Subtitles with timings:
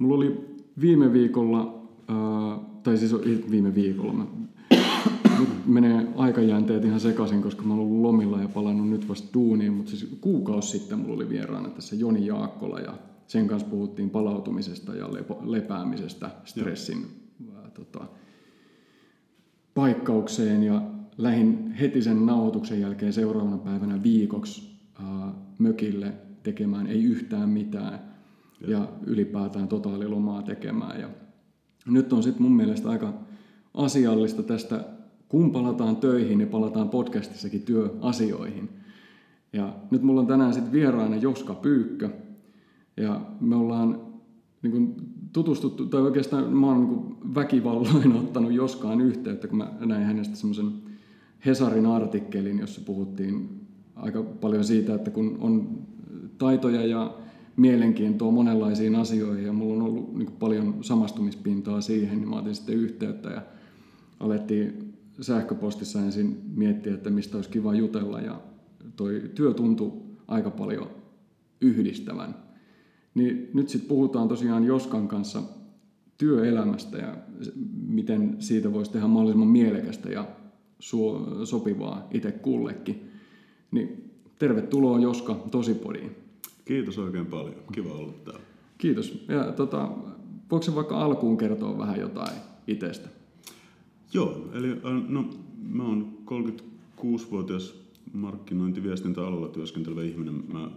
[0.00, 0.40] Mulla oli
[0.80, 3.14] viime viikolla, ää, tai siis
[3.50, 4.26] viime viikolla, mä,
[5.38, 9.72] nyt menee aikajänteet ihan sekaisin, koska mä oon ollut lomilla ja palannut nyt vasta duuniin,
[9.72, 12.94] mutta siis kuukausi sitten mulla oli vieraana tässä Joni Jaakkola ja
[13.26, 17.06] sen kanssa puhuttiin palautumisesta ja lepo, lepäämisestä, stressin
[17.56, 18.04] ää, tota,
[19.74, 20.62] paikkaukseen.
[20.62, 20.82] Ja
[21.18, 26.12] lähin heti sen nauhoituksen jälkeen seuraavana päivänä viikoksi ää, mökille
[26.42, 28.09] tekemään ei yhtään mitään
[28.68, 31.00] ja, ylipäätään totaalilomaa tekemään.
[31.00, 31.08] Ja
[31.86, 33.14] nyt on sitten mun mielestä aika
[33.74, 34.84] asiallista tästä,
[35.28, 38.68] kun palataan töihin, niin palataan podcastissakin työasioihin.
[39.52, 42.10] Ja nyt mulla on tänään sitten vieraana Joska Pyykkö,
[42.96, 44.00] ja me ollaan
[44.62, 44.94] niin kuin
[45.32, 50.72] tutustuttu, tai oikeastaan mä oon niin väkivalloin ottanut Joskaan yhteyttä, kun mä näin hänestä semmoisen
[51.46, 53.60] Hesarin artikkelin, jossa puhuttiin
[53.96, 55.78] aika paljon siitä, että kun on
[56.38, 57.14] taitoja ja
[57.56, 62.74] mielenkiintoa monenlaisiin asioihin ja mulla on ollut niin paljon samastumispintaa siihen, niin mä otin sitten
[62.74, 63.42] yhteyttä ja
[64.20, 68.40] alettiin sähköpostissa ensin miettiä, että mistä olisi kiva jutella ja
[68.96, 69.92] toi työ tuntui
[70.28, 70.90] aika paljon
[71.60, 72.34] yhdistävän.
[73.14, 75.42] Niin nyt sitten puhutaan tosiaan Joskan kanssa
[76.18, 77.16] työelämästä ja
[77.86, 80.28] miten siitä voisi tehdä mahdollisimman mielekästä ja
[81.44, 83.10] sopivaa itse kullekin.
[83.70, 86.16] Niin tervetuloa Joska Tosipodiin.
[86.70, 87.54] Kiitos oikein paljon.
[87.72, 88.40] Kiva olla täällä.
[88.78, 89.24] Kiitos.
[89.28, 89.90] Ja tota,
[90.50, 93.08] voiko se vaikka alkuun kertoa vähän jotain itsestä?
[94.12, 95.30] Joo, eli äh, no,
[95.68, 96.18] mä oon
[97.00, 97.74] 36-vuotias
[98.12, 100.44] markkinointiviestintäalalla työskentelevä ihminen.
[100.52, 100.70] Mä,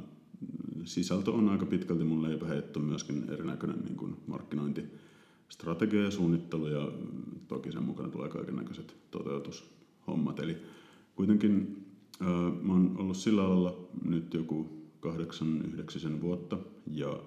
[0.85, 6.91] sisältö on aika pitkälti mun leipäheitto, myöskin erinäköinen niin kuin markkinointistrategia ja suunnittelu ja
[7.47, 10.39] toki sen mukana tulee kaiken näköiset toteutushommat.
[10.39, 10.57] Eli
[11.15, 11.85] kuitenkin
[12.21, 12.27] äh,
[12.61, 16.57] mä oon ollut sillä alalla nyt joku kahdeksan, yhdeksisen vuotta
[16.91, 17.19] ja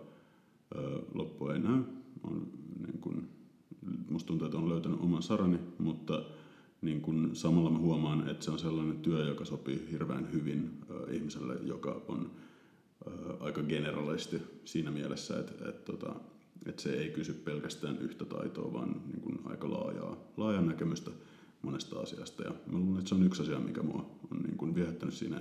[0.77, 1.83] ö, loppua ei näy.
[2.23, 2.47] On,
[2.87, 3.29] niin kun,
[4.11, 6.23] musta tuntuu, että on löytänyt oman sarani, mutta
[6.83, 11.13] niin kun, samalla mä huomaan, että se on sellainen työ, joka sopii hirveän hyvin ö,
[11.13, 12.31] ihmiselle, joka on
[13.07, 13.11] ö,
[13.41, 16.15] aika generalisti siinä mielessä, että, että, tota,
[16.67, 21.11] että se ei kysy pelkästään yhtä taitoa, vaan niin kun, aika laajaa, laajaa näkemystä
[21.63, 22.43] monesta asiasta.
[22.43, 25.41] Ja mä luulen, että se on yksi asia, mikä mua on niin kun viehättänyt siinä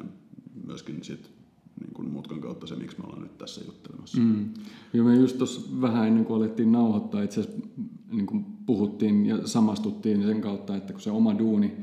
[0.65, 1.44] myöskin sit
[1.81, 4.17] niin kuin mutkan kautta se, miksi me ollaan nyt tässä juttelemassa.
[4.17, 4.49] Mm.
[4.93, 7.67] Ja me just tuossa vähän ennen kuin alettiin nauhoittaa, itse asiassa
[8.11, 11.73] niin kuin puhuttiin ja samastuttiin sen kautta, että kun se oma duuni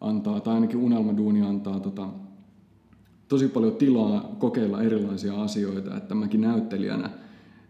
[0.00, 2.08] antaa, tai ainakin unelmaduuni antaa tota,
[3.28, 7.10] tosi paljon tilaa kokeilla erilaisia asioita, että mäkin näyttelijänä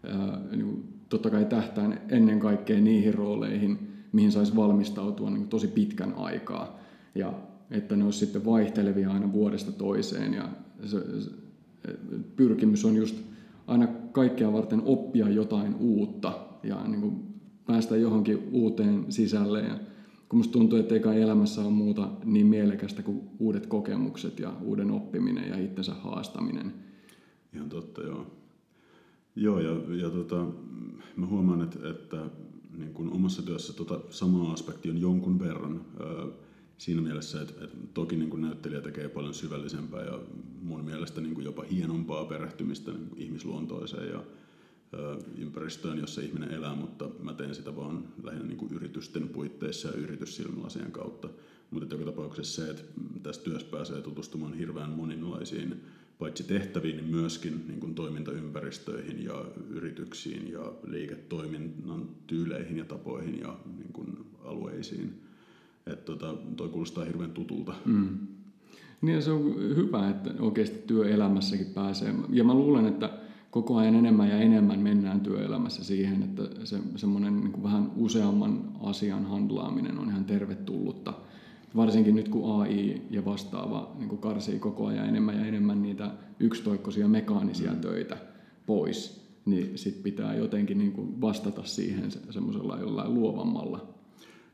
[0.03, 3.79] ää, niin kuin, totta kai tähtään ennen kaikkea niihin rooleihin,
[4.11, 6.79] mihin saisi valmistautua niin kuin tosi pitkän aikaa.
[7.15, 7.33] Ja
[7.71, 10.49] että ne olisi sitten vaihtelevia aina vuodesta toiseen ja
[10.85, 10.97] se,
[12.35, 13.15] pyrkimys on just
[13.67, 17.31] aina kaikkea varten oppia jotain uutta ja niin kuin
[17.65, 19.61] päästä johonkin uuteen sisälle.
[19.61, 19.79] Ja
[20.29, 24.91] kun musta tuntuu, että eikä elämässä ole muuta niin mielekästä kuin uudet kokemukset ja uuden
[24.91, 26.73] oppiminen ja itsensä haastaminen.
[27.53, 28.25] Ihan totta, joo.
[29.35, 30.45] Joo, ja, ja tota,
[31.15, 32.17] mä huomaan, että, että
[32.77, 35.81] niin kuin omassa työssä tota samaa aspekti on jonkun verran.
[36.81, 40.19] Siinä mielessä, että, että toki niin kuin näyttelijä tekee paljon syvällisempää ja
[40.61, 44.23] mun mielestä niin kuin jopa hienompaa perehtymistä niin kuin ihmisluontoiseen ja
[44.93, 49.87] ö, ympäristöön, jossa ihminen elää, mutta mä teen sitä vaan lähinnä niin kuin yritysten puitteissa
[49.87, 51.29] ja yrityssilmälasien kautta.
[51.71, 52.83] Mutta joka tapauksessa se, että
[53.23, 55.81] tässä työssä pääsee tutustumaan hirveän moninaisiin
[56.19, 63.59] paitsi tehtäviin, niin myöskin niin kuin toimintaympäristöihin ja yrityksiin ja liiketoiminnan tyyleihin ja tapoihin ja
[63.77, 65.13] niin kuin alueisiin–
[65.87, 67.73] että tota, toi kuulostaa hirveän tutulta.
[67.85, 68.17] Mm.
[69.01, 72.13] Niin se on hyvä, että oikeasti työelämässäkin pääsee.
[72.29, 73.09] Ja mä luulen, että
[73.51, 79.25] koko ajan enemmän ja enemmän mennään työelämässä siihen, että se, semmoinen niin vähän useamman asian
[79.25, 81.13] handlaaminen on ihan tervetullutta.
[81.75, 86.11] Varsinkin nyt kun AI ja vastaava niin kuin karsii koko ajan enemmän ja enemmän niitä
[86.39, 87.81] yksitoikkoisia mekaanisia mm.
[87.81, 88.17] töitä
[88.65, 93.90] pois, niin sit pitää jotenkin niin kuin vastata siihen semmoisella jollain luovammalla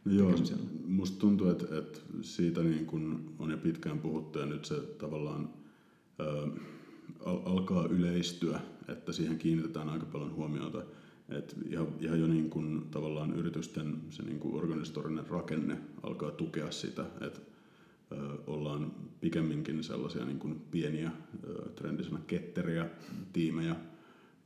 [0.10, 0.36] Joo,
[0.88, 5.50] musta tuntuu, että, että siitä niin kun on jo pitkään puhuttu ja nyt se tavallaan
[6.20, 6.48] ää,
[7.26, 10.84] alkaa yleistyä, että siihen kiinnitetään aika paljon huomiota.
[11.30, 16.72] että ihan, ihan jo niin kun, tavallaan yritysten se niin kun organisatorinen rakenne alkaa tukea
[16.72, 17.40] sitä, että
[18.48, 21.12] ollaan pikemminkin sellaisia niin kun pieniä
[21.76, 22.90] trendisenä ketteriä
[23.34, 23.76] tiimejä,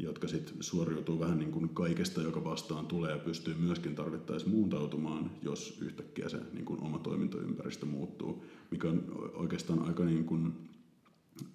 [0.03, 5.31] jotka sitten suoriutuu vähän niin kuin kaikesta, joka vastaan tulee ja pystyy myöskin tarvittaessa muuntautumaan,
[5.41, 9.03] jos yhtäkkiä se niin kuin oma toimintaympäristö muuttuu, mikä on
[9.33, 10.53] oikeastaan aika, niin kuin,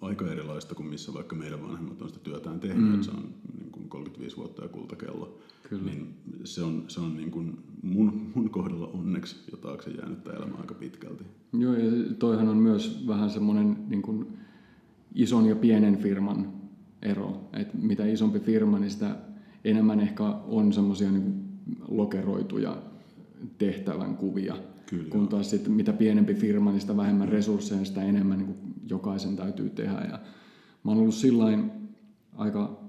[0.01, 2.93] aika erilaista kuin missä vaikka meidän vanhemmat on sitä työtään tehnyt, mm.
[2.93, 5.39] että se on niin kuin 35 vuotta ja kultakello.
[5.69, 5.83] Kyllä.
[5.83, 6.13] Niin
[6.43, 10.73] se on, se on niin kuin mun, mun kohdalla onneksi jo taakse jäänyt elämä aika
[10.73, 11.23] pitkälti.
[11.53, 14.27] Joo, ja toihan on myös vähän semmoinen niin kuin
[15.15, 16.56] ison ja pienen firman
[17.01, 17.49] ero.
[17.53, 19.15] Et mitä isompi firma, niin sitä
[19.65, 21.43] enemmän ehkä on semmoisia niin
[21.87, 22.77] lokeroituja
[23.57, 24.55] tehtävän kuvia.
[24.89, 28.55] Kyllä, kun taas sit, mitä pienempi firma, niin sitä vähemmän resursseja, sitä enemmän niin
[28.89, 30.07] jokaisen täytyy tehdä.
[30.11, 30.19] Ja
[30.83, 31.71] mä oon ollut sillain
[32.35, 32.79] aika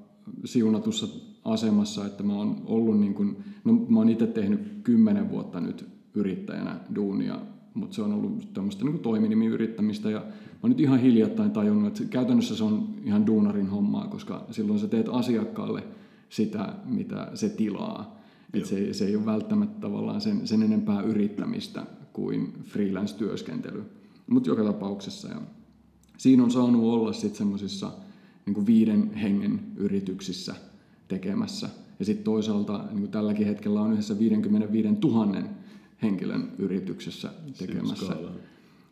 [0.44, 1.06] siunatussa
[1.44, 5.86] asemassa, että mä oon ollut niin kuin, no mä oon itse tehnyt kymmenen vuotta nyt
[6.14, 7.40] yrittäjänä duunia,
[7.78, 12.10] mutta se on ollut tämmöistä niin toiminimiyrittämistä ja mä oon nyt ihan hiljattain tajunnut, että
[12.10, 15.84] käytännössä se on ihan duunarin hommaa, koska silloin sä teet asiakkaalle
[16.28, 18.18] sitä, mitä se tilaa.
[18.54, 23.82] Et se, se ei ole välttämättä tavallaan sen, sen enempää yrittämistä kuin freelance-työskentely.
[24.26, 25.28] Mutta joka tapauksessa.
[25.28, 25.40] Ja
[26.16, 27.90] siinä on saanut olla sitten semmoisissa
[28.46, 30.54] niin viiden hengen yrityksissä
[31.08, 31.68] tekemässä.
[31.98, 35.38] Ja sitten toisaalta niin tälläkin hetkellä on yhdessä 55 000
[36.02, 38.06] henkilön yrityksessä tekemässä.
[38.06, 38.30] Siinä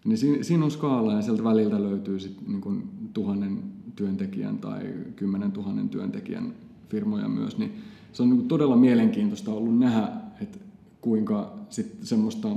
[0.04, 3.62] niin siinä, siinä on skaala ja sieltä väliltä löytyy sitten niin tuhannen
[3.96, 6.54] työntekijän tai kymmenen tuhannen työntekijän
[6.88, 7.58] firmoja myös.
[7.58, 7.74] Niin
[8.12, 10.08] se on niin todella mielenkiintoista ollut nähdä,
[10.40, 10.58] että
[11.00, 12.48] kuinka sit semmoista,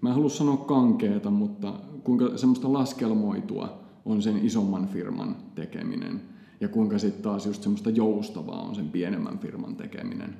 [0.00, 6.20] mä en halua sanoa kankeeta, mutta kuinka semmoista laskelmoitua on sen isomman firman tekeminen
[6.60, 10.36] ja kuinka sitten taas just semmoista joustavaa on sen pienemmän firman tekeminen.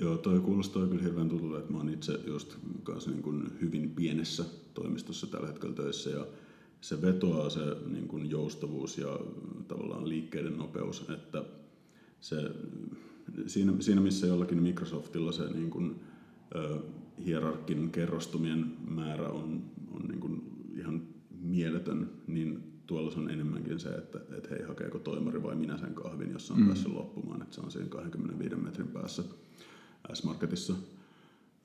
[0.00, 3.90] Joo, toi kuulostaa kyllä hirveän tutulta, että mä oon itse just kanssa niin kuin hyvin
[3.90, 4.44] pienessä
[4.74, 6.26] toimistossa tällä hetkellä töissä ja
[6.80, 9.20] se vetoaa se niin kuin joustavuus ja
[9.68, 11.44] tavallaan liikkeiden nopeus, että
[12.20, 12.36] se,
[13.46, 16.00] siinä, siinä missä jollakin Microsoftilla se niin kuin,
[16.54, 16.78] ö,
[17.24, 20.42] hierarkin kerrostumien määrä on, on niin kuin
[20.78, 21.02] ihan
[21.42, 25.94] mieletön, niin tuolla se on enemmänkin se, että, että hei, hakeeko toimari vai minä sen
[25.94, 26.66] kahvin, jossa on mm.
[26.66, 29.22] päässyt loppumaan, että se on siinä 25 metrin päässä
[30.12, 30.74] S-Marketissa.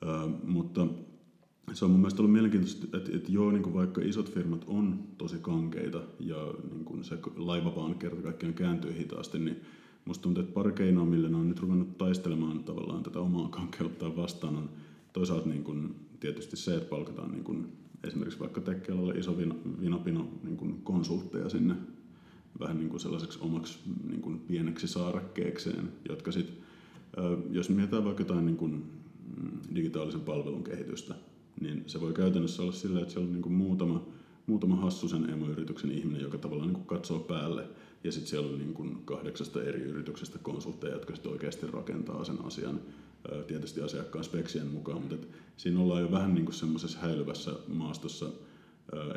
[0.04, 0.08] Ö,
[0.44, 0.88] mutta
[1.74, 5.00] se on mun mielestä ollut mielenkiintoista, että, että joo, niin kuin vaikka isot firmat on
[5.18, 9.62] tosi kankeita ja niin kuin se laiva vaan kerta kaikkiaan kääntyy hitaasti, niin
[10.06, 14.16] musta tuntuu, että pari keinoa, millä ne on nyt ruvennut taistelemaan tavallaan tätä omaa kankeutta
[14.16, 14.70] vastaan, on
[15.14, 17.68] toisaalta niin kuin, tietysti se, että palkataan niin kuin,
[18.04, 19.38] esimerkiksi vaikka tekkealalle iso
[19.82, 21.76] vinopino niin kuin konsultteja sinne
[22.60, 23.80] vähän niin kuin sellaiseksi omaksi
[24.10, 26.58] niin kuin pieneksi saarakkeekseen, jotka sitten,
[27.50, 31.16] jos mietitään vaikka jotain niin kuin mm, digitaalisen palvelun kehitystä,
[31.62, 34.08] niin se voi käytännössä olla silleen, että siellä on niin kuin muutama,
[34.48, 37.68] muutama hassusen emoyrityksen ihminen, joka tavallaan niin kuin katsoo päälle,
[38.04, 42.46] ja sitten siellä on niin kuin kahdeksasta eri yrityksestä konsultteja, jotka sitten oikeasti rakentaa sen
[42.46, 42.80] asian
[43.48, 45.28] tietysti asiakkaan speksien mukaan, mutta et
[45.58, 48.30] siinä ollaan jo vähän niin kuin semmoisessa häilyvässä maastossa,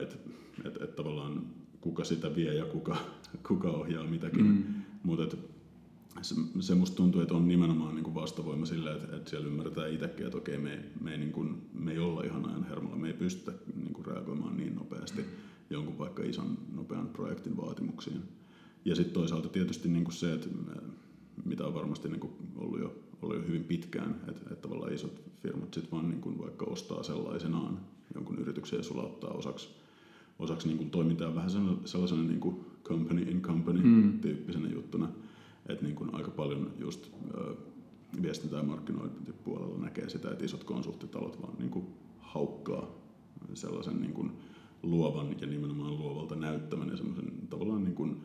[0.02, 0.16] että
[0.64, 1.46] et, et tavallaan
[1.80, 2.96] kuka sitä vie ja kuka,
[3.48, 4.46] kuka ohjaa mitäkin.
[4.46, 4.64] Mm.
[5.02, 5.36] Mutta
[6.22, 9.92] se, se musta tuntuu, että on nimenomaan niin kuin vastavoima sille, että, että siellä ymmärretään
[9.92, 12.96] itsekin, että okei, me ei, me ei, niin kuin, me ei olla ihan ajan hermolla,
[12.96, 15.24] me ei pystytä niin kuin reagoimaan niin nopeasti
[15.70, 18.22] jonkun vaikka ison nopean projektin vaatimuksiin.
[18.84, 20.48] Ja sitten toisaalta tietysti niin kuin se, että
[21.44, 25.22] mitä on varmasti niin kuin ollut jo ollut jo hyvin pitkään, että, että tavallaan isot
[25.42, 27.80] firmat sitten vaan niin kuin vaikka ostaa sellaisenaan
[28.14, 29.68] jonkun yrityksen ja sulauttaa osaksi,
[30.38, 31.50] osaksi niin kuin toimintaa vähän
[31.84, 34.20] sellaisena niin kuin company in company mm.
[34.20, 35.08] tyyppisenä juttuna,
[35.68, 37.10] että niin kuin aika paljon just
[38.22, 41.86] viestintä- ja markkinointipuolella näkee sitä, että isot konsulttitalot vaan niin kuin
[42.18, 43.04] haukkaa
[43.54, 44.32] sellaisen niin kuin
[44.82, 48.16] luovan ja nimenomaan luovalta näyttämän ja semmoisen tavallaan niin kuin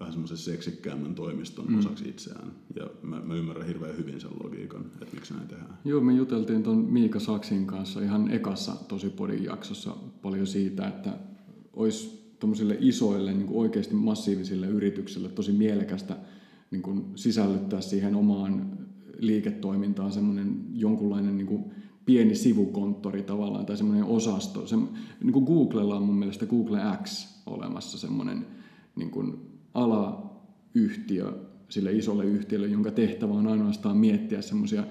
[0.00, 1.78] vähän semmoisen seksikkäämmän toimiston mm.
[1.78, 2.52] osaksi itseään.
[2.76, 5.78] Ja mä, mä ymmärrän hirveän hyvin sen logiikan, että miksi näin tehdään.
[5.84, 11.18] Joo, me juteltiin tuon Miika Saksin kanssa ihan ekassa tosi podin jaksossa paljon siitä, että
[11.72, 16.16] olisi tuommoisille isoille, niin kuin oikeasti massiivisille yrityksille tosi mielekästä
[16.74, 18.78] niin kuin sisällyttää siihen omaan
[19.18, 21.64] liiketoimintaan semmoinen jonkunlainen niin kuin
[22.06, 24.66] pieni sivukonttori tavallaan tai semmoinen osasto.
[24.66, 24.76] Se,
[25.22, 28.46] niin kuin Googlella on mun mielestä Google X olemassa semmoinen
[28.96, 29.36] niin kuin
[29.74, 31.32] alayhtiö
[31.68, 34.84] sille isolle yhtiölle, jonka tehtävä on ainoastaan miettiä semmoisia,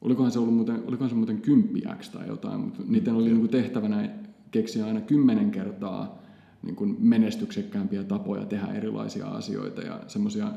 [0.00, 4.10] olikohan se ollut muuten, olikohan se muuten 10 tai jotain, mutta niiden oli niin tehtävänä
[4.50, 6.24] keksiä aina kymmenen kertaa
[6.62, 10.52] niin kuin menestyksekkäämpiä tapoja tehdä erilaisia asioita ja semmoisia,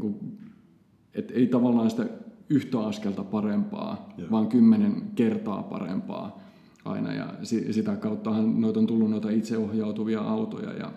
[0.00, 0.38] niin
[1.14, 2.06] että ei tavallaan sitä
[2.50, 4.30] yhtä askelta parempaa, Joo.
[4.30, 6.40] vaan kymmenen kertaa parempaa
[6.84, 7.12] aina.
[7.14, 7.34] Ja
[7.70, 10.92] sitä kauttahan noita on tullut noita itseohjautuvia autoja ja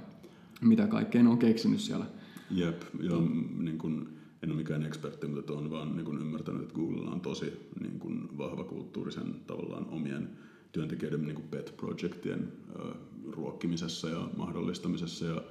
[0.62, 2.06] mitä kaikkea ne on keksinyt siellä.
[2.52, 3.16] Jep, ja
[3.58, 4.10] niin kun,
[4.44, 8.00] en ole mikään ekspertti, mutta on vaan niin kun ymmärtänyt, että Googlella on tosi niin
[8.00, 10.30] kun, vahva kulttuurisen tavallaan omien
[10.72, 12.96] työntekijöiden niin pet projectien äh,
[13.32, 15.26] ruokkimisessa ja mahdollistamisessa.
[15.26, 15.42] Ja,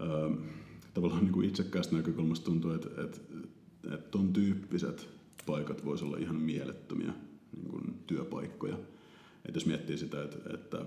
[0.00, 0.36] äh,
[1.00, 3.18] tavallaan niin itsekkäästä näkökulmasta tuntuu, että, että,
[3.94, 5.08] että ton tyyppiset
[5.46, 7.12] paikat voisi olla ihan mielettömiä
[7.56, 8.78] niin kuin työpaikkoja.
[9.48, 10.86] Et jos miettii sitä, että, että,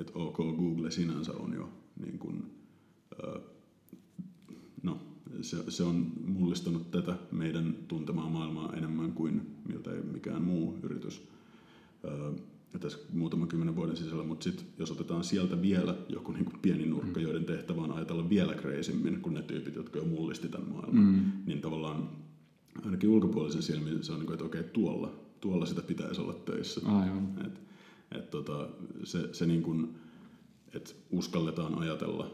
[0.00, 1.68] että OK, Google sinänsä on jo
[2.04, 2.42] niin kuin,
[4.82, 5.00] no,
[5.40, 11.28] se, se on mullistanut tätä meidän tuntemaa maailmaa enemmän kuin miltä mikään muu yritys
[12.80, 16.86] tässä muutaman kymmenen vuoden sisällä, mutta sitten jos otetaan sieltä vielä joku niin kuin pieni
[16.86, 17.26] nurkka, mm.
[17.26, 21.32] joiden tehtävä on ajatella vielä kreisimmin kuin ne tyypit, jotka jo mullisti tämän maailman, mm.
[21.46, 22.08] niin tavallaan
[22.84, 26.80] ainakin ulkopuolisen silmin se on niin kuin, että okei, tuolla, tuolla sitä pitäisi olla töissä.
[26.84, 27.28] Aivan.
[27.46, 27.60] Et,
[28.18, 28.68] et tota,
[29.04, 29.94] se, se niin kuin,
[30.74, 32.30] että uskalletaan ajatella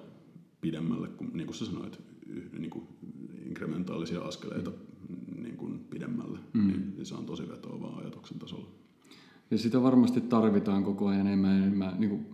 [0.61, 1.99] pidemmälle, kun, niin kuin sä sanoit,
[2.59, 2.89] niin kuin
[3.47, 4.71] inkrementaalisia askeleita
[5.09, 5.43] mm.
[5.43, 6.67] niin kuin pidemmälle, mm.
[6.67, 8.84] niin se on tosi vetoavaa ajatuksen tasolla.
[9.55, 12.27] Ja sitä varmasti tarvitaan koko ajan enemmän enemmän niin kuin,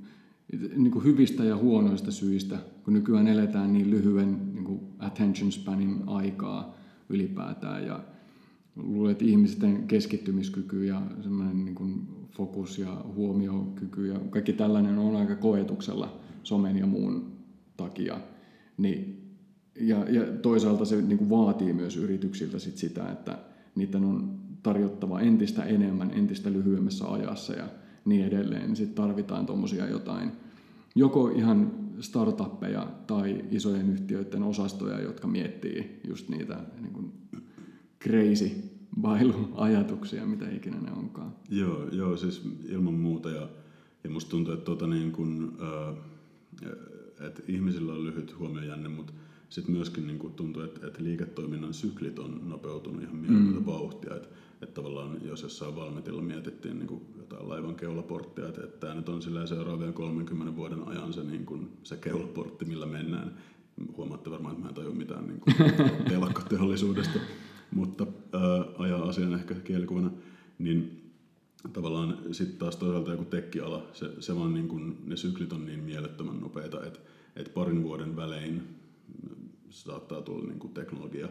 [0.76, 6.02] niin kuin hyvistä ja huonoista syistä, kun nykyään eletään niin lyhyen niin kuin attention spanin
[6.06, 6.74] aikaa
[7.08, 7.86] ylipäätään.
[7.86, 8.00] Ja
[8.76, 15.16] luulen, että ihmisten keskittymiskyky ja semmoinen niin kuin fokus ja huomiokyky ja kaikki tällainen on
[15.16, 17.32] aika koetuksella somen ja muun
[17.76, 18.20] takia.
[18.76, 19.22] Niin,
[19.80, 23.38] ja, ja toisaalta se niin kuin vaatii myös yrityksiltä sit sitä, että
[23.74, 27.68] niiden on tarjottava entistä enemmän, entistä lyhyemmässä ajassa ja
[28.04, 30.32] niin edelleen, niin sitten tarvitaan tuommoisia jotain,
[30.94, 37.12] joko ihan startuppeja tai isojen yhtiöiden osastoja, jotka miettii just niitä niin kuin
[38.02, 38.50] crazy
[39.00, 41.32] bailu-ajatuksia, mitä ikinä ne onkaan.
[41.50, 43.30] Joo, joo siis ilman muuta.
[43.30, 43.48] Ja,
[44.04, 45.96] ja musta tuntuu, että, tuota niin kuin, äh,
[47.26, 49.12] että ihmisillä on lyhyt huomiojänne, mutta
[49.48, 53.66] sitten myöskin niin kuin tuntuu, että, että liiketoiminnan syklit on nopeutunut ihan mieletöntä mm.
[53.66, 54.16] vauhtia.
[54.16, 54.28] Että,
[54.62, 59.08] että tavallaan jos jossain valmetilla mietittiin niin kuin jotain laivan keulaporttia, että, että tämä nyt
[59.08, 63.38] on seuraavien 30 vuoden ajan se, niin kuin, se keulaportti, millä mennään.
[63.96, 65.56] Huomaatte varmaan, että mä en tajua mitään niin kuin
[66.08, 67.18] telakkateollisuudesta,
[67.70, 70.10] mutta ää, ajaa asian ehkä kielikuvana.
[70.58, 71.10] Niin
[71.72, 75.80] tavallaan sitten taas toisaalta joku tekkiala, se, se vaan niin kuin, ne syklit on niin
[75.80, 77.00] mielettömän nopeita, että,
[77.36, 78.62] että parin vuoden välein
[79.70, 81.28] saattaa tulla niin kuin teknologia,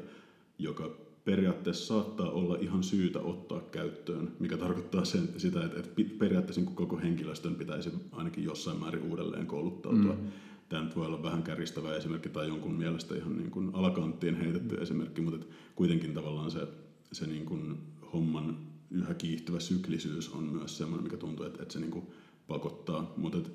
[0.60, 6.62] joka periaatteessa saattaa olla ihan syytä ottaa käyttöön, mikä tarkoittaa sen, sitä, että, että periaatteessa
[6.62, 10.14] niin koko henkilöstön pitäisi ainakin jossain määrin uudelleen kouluttautua.
[10.14, 10.28] Mm.
[10.70, 14.76] Tämä nyt voi olla vähän käristävä esimerkki tai jonkun mielestä ihan niin kuin alakanttiin heitetty
[14.76, 14.82] mm.
[14.82, 15.46] esimerkki, mutta
[15.76, 16.68] kuitenkin tavallaan se,
[17.12, 17.78] se niin kuin
[18.14, 18.58] homman
[18.92, 22.06] yhä kiihtyvä syklisyys on myös sellainen, mikä tuntuu, että, että se niin kuin
[22.48, 23.14] pakottaa.
[23.18, 23.50] Mutta että,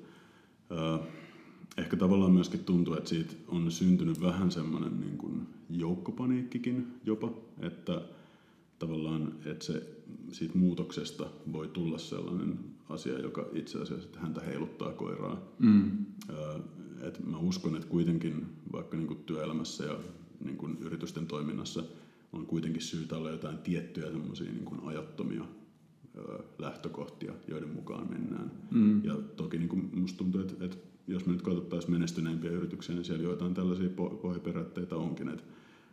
[0.71, 1.07] äh,
[1.77, 8.01] ehkä tavallaan myöskin tuntuu, että siitä on syntynyt vähän semmoinen niin kuin joukkopaniikkikin jopa, että
[8.79, 9.95] tavallaan että se
[10.31, 15.41] siitä muutoksesta voi tulla sellainen asia, joka itse asiassa että häntä heiluttaa koiraa.
[15.59, 16.05] Mm.
[17.01, 19.99] Et mä uskon, että kuitenkin vaikka niin työelämässä ja
[20.45, 21.83] niin yritysten toiminnassa
[22.33, 25.45] on kuitenkin syytä olla jotain tiettyjä semmoisia niin ajattomia
[26.57, 28.51] lähtökohtia, joiden mukaan mennään.
[28.71, 29.03] Mm.
[29.03, 30.77] Ja toki niin kuin musta tuntuu, että, että
[31.07, 33.89] jos me nyt katsottaisiin menestyneimpiä yrityksiä, niin siellä joitain tällaisia
[34.21, 35.43] pohjaperiaatteita onkin, että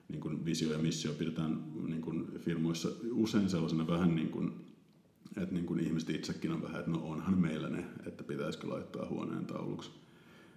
[0.08, 4.52] niin kuin visio ja missio pidetään niin kuin firmoissa usein sellaisena vähän niin kuin,
[5.36, 9.08] että niin kuin ihmiset itsekin on vähän, että no onhan meillä ne, että pitäisikö laittaa
[9.08, 9.90] huoneen tauluksi.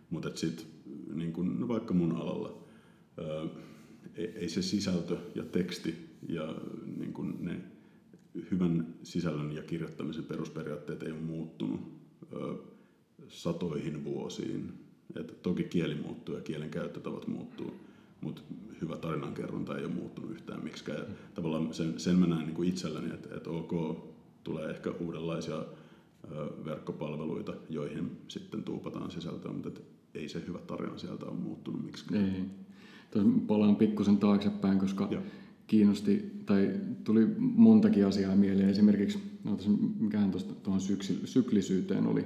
[0.09, 0.65] Mutta sitten
[1.13, 2.63] niin kuin, no vaikka mun alalla,
[3.17, 3.47] ää,
[4.15, 5.95] ei se sisältö ja teksti
[6.29, 6.55] ja
[6.97, 7.61] niin kuin ne
[8.51, 11.81] hyvän sisällön ja kirjoittamisen perusperiaatteet ei ole muuttunut
[12.33, 12.74] ää,
[13.29, 14.73] satoihin vuosiin.
[15.15, 17.73] Et toki kieli muuttuu ja kielen käyttötavat muuttuu,
[18.21, 18.41] mutta
[18.81, 20.99] hyvä tarinankerronta ei ole muuttunut yhtään miksikään.
[20.99, 23.97] Ja tavallaan sen, sen mä näen niin kuin itselläni, että, että ok,
[24.43, 25.65] tulee ehkä uudenlaisia
[26.65, 29.81] verkkopalveluita, joihin sitten tuupataan sisältöä, mutta että
[30.15, 32.35] ei se hyvä tarina sieltä ole muuttunut miksikään.
[32.35, 32.43] Ei.
[33.11, 35.21] Tuossa palaan pikkusen taaksepäin, koska Joo.
[35.67, 36.71] kiinnosti, tai
[37.03, 38.69] tuli montakin asiaa mieleen.
[38.69, 39.57] Esimerkiksi, no,
[39.99, 40.31] mikähän
[40.63, 40.81] tuohon
[41.25, 42.25] syklisyyteen oli,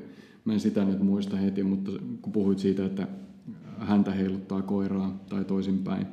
[0.50, 1.92] Mä en sitä nyt muista heti, mutta
[2.22, 3.08] kun puhuit siitä, että
[3.78, 6.08] häntä heiluttaa koiraa tai toisinpäin,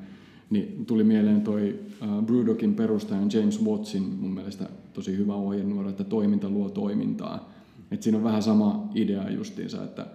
[0.51, 6.05] niin tuli mieleen toi uh, Brewdogin perustajan James Wattsin mun mielestä tosi hyvä ohjenuora, että
[6.05, 7.53] toiminta luo toimintaa.
[7.91, 10.07] Et siinä on vähän sama idea justiinsa, että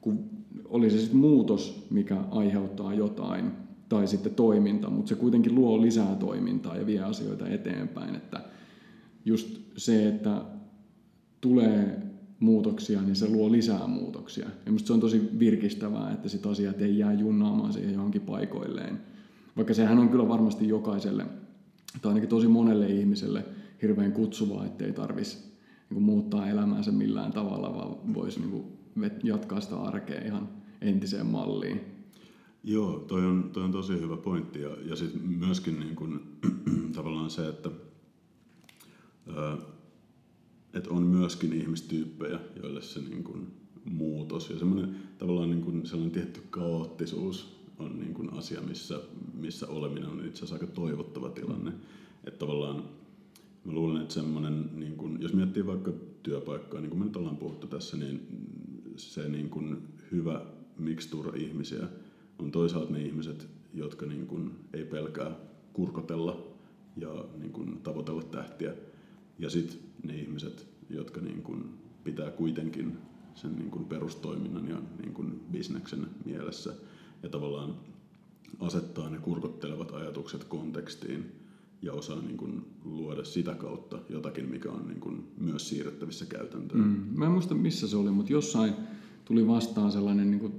[0.00, 0.24] kun
[0.64, 3.50] oli se sitten muutos, mikä aiheuttaa jotain,
[3.88, 8.14] tai sitten toiminta, mutta se kuitenkin luo lisää toimintaa ja vie asioita eteenpäin.
[8.14, 8.40] Että
[9.24, 10.42] just se, että
[11.40, 12.09] tulee
[12.40, 14.48] muutoksia, niin se luo lisää muutoksia.
[14.66, 19.00] Ja musta se on tosi virkistävää, että sit asiat ei jää junnaamaan siihen johonkin paikoilleen.
[19.56, 21.26] Vaikka sehän on kyllä varmasti jokaiselle,
[22.02, 23.44] tai ainakin tosi monelle ihmiselle
[23.82, 25.50] hirveän kutsuvaa, ettei tarvitsisi
[25.90, 30.48] niin muuttaa elämäänsä millään tavalla, vaan voisi niin jatkaa sitä arkea ihan
[30.80, 31.80] entiseen malliin.
[32.64, 34.60] Joo, toi on, toi on tosi hyvä pointti.
[34.60, 36.22] Ja, ja sitten myöskin niin kun,
[36.96, 37.70] tavallaan se, että
[40.74, 43.46] että on myöskin ihmistyyppejä, joille se niin kuin
[43.84, 49.00] muutos ja semmoinen tavallaan niin kuin sellainen tietty kaoottisuus on niin kuin asia, missä,
[49.34, 51.72] missä oleminen on itse asiassa aika toivottava tilanne.
[52.24, 52.84] Että tavallaan
[53.64, 57.36] mä luulen, että semmoinen, niin kuin, jos miettii vaikka työpaikkaa, niin kuin me nyt ollaan
[57.36, 58.26] puhuttu tässä, niin
[58.96, 59.78] se niin kuin
[60.12, 60.46] hyvä
[60.78, 61.88] mikstura ihmisiä
[62.38, 65.36] on toisaalta ne ihmiset, jotka niin kuin ei pelkää
[65.72, 66.46] kurkotella
[66.96, 68.74] ja niin kuin tavoitella tähtiä.
[69.40, 71.64] Ja sitten ne ihmiset, jotka niin kuin
[72.04, 72.98] pitää kuitenkin
[73.34, 76.72] sen niin kuin perustoiminnan ja niin kuin bisneksen mielessä
[77.22, 77.74] ja tavallaan
[78.60, 81.32] asettaa ne kurkottelevat ajatukset kontekstiin
[81.82, 86.80] ja osaa niin kuin luoda sitä kautta jotakin, mikä on niin kuin myös siirrettävissä käytäntöön.
[86.80, 87.18] Mm.
[87.18, 88.74] Mä en muista missä se oli, mutta jossain
[89.24, 90.52] tuli vastaan sellainen niin kuin,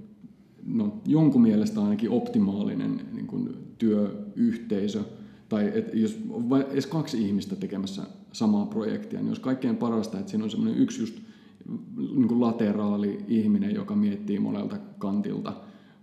[0.65, 5.03] no, jonkun mielestä ainakin optimaalinen niin kuin työyhteisö,
[5.51, 10.31] tai et jos on edes kaksi ihmistä tekemässä samaa projektia, niin jos kaikkein parasta, että
[10.31, 11.19] siinä on semmoinen yksi just
[11.97, 15.53] niin kuin lateraali ihminen, joka miettii monelta kantilta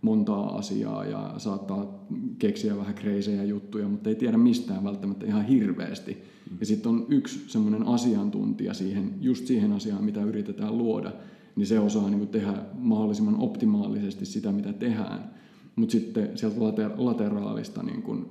[0.03, 2.07] montaa asiaa ja saattaa
[2.39, 6.23] keksiä vähän kreisejä juttuja, mutta ei tiedä mistään välttämättä ihan hirveästi.
[6.61, 11.13] Ja sitten on yksi semmoinen asiantuntija siihen, just siihen asiaan, mitä yritetään luoda,
[11.57, 15.31] niin se osaa niin kuin tehdä mahdollisimman optimaalisesti sitä, mitä tehdään.
[15.77, 16.61] Mutta sitten sieltä
[16.97, 18.27] lateraalista niin kuin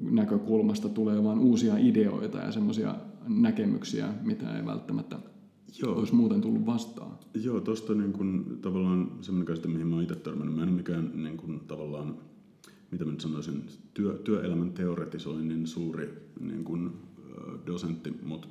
[0.00, 2.94] näkökulmasta tulee vain uusia ideoita ja semmoisia
[3.28, 5.18] näkemyksiä, mitä ei välttämättä
[5.82, 5.98] Joo.
[5.98, 7.18] olisi muuten tullut vastaan.
[7.34, 10.56] Joo, tuosta niin kun, tavallaan semmoinen käsite, mihin mä oon itse törmännyt.
[10.56, 12.16] Mä en ole mikään niin kun, tavallaan,
[12.90, 13.62] mitä mä nyt sanoisin,
[13.94, 16.94] työ, työelämän teoretisoinnin suuri niin kun,
[17.66, 18.48] dosentti, mutta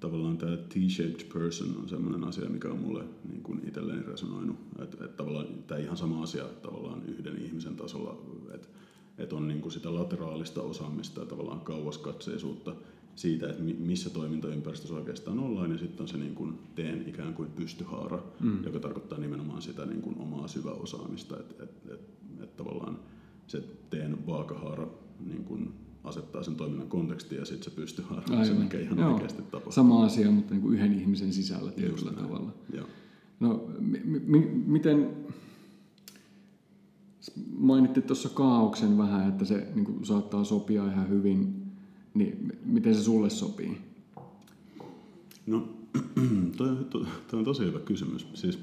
[0.00, 4.56] tavallaan tämä T-shaped person on semmoinen asia, mikä on mulle niin kuin itselleni resonoinut.
[4.82, 8.22] Että et tavallaan tämä ihan sama asia tavallaan yhden ihmisen tasolla,
[8.54, 8.68] että
[9.18, 12.74] et on niin kuin sitä lateraalista osaamista ja tavallaan kauaskatseisuutta
[13.14, 17.48] siitä, että missä toimintaympäristössä oikeastaan ollaan, ja sitten on se niin kuin teen ikään kuin
[17.50, 18.64] pystyhaara, mm.
[18.64, 22.00] joka tarkoittaa nimenomaan sitä niin kuin omaa syväosaamista, että et, et,
[22.42, 22.98] et tavallaan
[23.46, 24.88] se teen vaakahaara
[25.26, 29.14] niin kuin asettaa sen toiminnan kontekstiin, ja sitten se pystyhaara on se, mikä ihan Joo.
[29.14, 29.72] oikeasti tapahtuu.
[29.72, 32.52] Sama asia, mutta niin kuin yhden ihmisen sisällä tietyllä tavalla.
[32.72, 32.86] Joo.
[33.40, 35.16] No, mi- mi- miten
[37.58, 41.66] mainittiin tuossa kaauksen vähän, että se niin kuin, saattaa sopia ihan hyvin
[42.16, 43.78] niin miten se sulle sopii?
[45.46, 45.68] No,
[46.56, 48.26] toi, toi, toi on tosi hyvä kysymys.
[48.34, 48.58] Siis,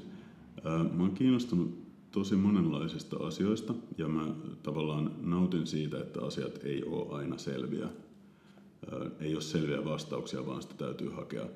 [0.64, 1.78] ää, mä oon kiinnostunut
[2.10, 4.26] tosi monenlaisista asioista ja mä
[4.62, 7.84] tavallaan nautin siitä, että asiat ei ole aina selviä.
[7.84, 11.46] Ää, ei ole selviä vastauksia, vaan sitä täytyy hakea.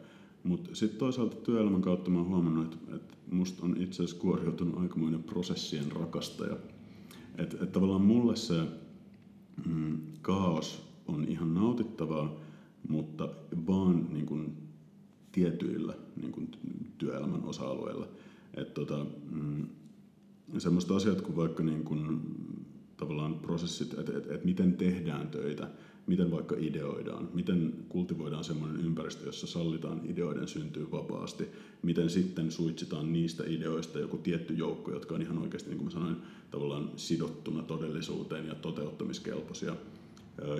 [0.45, 4.79] Mutta sitten toisaalta työelämän kautta mä oon huomannut, että, että musta on itse asiassa kuoriutunut
[4.79, 6.57] aikamoinen prosessien rakastaja.
[7.39, 8.67] Että et tavallaan mulle se
[9.67, 12.37] mm, kaos on ihan nautittavaa,
[12.89, 13.29] mutta
[13.67, 14.57] vaan niin kuin
[15.33, 16.51] tietyillä niin kuin
[16.99, 18.09] työelämän osa-alueilla.
[18.55, 19.67] Et tota, mm,
[20.59, 22.21] semmoista asiat kuin vaikka niin kuin,
[22.97, 25.71] tavallaan prosessit, että et, et miten tehdään töitä,
[26.09, 31.49] miten vaikka ideoidaan, miten kultivoidaan semmoinen ympäristö, jossa sallitaan ideoiden syntyä vapaasti,
[31.83, 35.91] miten sitten suitsitaan niistä ideoista joku tietty joukko, jotka on ihan oikeasti, niin kuin mä
[35.91, 36.17] sanoin,
[36.51, 39.77] tavallaan sidottuna todellisuuteen ja toteuttamiskelpoisia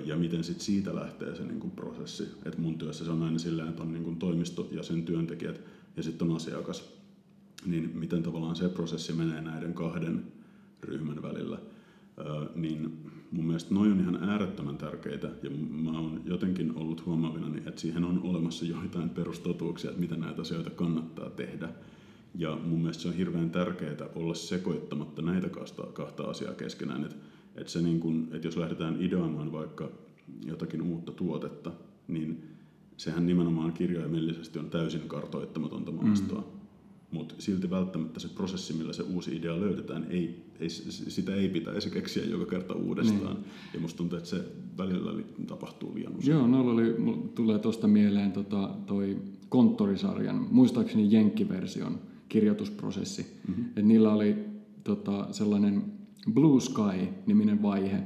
[0.05, 2.29] ja miten sit siitä lähtee se niin kuin prosessi.
[2.45, 5.61] Et mun työssä se on aina sillä, että on niin kuin toimisto ja sen työntekijät
[5.97, 6.99] ja sitten on asiakas.
[7.67, 10.25] Niin miten tavallaan se prosessi menee näiden kahden
[10.83, 11.59] ryhmän välillä.
[12.55, 17.81] Niin mun mielestä noin on ihan äärettömän tärkeitä ja mä oon jotenkin ollut huomaavina, että
[17.81, 21.69] siihen on olemassa joitain perustotuuksia, että miten näitä asioita kannattaa tehdä.
[22.35, 25.49] Ja mun mielestä se on hirveän tärkeää olla sekoittamatta näitä
[25.93, 27.05] kahta asiaa keskenään.
[27.05, 27.17] Että
[27.59, 29.91] että, se niin kun, että jos lähdetään ideoimaan vaikka
[30.47, 31.73] jotakin uutta tuotetta,
[32.09, 32.49] niin
[32.97, 36.41] sehän nimenomaan kirjaimellisesti on täysin kartoittamatonta maastoa.
[36.41, 36.58] Mm.
[37.11, 41.91] Mutta silti välttämättä se prosessi, millä se uusi idea löydetään, ei, ei, sitä ei pitäisi
[41.91, 43.35] keksiä joka kerta uudestaan.
[43.35, 43.45] Niin.
[43.75, 44.45] Ja musta tuntuu, että se
[44.79, 46.37] välillä tapahtuu liian usein.
[46.37, 46.97] Joo, noilla oli,
[47.35, 49.17] tulee tuosta mieleen tota, toi
[49.49, 53.27] konttorisarjan, muistaakseni Jenkkiversion kirjoitusprosessi.
[53.49, 53.65] Mm-hmm.
[53.77, 54.37] Et niillä oli
[54.85, 55.85] tota, sellainen
[56.33, 58.03] Blue Sky-niminen vaihe.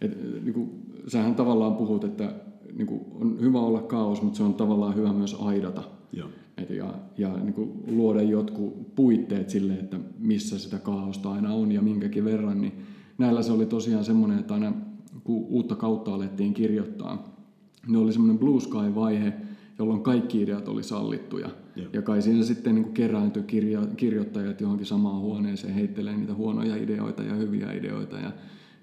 [0.00, 0.70] Et, niin kuin,
[1.06, 2.34] sähän tavallaan puhut, että
[2.76, 5.82] niin kuin, on hyvä olla kaos, mutta se on tavallaan hyvä myös aidata.
[6.12, 6.24] Ja,
[6.60, 11.72] Et, ja, ja niin kuin, luoda jotkut puitteet sille, että missä sitä kaaosta aina on
[11.72, 12.60] ja minkäkin verran.
[12.60, 12.72] Niin
[13.18, 14.72] näillä se oli tosiaan semmoinen, että aina
[15.24, 17.36] kun uutta kautta alettiin kirjoittaa,
[17.86, 19.32] niin oli semmoinen Blue Sky-vaihe,
[19.78, 21.50] jolloin kaikki ideat oli sallittuja.
[21.76, 26.76] Ja, ja kai siinä sitten niin kerääntyi kirjo, kirjoittajat johonkin samaan huoneeseen heittelee niitä huonoja
[26.76, 28.16] ideoita ja hyviä ideoita.
[28.16, 28.32] Ja,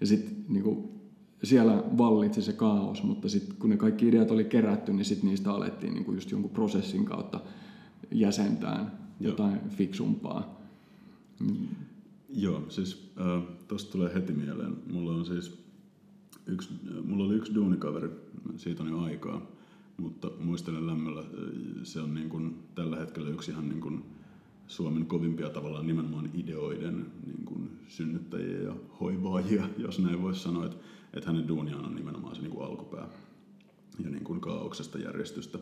[0.01, 0.89] ja sitten niin
[1.43, 5.51] siellä vallitsi se kaos, mutta sitten kun ne kaikki ideat oli kerätty, niin sitten niistä
[5.51, 7.39] alettiin niin kuin just jonkun prosessin kautta
[8.11, 10.61] jäsentään jotain fiksumpaa.
[12.29, 14.77] Joo, siis äh, tosta tulee heti mieleen.
[14.91, 15.57] Mulla on siis
[16.45, 16.69] yksi,
[17.03, 18.09] mulla oli yksi duunikaveri,
[18.57, 19.41] siitä on jo aikaa,
[19.97, 21.23] mutta muistelen lämmöllä,
[21.83, 24.03] se on niin kuin tällä hetkellä yksi ihan niin kuin
[24.67, 30.77] Suomen kovimpia tavallaan nimenomaan ideoiden niin kuin synnyttäjiä ja hoivaajia, jos näin voisi sanoa, että,
[31.13, 33.07] että hänen duuniaan on nimenomaan se niin kuin alkupää
[34.03, 35.59] ja niin kuin kaauksesta järjestystä.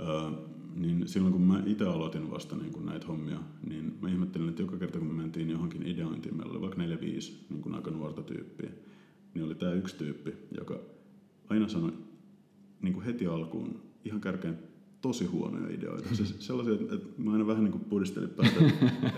[0.00, 0.30] Öö,
[0.74, 4.62] niin silloin kun mä itse aloitin vasta niin kuin näitä hommia, niin mä ihmettelin, että
[4.62, 7.90] joka kerta kun me mentiin johonkin ideointiin, meillä oli vaikka neljä viisi niin kuin aika
[7.90, 8.70] nuorta tyyppiä,
[9.34, 10.80] niin oli tämä yksi tyyppi, joka
[11.48, 11.92] aina sanoi
[12.82, 14.58] niin kuin heti alkuun ihan kärkeen
[15.00, 16.14] tosi huonoja ideoita.
[16.14, 18.54] Siis sellaisia, että, että mä aina vähän niin kuin pudistelin päätä.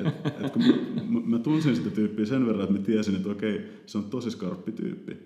[0.01, 0.63] Että, että kun
[1.09, 4.31] mä, mä, tunsin sitä tyyppiä sen verran, että mä tiesin, että okei, se on tosi
[4.31, 5.17] skarppi tyyppi.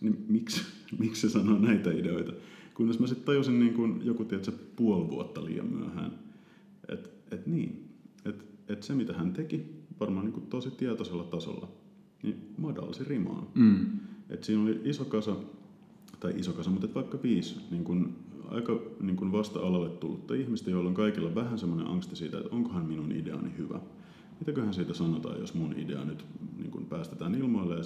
[0.00, 0.62] Niin miksi,
[0.98, 2.32] miksi se sanoo näitä ideoita?
[2.78, 6.18] Kunnes mä sitten tajusin niin kuin joku tiedätkö, puoli vuotta liian myöhään,
[6.88, 7.88] että et niin,
[8.24, 9.66] että et se mitä hän teki,
[10.00, 11.68] varmaan niin tosi tietoisella tasolla,
[12.22, 13.46] niin madalsi rimaan.
[13.54, 13.86] Mm.
[14.30, 15.36] Et siinä oli iso kasa,
[16.20, 18.16] tai iso kasa, mutta vaikka viisi niin kuin
[18.48, 22.86] aika niin kuin vasta-alalle tullutta ihmistä, joilla on kaikilla vähän semmoinen angsti siitä, että onkohan
[22.86, 23.80] minun ideani hyvä.
[24.40, 26.24] Mitäköhän siitä sanotaan, jos mun idea nyt
[26.58, 27.82] niin kuin päästetään ilmoille, ja,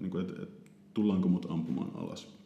[0.00, 2.41] niin että, että tullaanko mut ampumaan alas.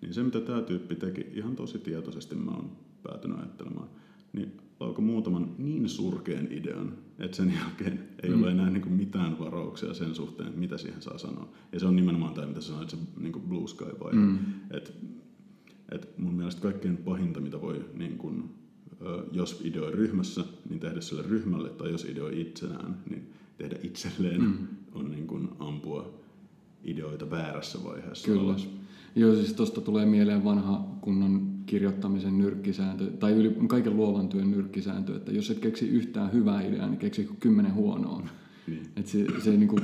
[0.00, 2.70] Niin se, mitä tämä tyyppi teki, ihan tosi tietoisesti mä oon
[3.02, 3.88] päätynyt ajattelemaan,
[4.32, 8.42] niin laukoi muutaman niin surkeen idean, että sen jälkeen ei mm.
[8.42, 11.48] ole enää niin kuin mitään varauksia sen suhteen, mitä siihen saa sanoa.
[11.72, 14.12] Ja se on nimenomaan tämä, mitä sanoit, se niin kuin blue sky vai.
[14.12, 14.38] Mm.
[14.70, 14.90] Että
[15.92, 18.50] et mun mielestä kaikkein pahinta, mitä voi, niin kun,
[19.32, 24.68] jos ideoi ryhmässä, niin tehdä sille ryhmälle, tai jos ideoi itsenään, niin tehdä itselleen mm.
[24.92, 26.14] on niin kun ampua
[26.84, 28.42] ideoita väärässä vaiheessa Kyllä.
[28.42, 28.68] alas.
[29.14, 35.16] Joo, siis tuosta tulee mieleen vanha kunnon kirjoittamisen nyrkkisääntö, tai yli, kaiken luovan työn nyrkkisääntö,
[35.16, 38.22] että jos et keksi yhtään hyvää ideaa, niin keksi kymmenen huonoa.
[38.66, 38.82] niin.
[38.96, 39.82] Et se se niin kuin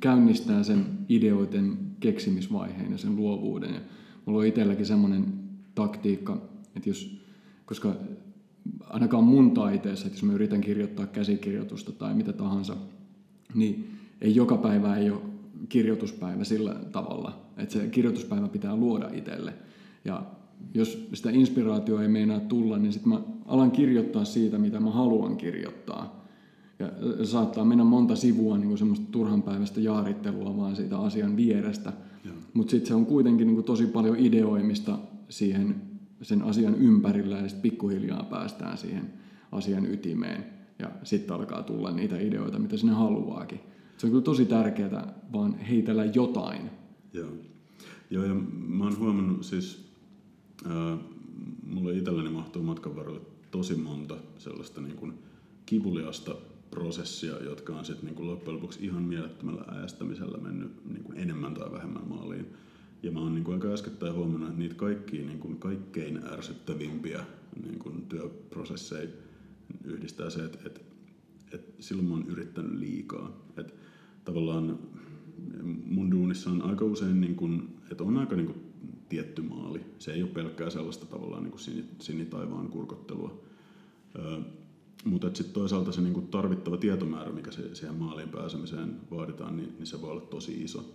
[0.00, 3.74] käynnistää sen ideoiden keksimisvaiheen ja sen luovuuden.
[3.74, 3.80] Ja
[4.26, 5.24] mulla on itselläkin semmoinen
[5.74, 6.42] taktiikka,
[6.76, 7.20] että jos,
[7.66, 7.96] koska
[8.80, 12.76] ainakaan mun taiteessa, että jos mä yritän kirjoittaa käsikirjoitusta tai mitä tahansa,
[13.54, 13.90] niin
[14.20, 15.20] ei joka päivä ei ole
[15.68, 19.54] kirjoituspäivä sillä tavalla, että se kirjoituspäivä pitää luoda itselle.
[20.04, 20.22] Ja
[20.74, 25.36] jos sitä inspiraatio ei meinaa tulla, niin sitten mä alan kirjoittaa siitä, mitä mä haluan
[25.36, 26.26] kirjoittaa.
[26.78, 26.90] Ja
[27.26, 31.92] saattaa mennä monta sivua niin kuin semmoista turhanpäiväistä jaarittelua vaan siitä asian vierestä–
[32.54, 35.82] mutta sitten se on kuitenkin niin kuin tosi paljon ideoimista siihen
[36.22, 39.12] sen asian ympärillä ja sitten pikkuhiljaa päästään siihen
[39.52, 40.44] asian ytimeen
[40.78, 43.60] ja sitten alkaa tulla niitä ideoita, mitä sinne haluaakin.
[43.96, 46.70] Se on kyllä tosi tärkeää vaan heitellä jotain.
[47.12, 47.30] Joo,
[48.10, 49.84] Joo ja mä oon huomannut siis,
[50.66, 50.98] äh,
[51.66, 53.20] mulle itselleni mahtuu matkan varrelle
[53.50, 55.14] tosi monta sellaista niin kuin
[55.66, 56.36] kivuliasta
[56.70, 61.72] prosessia, jotka on sitten niin loppujen lopuksi ihan mielettömällä äästämisellä mennyt niin kuin enemmän tai
[61.72, 62.46] vähemmän maaliin.
[63.02, 67.24] Ja mä oon niin kuin aika äskettäin huomannut, että niitä kaikkia niin kuin kaikkein ärsyttävimpiä
[67.62, 69.08] niin kuin työprosesseja
[69.84, 70.80] yhdistää se, että, että,
[71.52, 73.36] että silloin mä oon yrittänyt liikaa.
[73.56, 73.72] Että
[74.24, 74.78] tavallaan
[75.84, 78.58] mun duunissa on aika usein, niin kuin, että on aika niin kuin
[79.08, 79.80] tietty maali.
[79.98, 83.40] Se ei ole pelkkää sellaista tavallaan niin sinitaivaan kurkottelua.
[85.04, 89.86] Mutta sitten toisaalta se niinku tarvittava tietomäärä, mikä se, siihen maaliin pääsemiseen vaaditaan, niin, niin
[89.86, 90.94] se voi olla tosi iso.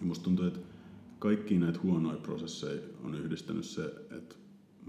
[0.00, 0.60] Ja musta tuntuu, että
[1.18, 3.84] kaikki näitä huonoja prosesseja on yhdistänyt se,
[4.16, 4.34] että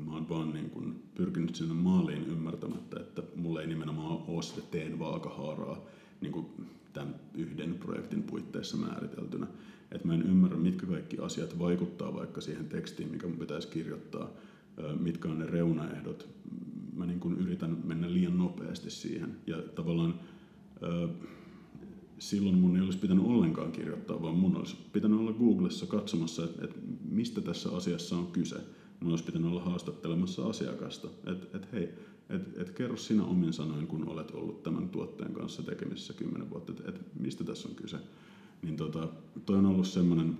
[0.05, 4.61] mä oon vaan niin kun pyrkinyt sinne maaliin ymmärtämättä, että mulla ei nimenomaan ole sitä
[4.71, 5.81] teen vaakahaaraa
[6.21, 6.45] niin kuin
[6.97, 9.47] tämän yhden projektin puitteissa määriteltynä.
[9.91, 14.29] Että mä en ymmärrä, mitkä kaikki asiat vaikuttaa vaikka siihen tekstiin, mikä mun pitäisi kirjoittaa,
[14.99, 16.29] mitkä on ne reunaehdot,
[16.95, 19.37] mä niin kuin yritän mennä liian nopeasti siihen.
[19.47, 20.19] Ja tavallaan
[22.19, 26.75] silloin mun ei olisi pitänyt ollenkaan kirjoittaa, vaan mun olisi pitänyt olla Googlessa katsomassa, että,
[27.09, 28.57] mistä tässä asiassa on kyse.
[28.99, 31.89] Mun olisi pitänyt olla haastattelemassa asiakasta, että, että hei,
[32.29, 36.71] et, et kerro sinä omin sanoin, kun olet ollut tämän tuotteen kanssa tekemisissä kymmenen vuotta,
[36.71, 37.97] että et mistä tässä on kyse.
[38.61, 39.09] Niin tota,
[39.45, 40.37] toi on ollut semmoinen,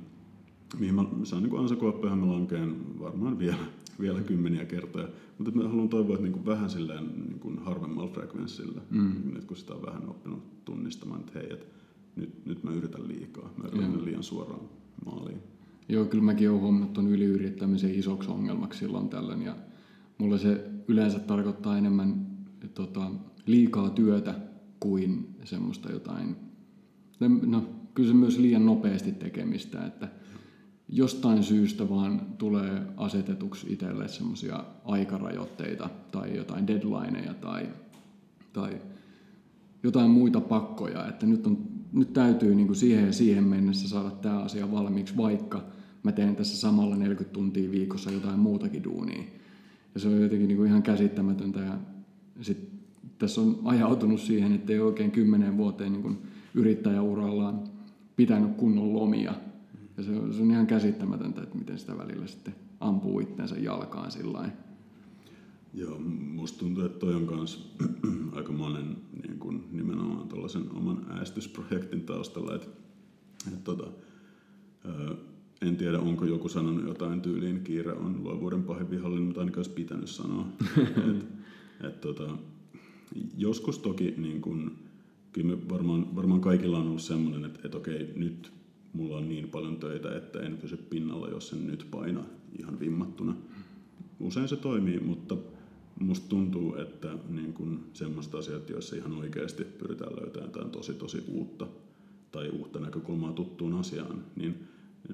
[0.80, 3.65] mihin mä saan niin Ansa Kuoppehan mä lankeen varmaan vielä
[4.00, 5.08] vielä kymmeniä kertoja.
[5.38, 9.13] Mutta mä haluan toivoa, että niin vähän silleen niin kuin harvemmalla frekvenssillä, mm.
[9.34, 11.65] nyt kun sitä on vähän oppinut tunnistamaan, että hei, että
[12.15, 14.06] nyt, nyt mä yritän liikaa, mä yritän Joo.
[14.06, 14.69] liian suoraan
[15.06, 15.39] maaliin.
[15.89, 19.56] Joo, kyllä mäkin olen huomannut tuon yliyrittämisen isoksi ongelmaksi silloin tällöin ja
[20.17, 22.28] mulle se yleensä tarkoittaa enemmän
[22.73, 23.12] tota,
[23.45, 24.36] liikaa työtä
[24.80, 26.36] kuin semmoista jotain,
[27.45, 30.08] no kyllä se myös liian nopeasti tekemistä, että
[30.89, 37.69] jostain syystä vaan tulee asetetuksi itselle semmoisia aikarajoitteita tai jotain deadlineja tai,
[38.54, 38.82] tai
[39.84, 41.58] jotain muita pakkoja, että nyt, on,
[41.93, 45.63] nyt täytyy niin kuin siihen ja siihen mennessä saada tämä asia valmiiksi, vaikka
[46.04, 49.23] mä teen tässä samalla 40 tuntia viikossa jotain muutakin duunia.
[49.97, 51.77] Ja se on jotenkin niin kuin ihan käsittämätöntä ja
[52.41, 52.69] sit
[53.19, 56.17] tässä on ajautunut siihen, että ei oikein kymmenen vuoteen niin kuin
[56.53, 57.63] yrittäjäurallaan
[58.15, 59.33] pitänyt kunnon lomia.
[59.97, 64.12] Ja se on, se on ihan käsittämätöntä, että miten sitä välillä sitten ampuu itseensä jalkaan
[64.12, 64.49] sillä
[65.73, 65.99] Joo,
[66.33, 67.75] musta tuntuu, että toi on myös
[68.38, 72.55] aika monen niin kun nimenomaan tuollaisen oman äästysprojektin taustalla.
[72.55, 72.67] Että,
[73.47, 73.88] että tota,
[75.62, 79.72] en tiedä, onko joku sanonut jotain tyyliin, kiire on luovuuden pahin vihollinen, mutta ainakaan olisi
[79.72, 80.48] pitänyt sanoa.
[81.10, 81.26] et,
[81.88, 82.38] et, tota,
[83.38, 84.72] joskus toki niin kun,
[85.34, 88.52] kyllä me varmaan, varmaan kaikilla on ollut semmoinen, että, että okei, nyt
[88.93, 92.24] mulla on niin paljon töitä, että en pysy pinnalla, jos sen nyt paina
[92.60, 93.36] ihan vimmattuna.
[94.20, 95.38] Usein se toimii, mutta
[96.00, 101.24] musta tuntuu, että niin kun semmoiset asiat, joissa ihan oikeasti pyritään löytämään jotain tosi tosi
[101.28, 101.67] uutta
[102.32, 104.67] tai uutta näkökulmaa tuttuun asiaan, niin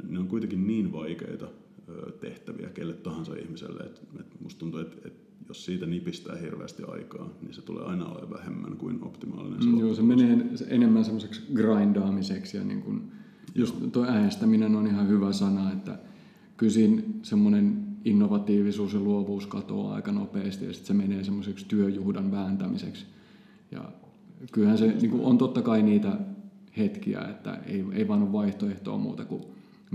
[0.10, 1.48] ne on kuitenkin niin vaikeita
[2.20, 4.02] tehtäviä kelle tahansa ihmiselle, että,
[4.40, 8.78] musta tuntuu, että, että jos siitä nipistää hirveästi aikaa, niin se tulee aina olemaan vähemmän
[8.78, 9.62] kuin optimaalinen.
[9.62, 13.12] Se mm, joo, se menee enemmän semmoiseksi grindaamiseksi ja niin kuin,
[13.56, 16.00] just tuo äänestäminen on ihan hyvä sana, että
[16.58, 22.32] kyllä siinä semmoinen innovatiivisuus ja luovuus katoaa aika nopeasti ja sitten se menee semmoiseksi työjuhdan
[22.32, 23.06] vääntämiseksi.
[23.72, 23.92] Ja
[24.52, 26.18] kyllähän se niin kuin on totta kai niitä
[26.78, 29.44] hetkiä, että ei, ei vaan ole vaihtoehtoa muuta kuin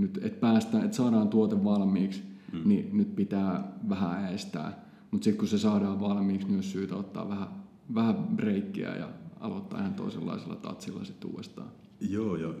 [0.01, 2.61] nyt, että päästään, että saadaan tuote valmiiksi, mm.
[2.65, 4.85] niin nyt pitää vähän äästää.
[5.11, 7.47] Mutta sitten kun se saadaan valmiiksi, niin olisi syytä ottaa vähän,
[7.95, 9.09] vähän breikkiä ja
[9.39, 11.69] aloittaa ihan toisenlaisella tatsilla sitten uudestaan.
[12.01, 12.53] Joo, ja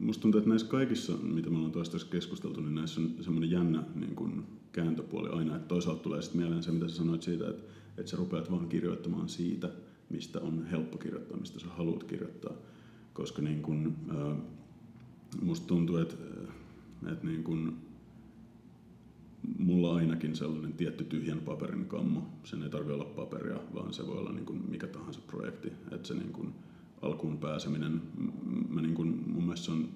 [0.00, 3.82] musta tuntuu, että näissä kaikissa, mitä me ollaan toistaiseksi keskusteltu, niin näissä on semmoinen jännä
[3.94, 7.62] niin kuin kääntöpuoli aina, että toisaalta tulee sitten mieleen se, mitä sä sanoit siitä, että,
[7.98, 9.70] että sä rupeat vaan kirjoittamaan siitä,
[10.10, 12.52] mistä on helppo kirjoittaa, mistä sä haluat kirjoittaa.
[13.12, 13.96] Koska niin kuin,
[15.42, 16.14] musta tuntuu, että,
[17.12, 17.76] että niin kuin,
[19.58, 22.28] mulla ainakin sellainen tietty tyhjän paperin kammo.
[22.44, 25.72] Sen ei tarvitse olla paperia, vaan se voi olla niin kuin mikä tahansa projekti.
[25.92, 26.54] Että se niin kuin
[27.02, 28.02] alkuun pääseminen,
[28.68, 29.88] mä niin kuin, mun mielestä se on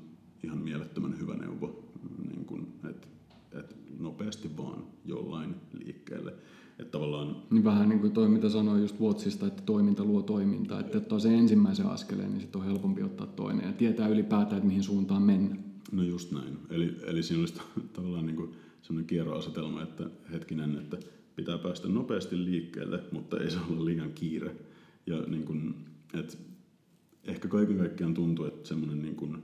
[0.43, 1.85] ihan mielettömän hyvä neuvo,
[2.29, 3.07] niin että,
[3.53, 6.35] että nopeasti vaan jollain liikkeelle.
[6.79, 7.37] Että tavallaan...
[7.51, 10.81] Niin vähän niin kuin toi, mitä sanoin just Watchista, että toiminta luo toimintaa.
[10.81, 14.67] Että ottaa sen ensimmäisen askeleen, niin sitten on helpompi ottaa toinen ja tietää ylipäätään, että
[14.67, 15.57] mihin suuntaan mennä.
[15.93, 16.59] No just näin.
[16.71, 17.55] Eli, eli siinä olisi
[17.93, 20.97] tavallaan niin kuin sellainen kierroasetelma, että hetkinen, että
[21.37, 24.57] pitää päästä nopeasti liikkeelle, mutta ei saa olla liian kiire.
[25.07, 25.75] Ja niin kuin,
[26.15, 26.37] että
[27.25, 29.43] ehkä kaiken kaikkiaan tuntuu, että semmoinen niin kuin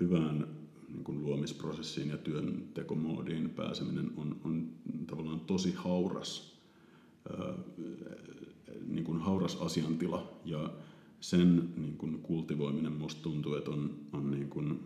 [0.00, 0.57] hyvään
[0.88, 4.68] niin kuin luomisprosessiin ja työntekomoodiin pääseminen on, on
[5.06, 6.58] tavallaan tosi hauras,
[8.86, 10.40] niin kuin hauras asiantila.
[10.44, 10.70] Ja
[11.20, 14.80] sen niin kuin kultivoiminen musta tuntuu, että on, on niin kuin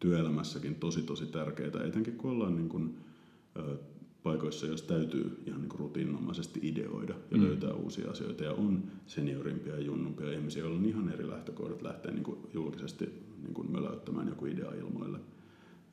[0.00, 2.96] työelämässäkin tosi tosi tärkeää, etenkin kun ollaan niin kuin,
[4.22, 7.42] paikoissa, jos täytyy ihan niin rutiinomaisesti ideoida ja mm.
[7.42, 8.44] löytää uusia asioita.
[8.44, 13.04] Ja on seniorimpia ja junnumpia ihmisiä, joilla on ihan eri lähtökohdat lähteä niin julkisesti
[13.42, 15.18] niin kuin möläyttämään joku idea ilmoille.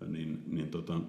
[0.08, 1.02] Niin, niin tota,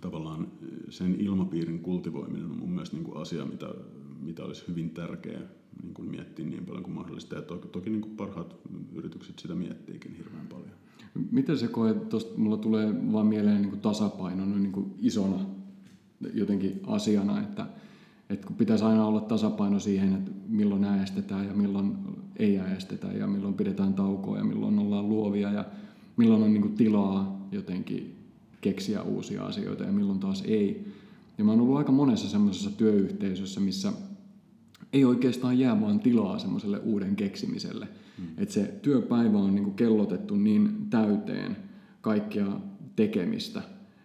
[0.00, 0.48] tavallaan
[0.88, 3.74] sen ilmapiirin kultivoiminen on mun mielestä niin kuin asia, mitä,
[4.20, 5.42] mitä olisi hyvin tärkeää
[5.82, 7.34] niin kuin miettiä niin paljon kuin mahdollista.
[7.34, 8.56] Ja toki, toki niin kuin parhaat
[8.94, 10.74] yritykset sitä miettiikin hirveän paljon.
[11.30, 15.53] Miten se koet, tuosta mulla tulee vaan mieleen niin kuin tasapaino niin kuin isona
[16.34, 17.66] jotenkin asiana, että,
[18.30, 21.96] että kun pitäisi aina olla tasapaino siihen, että milloin äästetään ja milloin
[22.36, 25.64] ei äästetä ja milloin pidetään taukoa ja milloin ollaan luovia ja
[26.16, 28.16] milloin on niin kuin tilaa jotenkin
[28.60, 30.92] keksiä uusia asioita ja milloin taas ei.
[31.38, 33.92] Ja mä oon ollut aika monessa semmoisessa työyhteisössä, missä
[34.92, 37.88] ei oikeastaan jää vaan tilaa semmoiselle uuden keksimiselle.
[38.18, 38.24] Mm.
[38.38, 41.56] Että se työpäivä on niin kuin kellotettu niin täyteen
[42.00, 42.46] kaikkia
[42.96, 43.62] tekemistä,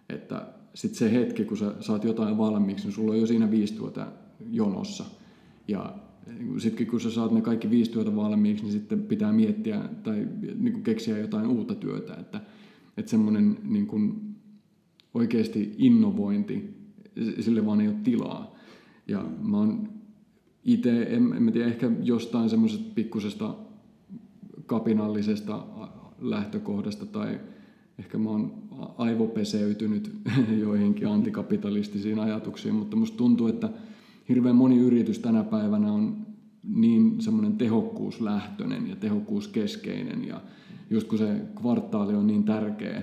[0.08, 3.74] että sitten se hetki, kun sä saat jotain valmiiksi, niin sulla on jo siinä viisi
[3.74, 4.06] työtä
[4.50, 5.04] jonossa.
[5.68, 5.94] Ja
[6.58, 10.28] sitten kun sä saat ne kaikki viisi työtä valmiiksi, niin sitten pitää miettiä tai
[10.58, 12.14] niin kuin keksiä jotain uutta työtä.
[12.14, 12.40] Että,
[12.96, 14.34] että semmoinen niin kuin
[15.14, 16.74] oikeasti innovointi,
[17.40, 18.54] sille vaan ei ole tilaa.
[19.08, 19.88] Ja mä oon
[20.64, 23.54] itse, en, en tiedä, ehkä jostain semmoisesta pikkusesta
[24.66, 25.66] kapinallisesta
[26.18, 27.40] lähtökohdasta tai
[27.98, 28.62] ehkä mä oon
[28.98, 30.12] aivopeseytynyt
[30.64, 33.68] joihinkin antikapitalistisiin ajatuksiin, mutta musta tuntuu, että
[34.28, 36.26] hirveän moni yritys tänä päivänä on
[36.62, 40.40] niin semmoinen tehokkuuslähtöinen ja tehokkuuskeskeinen ja
[40.90, 43.02] just kun se kvartaali on niin tärkeä.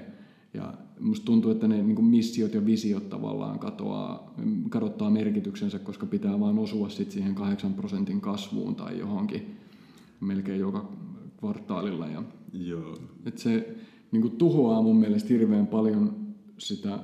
[0.53, 4.33] Ja musta tuntuu, että ne niin missiot ja visiot tavallaan katoaa,
[4.69, 9.55] kadottaa merkityksensä, koska pitää vaan osua sit siihen 8 prosentin kasvuun tai johonkin
[10.19, 10.89] melkein joka
[11.39, 12.07] kvartaalilla.
[12.07, 12.97] Ja, Joo.
[13.25, 13.77] Et se
[14.11, 16.99] niin kuin tuhoaa mun mielestä hirveän paljon sitä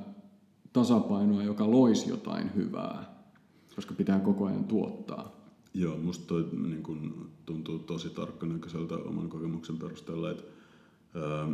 [0.74, 3.24] tasapainoa, joka loisi jotain hyvää,
[3.76, 5.44] koska pitää koko ajan tuottaa.
[5.74, 10.44] Joo, musta toi niin kun, tuntuu tosi tarkkanäköiseltä oman kokemuksen perusteella, että
[11.16, 11.50] ää,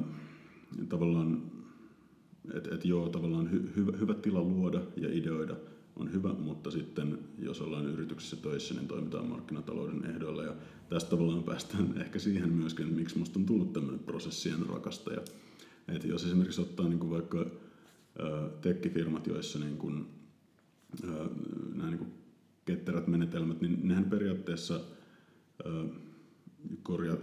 [0.89, 1.41] tavallaan,
[2.53, 5.55] että et joo, tavallaan hy, hyvä, hyvä tila luoda ja ideoida
[5.99, 10.43] on hyvä, mutta sitten jos ollaan yrityksessä töissä, niin toimitaan markkinatalouden ehdoilla.
[10.43, 10.55] Ja
[10.89, 15.21] tästä tavallaan päästään ehkä siihen myöskin, että miksi musta on tullut tämmöinen prosessien rakastaja.
[15.88, 17.45] Että jos esimerkiksi ottaa niin kuin vaikka
[18.62, 20.05] tekkifirmat, joissa niin kuin,
[21.75, 22.12] nämä niin kuin
[22.65, 24.79] ketterät menetelmät, niin nehän periaatteessa
[26.83, 27.17] korja,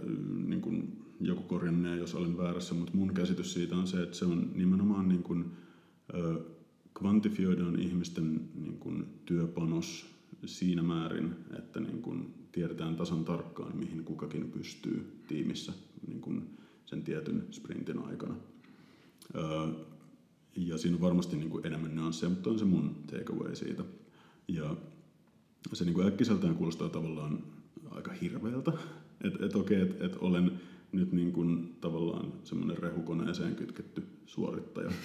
[0.45, 4.25] niin kuin, joku korjannee, jos olen väärässä, mutta mun käsitys siitä on se, että se
[4.25, 5.45] on nimenomaan niin kuin,
[6.99, 10.05] kvantifioidaan ihmisten niin kuin, työpanos
[10.45, 15.73] siinä määrin, että niin kuin, tiedetään tasan tarkkaan, mihin kukakin pystyy tiimissä
[16.07, 18.35] niin kuin, sen tietyn sprintin aikana.
[20.55, 23.83] Ja siinä on varmasti niin kuin enemmän nyansseja, mutta on se mun takeaway siitä.
[24.47, 24.75] Ja
[25.73, 27.43] se niin kuin äkkiseltään kuulostaa tavallaan
[27.91, 28.71] aika hirveältä.
[29.23, 30.51] Että et okei, että et olen
[30.97, 34.91] nyt niin kuin tavallaan semmoinen rehukoneeseen kytketty suorittaja.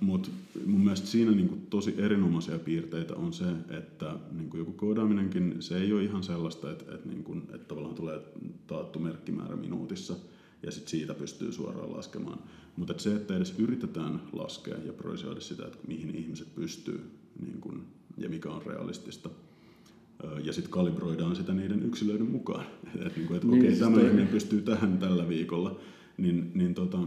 [0.00, 0.30] Mutta
[0.66, 5.56] mun mielestä siinä niin kuin tosi erinomaisia piirteitä on se, että niin kuin joku koodaaminenkin,
[5.60, 8.20] se ei ole ihan sellaista, että, että, niin kuin, että tavallaan tulee
[8.66, 10.14] taattu merkkimäärä minuutissa
[10.62, 12.38] ja sit siitä pystyy suoraan laskemaan.
[12.76, 17.10] Mutta että se, että edes yritetään laskea ja projisoida sitä, että mihin ihmiset pystyy
[17.42, 17.82] niin kuin,
[18.18, 19.30] ja mikä on realistista,
[20.44, 22.64] ja sitten kalibroidaan sitä niiden yksilöiden mukaan.
[22.94, 25.80] Että niinku, et, niin, okei, okay, tämä ihminen pystyy tähän tällä viikolla,
[26.16, 26.98] niin, niin, tota,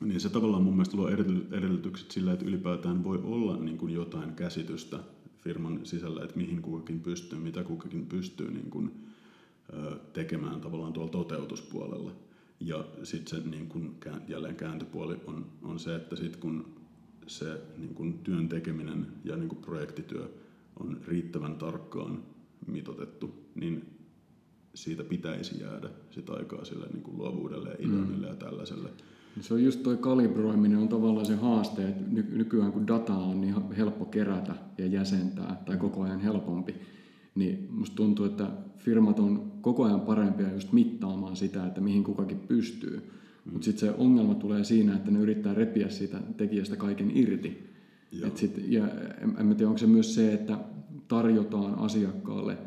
[0.00, 1.08] niin se tavallaan mun mielestä luo
[1.52, 4.98] edellytykset sillä, että ylipäätään voi olla niin kuin jotain käsitystä
[5.38, 8.90] firman sisällä, että mihin kukakin pystyy, mitä kukakin pystyy niin kuin,
[10.12, 12.12] tekemään tavallaan tuolla toteutuspuolella.
[12.60, 13.96] Ja sitten se niin kuin,
[14.28, 16.66] jälleen kääntöpuoli on, on se, että sitten kun
[17.26, 20.28] se niin kuin, työn tekeminen ja niin kuin projektityö
[20.80, 22.22] on riittävän tarkkaan
[22.66, 23.96] mitotettu, niin
[24.74, 28.32] siitä pitäisi jäädä sitä aikaa sille niin kuin luovuudelle ja ideoinnille mm.
[28.32, 28.88] ja tällaiselle.
[29.40, 33.54] Se on just toi kalibroiminen on tavallaan se haaste, että nykyään kun data on niin
[33.76, 36.74] helppo kerätä ja jäsentää tai koko ajan helpompi,
[37.34, 42.38] niin musta tuntuu, että firmat on koko ajan parempia just mittaamaan sitä, että mihin kukakin
[42.38, 42.96] pystyy.
[42.96, 43.52] Mm.
[43.52, 47.75] Mutta sitten se ongelma tulee siinä, että ne yrittää repiä siitä tekijästä kaiken irti.
[48.24, 48.88] Et sit, ja
[49.20, 50.58] en, en tiedä, onko se myös se, että
[51.08, 52.58] tarjotaan asiakkaalle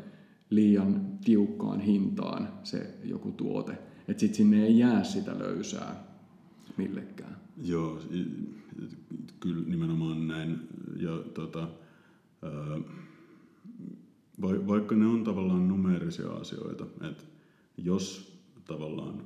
[0.50, 3.72] liian tiukkaan hintaan se joku tuote.
[4.08, 6.04] Että sitten sinne ei jää sitä löysää
[6.76, 7.36] millekään.
[7.62, 8.00] Joo,
[9.40, 10.58] kyllä nimenomaan näin.
[10.96, 11.68] Ja tota,
[14.42, 17.24] vaikka ne on tavallaan numeerisia asioita, että
[17.76, 18.32] jos
[18.64, 19.22] tavallaan,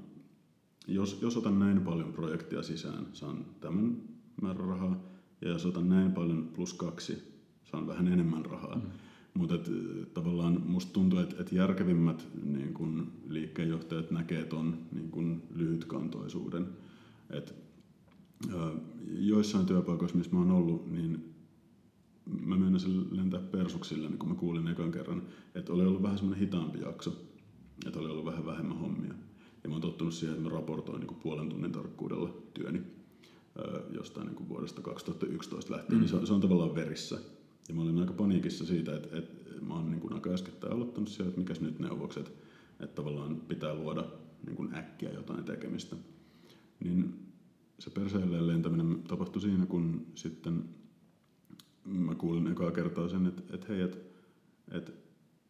[0.89, 3.97] jos, jos otan näin paljon projektia sisään, saan tämän
[4.43, 8.77] määrän rahaa, ja jos otan näin paljon plus kaksi, saan vähän enemmän rahaa.
[8.77, 8.83] Mm.
[9.35, 9.55] Mutta
[10.15, 16.67] tavallaan musta tuntuu, että et järkevimmät niin kun liikkeenjohtajat näkee ton niin kun lyhytkantoisuuden.
[17.31, 17.55] Et,
[18.55, 18.71] ä,
[19.09, 21.35] joissain työpaikoissa, missä mä oon ollut, niin
[22.41, 25.23] mä meinasin lentää persuksille, niin kun mä kuulin ekan kerran,
[25.55, 27.17] että oli ollut vähän semmoinen hitaampi jakso,
[27.87, 29.15] että oli ollut vähän vähemmän hommia.
[29.63, 32.83] Ja mä oon tottunut siihen, että mä raportoin niin puolen tunnin tarkkuudella työni
[33.91, 36.01] jostain niin kuin vuodesta 2011 lähtien, mm.
[36.01, 37.19] niin se on, se on tavallaan verissä.
[37.69, 41.09] Ja mä olin aika paniikissa siitä, että, että mä oon niin kuin aika äskettäin aloittanut
[41.09, 42.33] siellä, että mikäs nyt neuvokset,
[42.81, 44.05] että tavallaan pitää luoda
[44.47, 45.97] niin kuin äkkiä jotain tekemistä.
[46.85, 47.15] Niin
[47.79, 50.65] se perseelleen lentäminen tapahtui siinä, kun sitten
[51.85, 53.99] mä kuulin ekaa kertaa sen, että, että hei, että,
[54.71, 54.93] että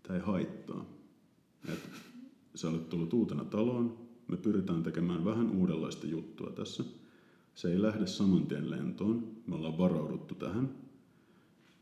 [0.03, 0.85] tämä ei haittaa.
[1.69, 1.89] Että
[2.55, 6.85] sä olet tullut uutena taloon, me pyritään tekemään vähän uudenlaista juttua tässä–
[7.55, 9.29] se ei lähde saman tien lentoon.
[9.47, 10.71] Me ollaan varauduttu tähän.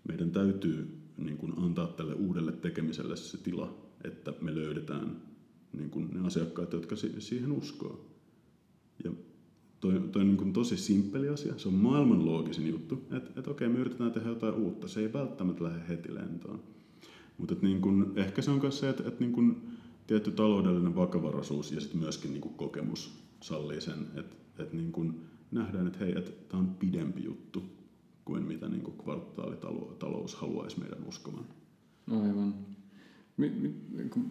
[0.09, 5.23] Meidän täytyy niin kuin, antaa tälle uudelle tekemiselle se tila, että me löydetään
[5.73, 8.07] niin kuin, ne asiakkaat, jotka siihen uskoo.
[9.05, 9.11] Ja
[9.81, 11.59] toi, toi niin kuin tosi simppeli asia.
[11.59, 14.89] Se on maailman loogisin juttu, että et okei, me yritetään tehdä jotain uutta.
[14.89, 16.61] Se ei välttämättä lähde heti lentoon.
[17.39, 17.81] Mutta niin
[18.17, 19.57] ehkä se on myös se, että et niin kuin,
[20.07, 25.21] tietty taloudellinen vakavaraisuus ja sitten myöskin niin kuin kokemus sallii sen, että et niin kuin,
[25.53, 27.63] nähdään, että hei, että tämä on pidempi juttu
[28.25, 31.45] kuin mitä niin kuin kvartaalitalous haluaisi meidän uskomaan.
[32.11, 32.55] Aivan.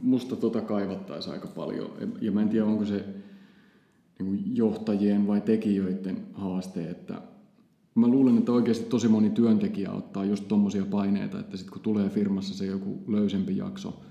[0.01, 1.89] Musta tota kaivattaisi aika paljon.
[2.22, 3.05] Ja mä en tiedä, onko se
[4.19, 7.22] niin kuin johtajien vai tekijöiden haaste, että
[7.95, 12.09] mä luulen, että oikeasti tosi moni työntekijä ottaa just tommosia paineita, että sitten kun tulee
[12.09, 14.01] firmassa se joku löysempi jakso,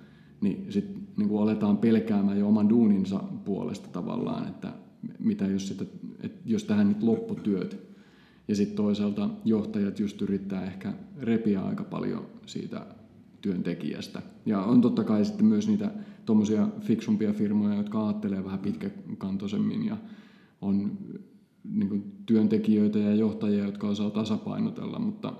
[0.41, 4.73] niin sitten niin aletaan pelkäämään jo oman duuninsa puolesta tavallaan, että
[5.19, 5.85] mitä jos, sitä,
[6.21, 7.91] että jos tähän nyt lopputyöt.
[8.49, 12.87] Ja sitten toisaalta johtajat just yrittää ehkä repiä aika paljon siitä
[13.41, 14.23] työntekijästä.
[14.47, 15.91] Ja on totta kai sitten myös niitä
[16.27, 19.97] tuommoisia fiksumpia firmoja, jotka ajattelee vähän pitkäkantoisemmin ja
[20.61, 20.99] on
[21.65, 25.33] niin kuin työntekijöitä ja johtajia, jotka osaa tasapainotella, mutta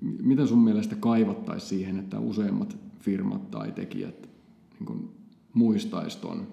[0.00, 4.28] mitä sun mielestä kaivattaisiin siihen, että useimmat firmat tai tekijät
[4.78, 5.10] niin kuin
[5.54, 6.46] muistaisi ton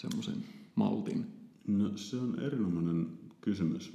[0.00, 0.44] semmoisen
[0.74, 1.26] maltin?
[1.66, 3.06] No se on erinomainen
[3.40, 3.92] kysymys.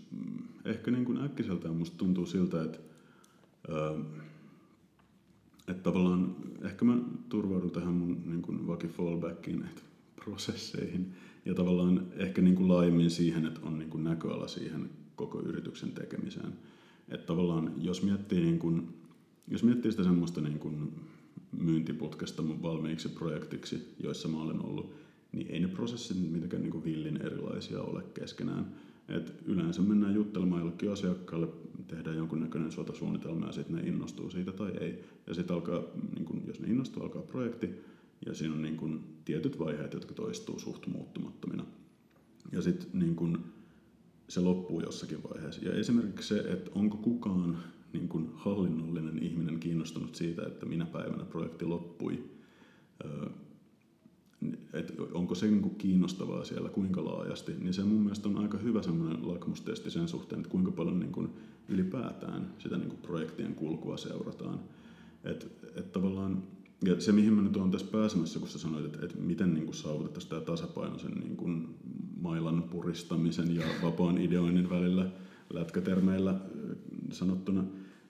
[0.65, 2.79] Ehkä niin kuin äkkiseltään musta tuntuu siltä, että,
[5.67, 6.97] että tavallaan ehkä mä
[7.29, 9.81] turvaudun tähän mun niin kuin vaki fallbackiin, että
[10.15, 11.13] prosesseihin
[11.45, 15.91] ja tavallaan ehkä niin kuin laajemmin siihen, että on niin kuin näköala siihen koko yrityksen
[15.91, 16.53] tekemiseen.
[17.09, 18.87] Että tavallaan jos miettii, niin kuin,
[19.47, 20.91] jos miettii sitä semmoista niin kuin
[21.51, 24.95] myyntiputkesta valmiiksi projektiksi, joissa mä olen ollut,
[25.35, 28.75] niin ei ne prosessit mitenkään niin villin erilaisia ole keskenään.
[29.07, 31.47] Et yleensä mennään juttelemaan jollekin asiakkaalle,
[31.87, 35.03] tehdään jonkunnäköinen suunnitelma ja sitten ne innostuu siitä tai ei.
[35.27, 35.83] Ja sitten alkaa,
[36.15, 37.69] niin kun, jos ne innostuu, alkaa projekti
[38.25, 41.65] ja siinä on niin kun tietyt vaiheet, jotka toistuu suht muuttumattomina.
[42.51, 43.37] Ja sitten niin
[44.29, 45.65] se loppuu jossakin vaiheessa.
[45.65, 47.57] Ja esimerkiksi se, että onko kukaan
[47.93, 52.23] niin kun hallinnollinen ihminen kiinnostunut siitä, että minä päivänä projekti loppui,
[54.73, 58.81] että onko se niin kiinnostavaa siellä, kuinka laajasti, niin se mun mielestä on aika hyvä
[58.81, 61.29] semmoinen lakmustesti sen suhteen, että kuinka paljon niin kuin
[61.69, 64.59] ylipäätään sitä niin kuin projektien kulkua seurataan.
[65.23, 66.43] Et, et tavallaan,
[66.85, 69.65] ja se mihin mä nyt olen tässä pääsemässä, kun sä sanoit, että, että miten niin
[69.65, 71.75] kuin saavutettaisiin tämä tasapaino sen niin kuin
[72.21, 75.09] mailan puristamisen ja vapaan ideoinnin välillä
[75.53, 76.39] lätkätermeillä
[77.11, 77.63] sanottuna,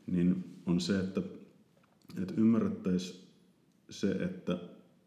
[0.07, 1.21] niin on se, että,
[2.21, 3.19] että ymmärrettäisiin
[3.89, 4.57] se, että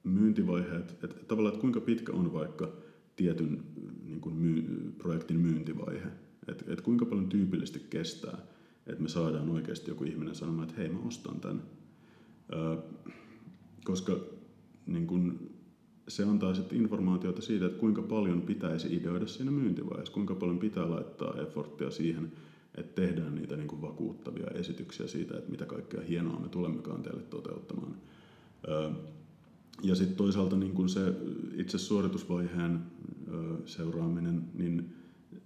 [0.04, 2.72] myyntivaiheet, että tavallaan, että kuinka pitkä on vaikka
[3.16, 3.64] tietyn
[4.04, 6.08] niin kuin myy, projektin myyntivaihe,
[6.48, 8.38] että, että kuinka paljon tyypillisesti kestää,
[8.86, 11.62] että me saadaan oikeasti joku ihminen sanomaan, että hei mä ostan tämän.
[12.52, 12.76] Öö,
[13.84, 14.16] koska
[14.86, 15.52] niin kuin,
[16.08, 20.90] se antaa sitten informaatiota siitä, että kuinka paljon pitäisi ideoida siinä myyntivaiheessa, kuinka paljon pitää
[20.90, 22.32] laittaa efforttia siihen,
[22.74, 27.22] että tehdään niitä niin kuin vakuuttavia esityksiä siitä, että mitä kaikkea hienoa me tulemmekaan teille
[27.22, 27.96] toteuttamaan.
[28.68, 28.90] Öö,
[29.82, 31.14] ja sitten toisaalta niin kun se
[31.56, 32.80] itse suoritusvaiheen
[33.66, 34.94] seuraaminen, niin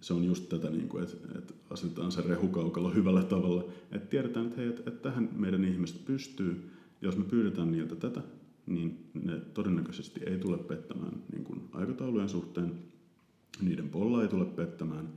[0.01, 3.65] se on just tätä, niin kuin, että, että asetetaan se rehukaukalo hyvällä tavalla.
[3.93, 6.71] Että tiedetään, että, hei, että tähän meidän ihmiset pystyy.
[7.03, 8.23] Jos me pyydetään niiltä tätä,
[8.67, 12.73] niin ne todennäköisesti ei tule pettämään niin kuin aikataulujen suhteen.
[13.61, 15.09] Niiden polla ei tule pettämään.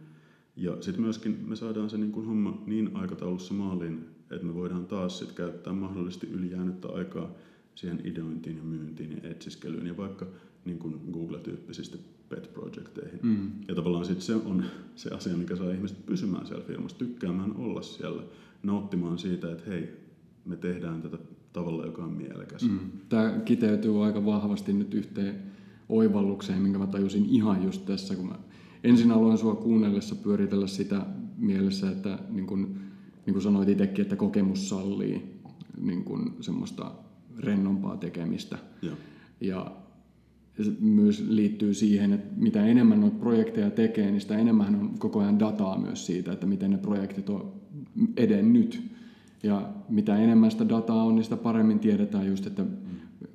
[0.55, 4.85] Ja sitten myöskin me saadaan se niin kuin homma niin aikataulussa maaliin, että me voidaan
[4.85, 7.31] taas sit käyttää mahdollisesti ylijäänyttä aikaa
[7.75, 10.27] siihen ideointiin ja myyntiin ja etsiskelyyn ja vaikka
[10.65, 11.97] niin kuin Google-tyyppisistä
[12.29, 13.19] pet-projekteihin.
[13.23, 13.51] Mm.
[13.67, 14.63] Ja tavallaan sitten se on
[14.95, 18.23] se asia, mikä saa ihmiset pysymään siellä firmassa, tykkäämään olla siellä,
[18.63, 19.89] nauttimaan siitä, että hei,
[20.45, 21.17] me tehdään tätä
[21.53, 22.69] tavalla, joka on mielekäs.
[22.69, 22.79] Mm.
[23.09, 25.35] Tämä kiteytyy aika vahvasti nyt yhteen
[25.89, 28.39] oivallukseen, minkä mä tajusin ihan just tässä, kun mä
[28.83, 31.05] ensin aloin sua kuunnellessa pyöritellä sitä
[31.37, 32.79] mielessä, että niin kuin,
[33.25, 35.39] niin kuin sanoit itsekin, että kokemus sallii
[35.81, 36.91] niin kuin semmoista
[37.39, 38.57] rennompaa tekemistä.
[38.81, 38.91] Ja.
[39.41, 39.71] ja
[40.63, 45.19] se myös liittyy siihen, että mitä enemmän noita projekteja tekee, niin sitä enemmän on koko
[45.19, 47.53] ajan dataa myös siitä, että miten ne projektit on
[48.17, 48.81] edennyt.
[49.43, 52.65] Ja mitä enemmän sitä dataa on, niin sitä paremmin tiedetään just, että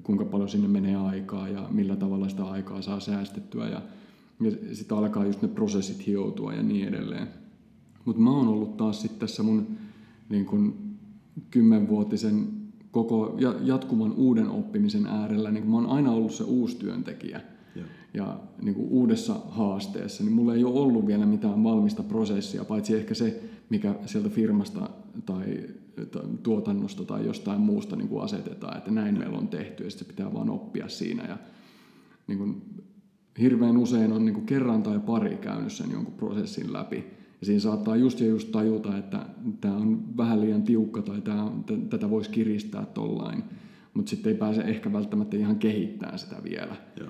[0.02, 3.68] kuinka paljon sinne menee aikaa ja millä tavalla sitä aikaa saa säästettyä.
[3.68, 3.82] Ja,
[4.40, 7.28] ja sitten alkaa just ne prosessit hioutua ja niin edelleen.
[8.04, 9.66] Mutta mä oon ollut taas sitten tässä mun
[10.28, 10.90] niin kun,
[11.50, 12.59] kymmenvuotisen
[12.90, 17.40] koko jatkuvan uuden oppimisen äärellä, niin mä oon aina ollut se uusi työntekijä.
[17.74, 17.82] Ja,
[18.14, 22.96] ja niin kuin uudessa haasteessa, niin mulla ei ole ollut vielä mitään valmista prosessia, paitsi
[22.96, 24.90] ehkä se, mikä sieltä firmasta
[25.26, 25.60] tai
[26.42, 30.34] tuotannosta tai jostain muusta niin kuin asetetaan, että näin meillä on tehty ja sitten pitää
[30.34, 31.24] vaan oppia siinä.
[31.28, 31.38] Ja,
[32.26, 32.62] niin kuin,
[33.40, 37.60] hirveän usein on niin kuin kerran tai pari käynyt sen jonkun prosessin läpi ja siinä
[37.60, 39.26] saattaa just ja just tajuta, että
[39.60, 43.44] tämä on vähän liian tiukka tai tämä, t- tätä voisi kiristää tollain.
[43.94, 46.76] Mutta sitten ei pääse ehkä välttämättä ihan kehittämään sitä vielä.
[47.00, 47.08] Joo.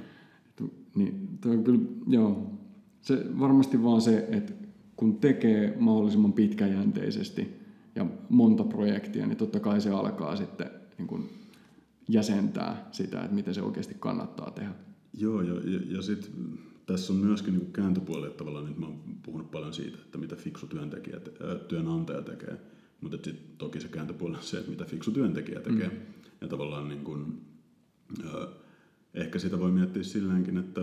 [0.48, 2.52] Et, niin, on kyllä, joo.
[3.00, 4.52] Se, varmasti vaan se, että
[4.96, 7.60] kun tekee mahdollisimman pitkäjänteisesti
[7.94, 11.28] ja monta projektia, niin totta kai se alkaa sitten niin kun
[12.08, 14.70] jäsentää sitä, että miten se oikeasti kannattaa tehdä.
[15.18, 16.30] Joo, ja, ja, ja sitten
[16.86, 20.36] tässä on myöskin niin kääntöpuoli, että tavallaan nyt mä oon puhunut paljon siitä, että mitä
[20.36, 22.60] fiksu työntekijä, ää, työnantaja tekee,
[23.00, 25.88] mutta sitten toki se kääntöpuoli on se, että mitä fiksu työntekijä tekee.
[25.88, 25.96] Mm.
[26.40, 27.40] Ja tavallaan niin kuin,
[29.14, 30.80] ehkä sitä voi miettiä silleenkin, että,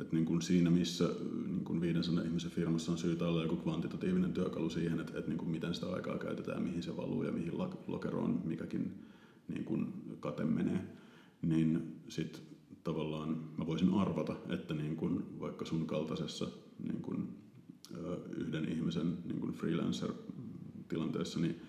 [0.00, 1.08] että niin kuin siinä missä
[1.46, 5.38] niin kuin 500 ihmisen firmassa on syytä olla joku kvantitatiivinen työkalu siihen, että, että niin
[5.38, 8.94] kuin miten sitä aikaa käytetään, mihin se valuu ja mihin lokeroon mikäkin
[9.48, 10.80] niin kuin kate menee,
[11.42, 12.42] niin sitten
[12.84, 16.48] tavallaan mä voisin arvata, että niin kuin vaikka sun kaltaisessa
[16.78, 17.28] niin kuin,
[18.36, 21.60] yhden ihmisen niin kuin freelancer-tilanteessa, niin,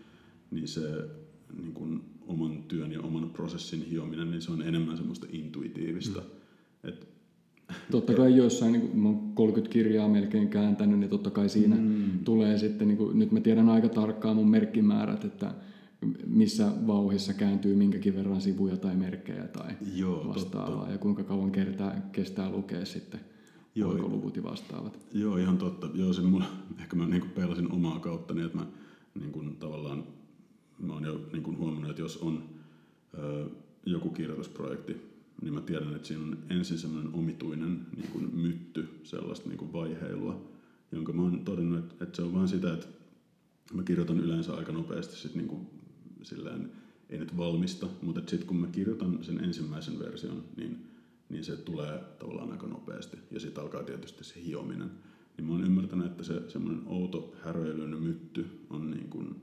[0.52, 1.10] niin se
[1.58, 6.20] niin kuin oman työn ja oman prosessin hiominen, niin se on enemmän semmoista intuitiivista.
[6.20, 6.90] Mm.
[6.90, 7.08] Et,
[7.92, 11.76] Totta kai jossain, niin kun mä oon 30 kirjaa melkein kääntänyt, niin totta kai siinä
[11.76, 12.24] mm.
[12.24, 15.54] tulee sitten, niin kuin, nyt mä tiedän aika tarkkaan mun merkkimäärät, että
[16.28, 20.92] missä vauhissa kääntyy minkäkin verran sivuja tai merkkejä tai Joo, vastaavaa totta.
[20.92, 23.20] ja kuinka kauan kertaa, kestää lukea sitten
[23.76, 25.00] Joo, luvut ja vastaavat.
[25.14, 25.90] Joo, ihan totta.
[25.94, 26.46] Joo, se mulla,
[26.80, 28.66] ehkä mä niin peilasin omaa kauttani, että mä
[29.20, 30.04] niin kuin, tavallaan
[30.80, 32.44] mä oon jo niin kuin huomannut, että jos on
[33.18, 33.46] ö,
[33.86, 34.98] joku kirjoitusprojekti,
[35.42, 39.74] niin mä tiedän, että siinä on ensin semmoinen omituinen niin kuin mytty, sellaista niin kuin
[39.74, 40.50] vaiheilua,
[40.92, 42.88] jonka mä oon todennut, että, että se on vain sitä, että
[43.74, 45.68] mä kirjoitan yleensä aika nopeasti sit niin kuin
[46.24, 46.72] silleen,
[47.10, 50.88] ei nyt valmista, mutta sitten kun mä kirjoitan sen ensimmäisen version, niin,
[51.30, 53.18] niin se tulee tavallaan aika nopeasti.
[53.32, 54.92] Ja sitten alkaa tietysti se hiominen.
[55.38, 59.36] Niin mä oon ymmärtänyt, että se semmoinen outo häröilyn mytty on niin kuin,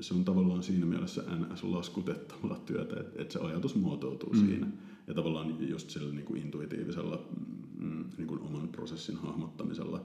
[0.00, 4.46] se on tavallaan siinä mielessä NS-laskutettavaa työtä, että, että se ajatus muotoutuu mm.
[4.46, 4.66] siinä.
[5.06, 7.28] Ja tavallaan just sillä niin kuin intuitiivisella
[7.78, 10.04] mm, niin kuin oman prosessin hahmottamisella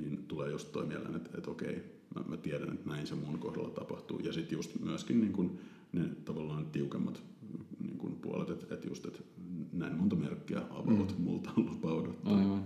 [0.00, 1.82] niin tulee just toi mieleen, että, että okei,
[2.14, 4.18] mä, mä tiedän, että näin se mun kohdalla tapahtuu.
[4.18, 5.58] Ja sitten just myöskin niin kuin
[5.92, 7.22] ne tavallaan tiukemmat
[7.80, 9.22] niin kuin puolet, että, että just, että
[9.72, 11.24] näin monta merkkiä avaut mm.
[11.24, 12.16] multa lupaudut.
[12.24, 12.62] Aivan.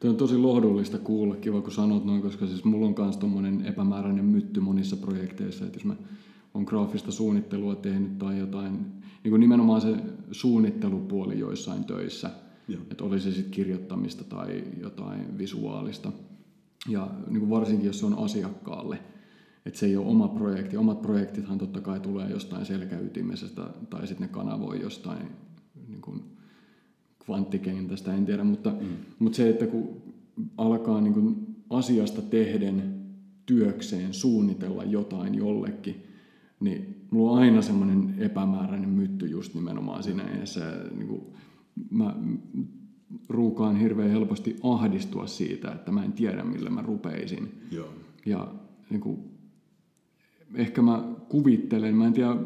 [0.00, 3.66] Tuo on tosi lohdullista kuulla, kiva kun sanot noin, koska siis mulla on myös tommonen
[3.66, 5.96] epämääräinen mytty monissa projekteissa, että jos mä
[6.54, 8.72] on graafista suunnittelua tehnyt tai jotain,
[9.22, 9.96] niin kuin nimenomaan se
[10.32, 12.30] suunnittelupuoli joissain töissä,
[12.68, 12.82] Joo.
[12.90, 16.12] että oli se sitten kirjoittamista tai jotain visuaalista,
[16.88, 18.98] ja niin kuin varsinkin, jos se on asiakkaalle,
[19.66, 20.76] että se ei ole oma projekti.
[20.76, 25.28] Omat projektithan totta kai tulee jostain selkäytimesestä tai sitten ne kanavoi jostain
[25.88, 26.22] niin kuin
[27.24, 28.44] kvanttikentästä, en tiedä.
[28.44, 28.86] Mutta, mm.
[29.18, 30.02] mutta se, että kun
[30.58, 32.96] alkaa niin kuin asiasta tehden
[33.46, 36.04] työkseen suunnitella jotain jollekin,
[36.60, 40.60] niin mulla on aina semmoinen epämääräinen mytty just nimenomaan siinä edessä.
[40.96, 41.22] Niin kuin
[41.90, 42.14] mä
[43.28, 47.62] ruukaan hirveän helposti ahdistua siitä, että mä en tiedä, millä mä rupeisin.
[47.70, 47.88] Joo.
[48.26, 48.54] Ja
[48.90, 49.18] niin kuin,
[50.54, 52.36] ehkä mä kuvittelen, mä en tiedä,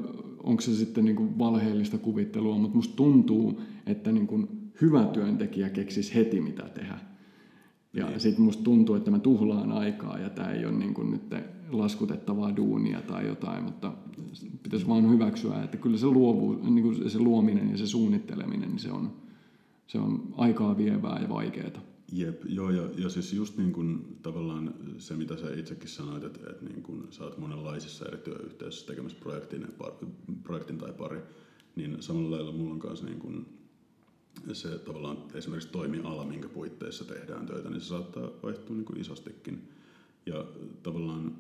[0.42, 4.48] onko se sitten niin kuin valheellista kuvittelua, mutta musta tuntuu, että niin kuin
[4.80, 6.98] hyvä työntekijä keksisi heti, mitä tehdä.
[7.92, 8.20] Ja niin.
[8.20, 11.22] sitten musta tuntuu, että mä tuhlaan aikaa ja tämä ei ole niin kuin nyt
[11.70, 13.92] laskutettavaa duunia tai jotain, mutta
[14.62, 18.78] pitäisi vaan hyväksyä, että kyllä se, luovu, niin kuin se luominen ja se suunnitteleminen, niin
[18.78, 19.12] se on,
[19.90, 21.82] se on aikaa vievää ja vaikeaa.
[22.12, 26.50] Jep, joo, ja, ja siis just niin kuin tavallaan se, mitä sä itsekin sanoit, että,
[26.50, 29.66] että niin kuin sä oot monenlaisissa eri työyhteisöissä tekemässä projektin,
[30.42, 31.20] projektin tai pari,
[31.76, 33.46] niin samalla lailla mulla on kanssa niin kuin
[34.52, 39.68] se tavallaan esimerkiksi toimiala, minkä puitteissa tehdään töitä, niin se saattaa vaihtua niin kuin isostikin.
[40.26, 40.44] Ja
[40.82, 41.36] tavallaan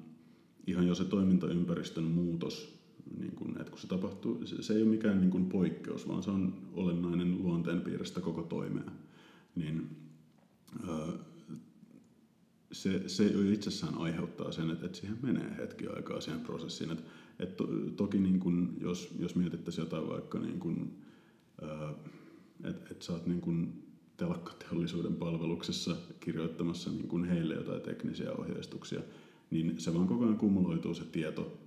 [0.66, 2.79] ihan jo se toimintaympäristön muutos
[3.18, 6.22] niin kuin, että kun se tapahtuu, se, se ei ole mikään niin kuin poikkeus, vaan
[6.22, 8.90] se on olennainen luonteenpiirrestä koko toimea.
[9.56, 9.96] Niin,
[10.88, 11.12] ää,
[12.72, 16.90] se, se jo itsessään aiheuttaa sen, että, että siihen menee hetki aikaa siihen prosessiin.
[16.90, 17.04] Että,
[17.38, 20.96] että to, toki niin kuin, jos, jos mietittäisiin jotain vaikka, niin kuin,
[22.64, 23.82] että, että sä oot niin kuin
[24.16, 29.00] telakkateollisuuden palveluksessa kirjoittamassa niin kuin heille jotain teknisiä ohjeistuksia,
[29.50, 31.59] niin se vaan koko ajan kumuloituu se tieto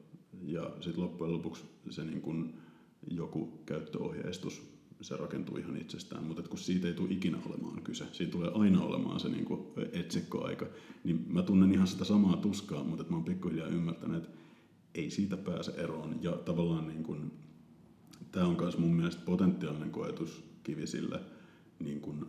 [0.48, 2.54] ja sitten loppujen lopuksi se niin kun
[3.12, 4.62] joku käyttöohjeistus,
[5.02, 8.82] se rakentuu ihan itsestään, mutta kun siitä ei tule ikinä olemaan kyse, siitä tulee aina
[8.82, 9.48] olemaan se niin
[9.94, 10.66] etsikkoaika,
[11.04, 14.38] niin mä tunnen ihan sitä samaa tuskaa, mutta mä oon pikkuhiljaa ymmärtänyt, että
[14.96, 16.16] ei siitä pääse eroon.
[16.22, 17.32] Ja tavallaan niin kun,
[18.32, 21.20] tämä on myös mun mielestä potentiaalinen koetuskivi sille
[21.80, 22.28] niin kun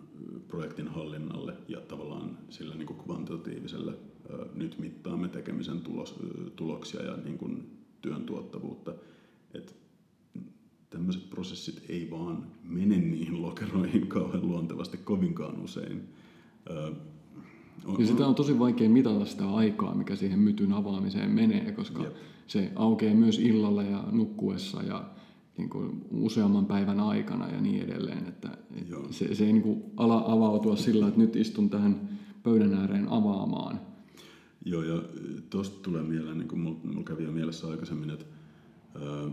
[0.48, 3.92] projektin hallinnalle ja tavallaan sillä niin kvantitatiiviselle
[4.54, 6.14] nyt mittaamme tekemisen tulos,
[6.56, 7.66] tuloksia ja niin kun
[8.04, 8.94] työn tuottavuutta.
[9.54, 9.72] Että
[10.90, 16.08] tämmöiset prosessit ei vaan mene niihin lokeroihin kauhean luontevasti kovinkaan usein.
[17.84, 22.02] on, ja sitä on tosi vaikea mitata sitä aikaa, mikä siihen mytyn avaamiseen menee, koska
[22.02, 22.14] Jep.
[22.46, 25.04] se aukeaa myös illalla ja nukkuessa ja
[25.56, 28.26] niin kuin useamman päivän aikana ja niin edelleen.
[28.28, 29.06] Että Joo.
[29.10, 33.93] se, se ei niin kuin ala avautua sillä, että nyt istun tähän pöydän ääreen avaamaan.
[34.64, 35.02] Joo, ja
[35.50, 38.24] tuosta tulee mieleen, niin kuin mulla, mulla kävi jo mielessä aikaisemmin, että
[38.94, 39.30] ää,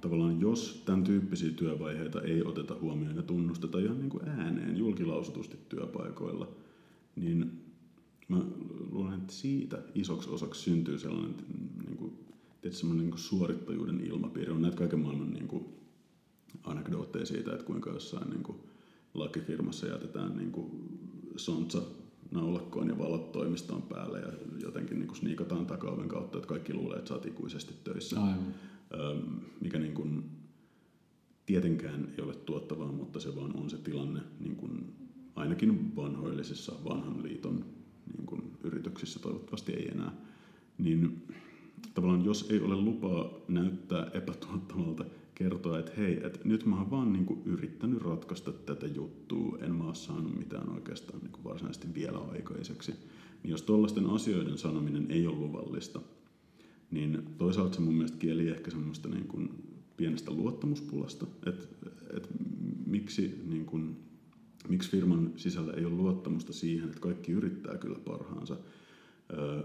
[0.00, 5.58] tavallaan jos tämän tyyppisiä työvaiheita ei oteta huomioon ja tunnusteta ihan niin kuin ääneen, julkilausutusti
[5.68, 6.48] työpaikoilla,
[7.16, 7.62] niin
[8.28, 8.40] mä
[8.90, 11.34] luulen, että siitä isoksi osaksi syntyy sellainen
[11.86, 12.12] niin kuin,
[12.60, 14.52] tietysti sellainen niin kuin suorittajuuden ilmapiiri.
[14.52, 15.64] On näitä kaiken maailman niin kuin,
[16.64, 18.58] anekdootteja siitä, että kuinka jossain niin kuin,
[19.14, 20.70] lakifirmassa jätetään niin kuin,
[21.36, 21.82] sontsa
[22.32, 27.08] naulakkoon ja valot toimistoon päälle ja jotenkin niin sniikataan takaoven kautta, että kaikki luulee, että
[27.08, 28.20] sä oot ikuisesti töissä.
[28.20, 28.54] Aivan.
[29.60, 30.24] Mikä niin kuin,
[31.46, 34.94] tietenkään ei ole tuottavaa, mutta se vaan on se tilanne niin kuin,
[35.34, 37.64] ainakin vanhoillisissa vanhan liiton
[38.16, 40.12] niin kuin, yrityksissä, toivottavasti ei enää.
[40.78, 41.26] Niin
[41.94, 45.04] tavallaan jos ei ole lupaa näyttää epätuottavalta,
[45.42, 49.74] kertoa, että hei, että nyt mä oon vaan niin kuin, yrittänyt ratkaista tätä juttua, en
[49.74, 52.94] mä oo saanut mitään oikeastaan niin kuin, varsinaisesti vielä aikaiseksi.
[53.42, 56.00] Niin jos tuollaisten asioiden sanominen ei ole luvallista,
[56.90, 59.50] niin toisaalta se mun mielestä kieli ehkä semmoista niin kuin
[59.96, 61.66] pienestä luottamuspulasta, että
[62.16, 62.28] et
[62.86, 63.96] miksi, niin kuin,
[64.68, 68.56] miksi firman sisällä ei ole luottamusta siihen, että kaikki yrittää kyllä parhaansa.
[69.32, 69.62] Öö,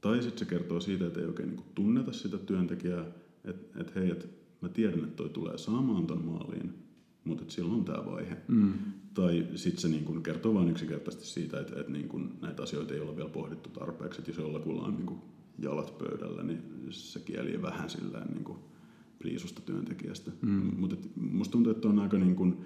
[0.00, 3.04] tai sitten se kertoo siitä, että ei oikein niin kuin tunneta sitä työntekijää,
[3.44, 6.74] että et hei, että mä tiedän, että toi tulee saamaan ton maaliin,
[7.24, 8.36] mutta että silloin on tämä vaihe.
[8.48, 8.72] Mm.
[9.14, 12.94] Tai sitten se niin kun kertoo vain yksinkertaisesti siitä, että, että niin kun näitä asioita
[12.94, 14.20] ei ole vielä pohdittu tarpeeksi.
[14.20, 15.22] Että jos jollakulla on niin kun
[15.58, 18.58] jalat pöydällä, niin se kieli vähän sillä niin kuin
[19.18, 20.30] pliisusta työntekijästä.
[20.42, 20.72] Mm.
[20.76, 22.64] Mutta musta tuntuu, että on aika niin kun,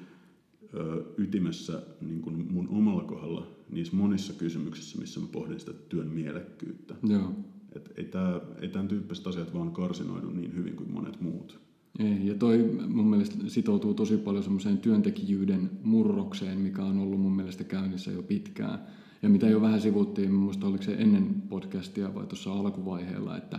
[0.75, 6.09] ö, ytimessä niin kun mun omalla kohdalla niissä monissa kysymyksissä, missä mä pohdin sitä työn
[6.09, 6.95] mielekkyyttä.
[7.03, 7.33] Joo.
[7.77, 11.64] Et ei, tää, ei tämän tyyppiset asiat vaan karsinoidu niin hyvin kuin monet muut.
[11.99, 17.37] Ei, ja toi mun mielestä sitoutuu tosi paljon semmoiseen työntekijyyden murrokseen, mikä on ollut mun
[17.37, 18.79] mielestä käynnissä jo pitkään.
[19.23, 23.59] Ja mitä jo vähän sivuttiin, muista oliko se ennen podcastia vai tuossa alkuvaiheella, että,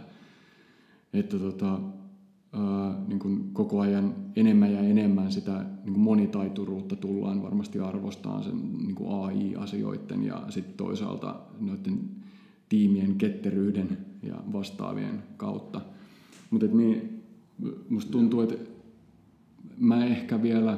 [1.13, 1.79] että tota,
[2.53, 8.43] ää, niin kuin koko ajan enemmän ja enemmän sitä niin kuin monitaituruutta tullaan varmasti arvostaan
[8.43, 11.99] sen niin kuin AI-asioiden ja sitten toisaalta noiden
[12.69, 15.81] tiimien ketteryyden ja vastaavien kautta.
[16.49, 17.24] Mutta niin,
[17.89, 18.55] musta tuntuu, että
[19.77, 20.77] mä ehkä vielä,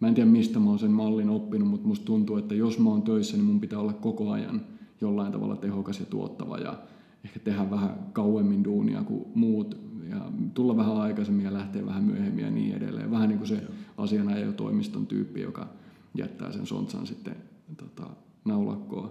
[0.00, 2.90] mä en tiedä mistä mä oon sen mallin oppinut, mutta musta tuntuu, että jos mä
[2.90, 4.60] oon töissä, niin mun pitää olla koko ajan
[5.00, 6.78] jollain tavalla tehokas ja tuottava ja
[7.24, 9.76] ehkä tehdä vähän kauemmin duunia kuin muut
[10.10, 10.20] ja
[10.54, 13.10] tulla vähän aikaisemmin ja lähteä vähän myöhemmin ja niin edelleen.
[13.10, 13.62] Vähän niin kuin se
[13.96, 15.68] asianajo toimiston tyyppi, joka
[16.14, 17.36] jättää sen sontsan sitten
[17.76, 18.10] tota,
[18.44, 19.10] naulakkoon.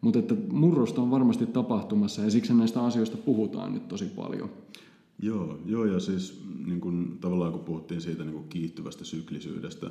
[0.00, 4.50] Mutta että murrosta on varmasti tapahtumassa ja siksi näistä asioista puhutaan nyt tosi paljon.
[5.22, 9.90] Joo, joo ja siis niin kun, tavallaan kun puhuttiin siitä niin kun kiihtyvästä syklisyydestä,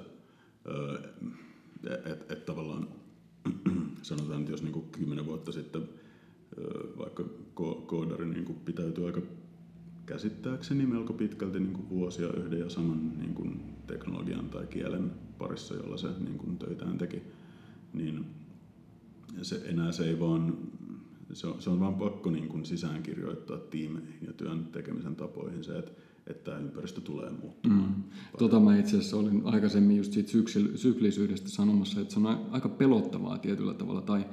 [2.05, 2.87] että et tavallaan
[4.01, 5.81] sanotaan, että jos niin kymmenen vuotta sitten
[6.97, 7.23] vaikka
[7.59, 9.21] ko- koodari niin pitäytyy aika
[10.05, 15.75] käsittääkseni melko pitkälti niin kuin vuosia yhden ja saman niin kuin teknologian tai kielen parissa,
[15.75, 17.21] jolla se niin kuin töitään teki,
[17.93, 18.25] niin
[19.41, 20.57] se, enää se ei vaan,
[21.33, 25.77] se on, se on vaan pakko niin kuin sisäänkirjoittaa tiimeihin ja työn tekemisen tapoihin se,
[25.77, 25.91] että,
[26.27, 27.89] että tämä ympäristö tulee muuttumaan.
[27.89, 28.03] Mm.
[28.37, 30.31] Tota mä itse asiassa olin aikaisemmin just siitä
[30.75, 34.25] syklisyydestä sanomassa, että se on aika pelottavaa tietyllä tavalla, tai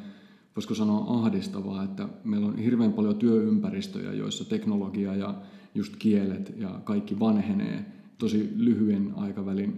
[0.56, 5.34] voisiko sanoa ahdistavaa, että meillä on hirveän paljon työympäristöjä, joissa teknologia ja
[5.74, 7.84] just kielet ja kaikki vanhenee
[8.18, 9.70] tosi lyhyen aikavälin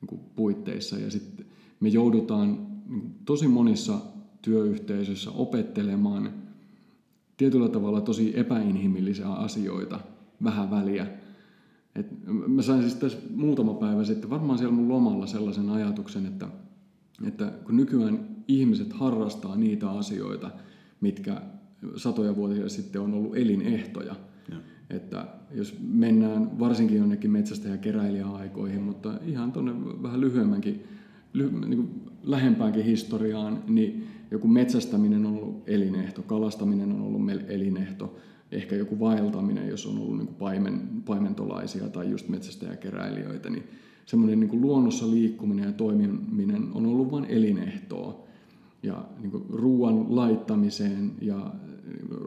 [0.00, 0.98] niin kuin puitteissa.
[0.98, 1.46] Ja sitten
[1.80, 2.48] me joudutaan
[2.88, 3.98] niin kuin tosi monissa
[4.42, 6.41] työyhteisöissä opettelemaan
[7.42, 10.00] tietyllä tavalla tosi epäinhimillisiä asioita
[10.44, 11.06] vähän väliä.
[11.94, 16.48] Et mä sain siis tässä muutama päivä sitten varmaan siellä mun lomalla sellaisen ajatuksen, että,
[17.26, 20.50] että kun nykyään ihmiset harrastaa niitä asioita,
[21.00, 21.42] mitkä
[21.96, 24.14] satoja vuosia sitten on ollut elinehtoja.
[24.48, 24.56] Ja.
[24.90, 30.84] Että jos mennään varsinkin jonnekin metsästä- ja keräilijäaikoihin, mutta ihan tuonne vähän lyhyemmänkin,
[31.32, 38.16] ly, niin lähempäänkin historiaan, niin joku metsästäminen on ollut elinehto, kalastaminen on ollut elinehto,
[38.52, 43.62] ehkä joku vaeltaminen, jos on ollut niin paimen, paimentolaisia tai just metsästäjäkeräilijöitä, niin
[44.06, 48.22] semmoinen niin luonnossa liikkuminen ja toimiminen on ollut vain elinehtoa.
[48.82, 51.54] Ja niin ruoan laittamiseen ja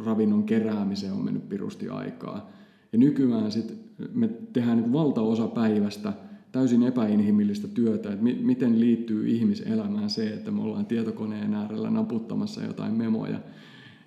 [0.06, 2.50] ravinnon keräämiseen on mennyt pirusti aikaa.
[2.94, 3.74] Ja nykyään sit
[4.14, 6.14] me tehdään niin valtaosa päivästä
[6.56, 12.64] täysin epäinhimillistä työtä, että mi- miten liittyy ihmiselämään se, että me ollaan tietokoneen äärellä naputtamassa
[12.64, 13.40] jotain memoja.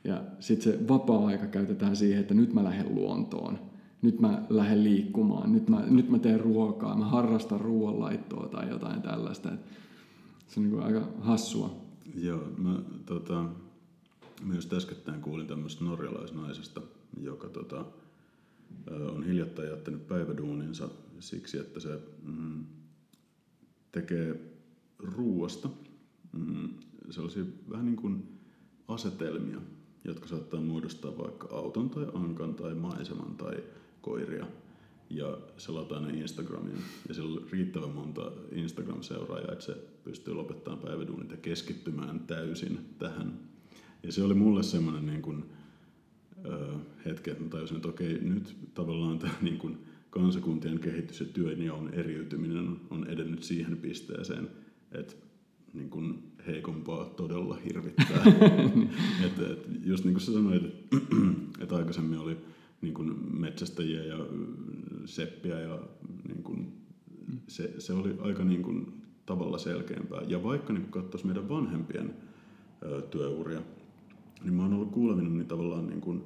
[0.04, 3.58] Ja sitten se vapaa-aika käytetään siihen, että nyt mä lähden luontoon.
[4.02, 9.02] nyt mä lähden liikkumaan, nyt mä, nyt mä teen ruokaa, mä harrastan ruoanlaittoa tai jotain
[9.02, 9.52] tällaista.
[9.52, 9.60] Et
[10.46, 11.76] se on niin aika hassua.
[12.14, 13.44] Joo, mä, tota,
[14.54, 16.80] just äskettäin kuulin tämmöistä norjalaisnaisesta,
[17.22, 17.84] joka tota,
[18.90, 20.88] on hiljattain jättänyt päiväduuninsa
[21.20, 22.64] siksi, että se mm,
[23.92, 24.40] tekee
[24.98, 25.68] ruuasta
[26.32, 26.68] mm,
[27.10, 28.38] sellaisia vähän niin kuin
[28.88, 29.60] asetelmia,
[30.04, 33.64] jotka saattaa muodostaa vaikka auton tai ankan tai maiseman tai
[34.00, 34.46] koiria.
[35.10, 36.78] Ja se lataa ne Instagramiin.
[37.08, 43.40] Ja sillä on riittävän monta Instagram-seuraajaa, että se pystyy lopettamaan päiväduunit ja keskittymään täysin tähän.
[44.02, 45.44] Ja se oli mulle semmoinen niin kuin,
[46.44, 46.74] ö,
[47.04, 49.78] hetki, että mä tajusin, että okei, nyt tavallaan tämä niin kuin
[50.10, 54.48] kansakuntien kehitys ja työn ja on eriytyminen on edennyt siihen pisteeseen,
[54.92, 55.14] että
[55.74, 58.22] niin kuin heikompaa todella hirvittää.
[59.26, 60.96] et, et, just niin kuin sä sanoit, että
[61.64, 62.36] et aikaisemmin oli
[62.80, 64.26] niin kuin metsästäjiä ja
[65.04, 65.80] seppiä ja
[66.28, 66.72] niin kuin,
[67.48, 70.22] se, se oli aika niin kuin tavalla selkeämpää.
[70.26, 72.14] Ja vaikka niin katsoisi meidän vanhempien
[72.82, 73.60] ö, työuria,
[74.44, 76.22] niin mä oon ollut kuulevina niin tavallaan niin kuin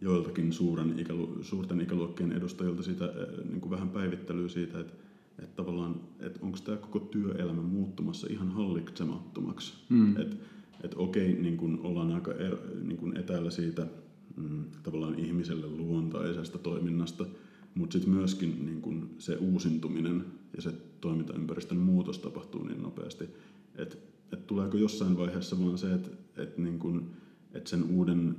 [0.00, 3.12] joiltakin suuren ikälu, suurten ikäluokkien edustajilta sitä,
[3.48, 4.92] niin kuin vähän päivittelyä siitä, että
[5.38, 9.74] että tavallaan, että onko tämä koko työelämä muuttumassa ihan hallitsemattomaksi.
[9.88, 10.16] Mm.
[10.16, 10.36] Että
[10.84, 13.86] et okei, niin kun ollaan aika er, niin kun etäällä siitä
[14.36, 17.26] mm, tavallaan ihmiselle luontaisesta toiminnasta,
[17.74, 20.24] mutta sitten myöskin niin kun se uusintuminen
[20.56, 23.24] ja se toimintaympäristön muutos tapahtuu niin nopeasti,
[23.74, 23.96] että
[24.32, 27.10] et tuleeko jossain vaiheessa vaan se, että et niin kun,
[27.56, 28.36] et sen uuden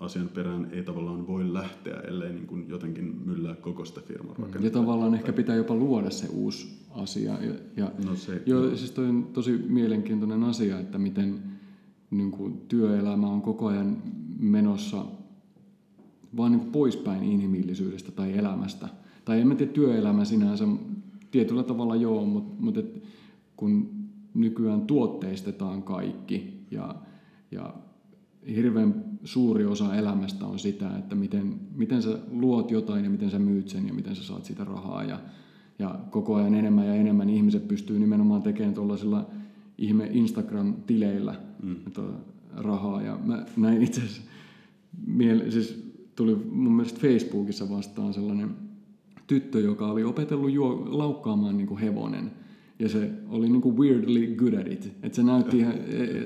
[0.00, 4.42] asian perään ei tavallaan voi lähteä, ellei niin kuin jotenkin myllää koko sitä firman mm.
[4.42, 4.78] rakennetta.
[4.78, 7.32] Ja tavallaan ehkä pitää jopa luoda se uusi asia.
[7.32, 8.76] Ja, ja no se, jo, no.
[8.76, 11.42] siis toi on tosi mielenkiintoinen asia, että miten
[12.10, 14.02] niin kuin työelämä on koko ajan
[14.38, 15.04] menossa
[16.36, 18.88] vaan niin kuin poispäin inhimillisyydestä tai elämästä.
[19.24, 20.64] Tai en mä tiedä, työelämä sinänsä
[21.30, 23.02] tietyllä tavalla joo, mutta, mutta et
[23.56, 23.90] kun
[24.34, 26.94] nykyään tuotteistetaan kaikki ja,
[27.50, 27.74] ja
[28.46, 33.38] hirveän suuri osa elämästä on sitä, että miten, miten sä luot jotain ja miten sä
[33.38, 35.04] myyt sen ja miten sä saat sitä rahaa.
[35.04, 35.20] Ja,
[35.78, 39.30] ja koko ajan enemmän ja enemmän ihmiset pystyy nimenomaan tekemään tuollaisilla
[39.78, 41.76] ihme Instagram-tileillä mm.
[42.56, 43.02] rahaa.
[43.02, 44.22] Ja mä näin itse asiassa,
[45.48, 48.50] siis tuli mun mielestä Facebookissa vastaan sellainen
[49.26, 52.30] tyttö, joka oli opetellut juo, laukkaamaan niin kuin hevonen–
[52.78, 54.92] ja se oli niinku weirdly good at it.
[55.02, 55.74] Et se näytti ihan,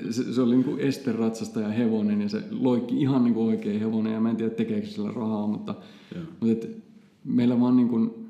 [0.09, 4.19] se, se oli niinku esteratsasta ja hevonen ja se loikki ihan niinku oikein hevonen ja
[4.19, 5.75] mä en tiedä tekeekö sillä rahaa, mutta,
[6.39, 6.83] mutta et
[7.23, 8.25] meillä vaan niinku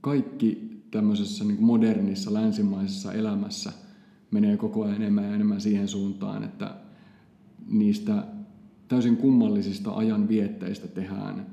[0.00, 3.72] kaikki tämmöisessä niinku modernissa länsimaisessa elämässä
[4.30, 6.74] menee koko ajan enemmän ja enemmän siihen suuntaan, että
[7.68, 8.24] niistä
[8.88, 11.46] täysin kummallisista ajan vietteistä tehdään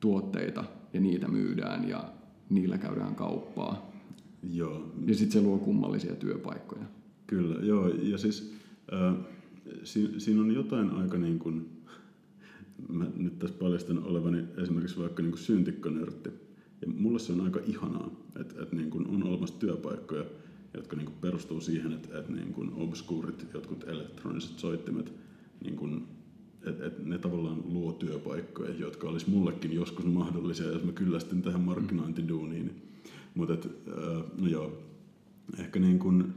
[0.00, 2.04] tuotteita ja niitä myydään ja
[2.50, 3.92] niillä käydään kauppaa.
[4.50, 4.92] Joo.
[5.06, 6.84] Ja sitten se luo kummallisia työpaikkoja.
[7.26, 7.88] Kyllä, joo.
[7.88, 8.54] Ja siis
[8.92, 9.14] äh,
[9.84, 11.70] si, siinä on jotain aika niin kuin,
[12.88, 16.30] mä nyt tässä paljastan olevani esimerkiksi vaikka niin kuin syntikkonörtti.
[16.80, 20.24] Ja mulle se on aika ihanaa, että, että niin kuin on olemassa työpaikkoja,
[20.74, 25.12] jotka niin kuin perustuu siihen, että, että niin kuin obskuurit, jotkut elektroniset soittimet,
[25.64, 26.06] niin kuin,
[26.66, 31.60] että, että ne tavallaan luo työpaikkoja, jotka olisi mullekin joskus mahdollisia, jos mä kyllästyn tähän
[31.60, 32.66] markkinointiduuniin.
[32.66, 32.91] Mm
[33.34, 33.68] mutta
[34.40, 34.78] no joo,
[35.58, 36.34] ehkä niin kuin,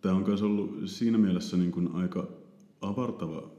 [0.00, 2.28] tämä on myös ollut siinä mielessä niin kuin aika
[2.80, 3.50] avartava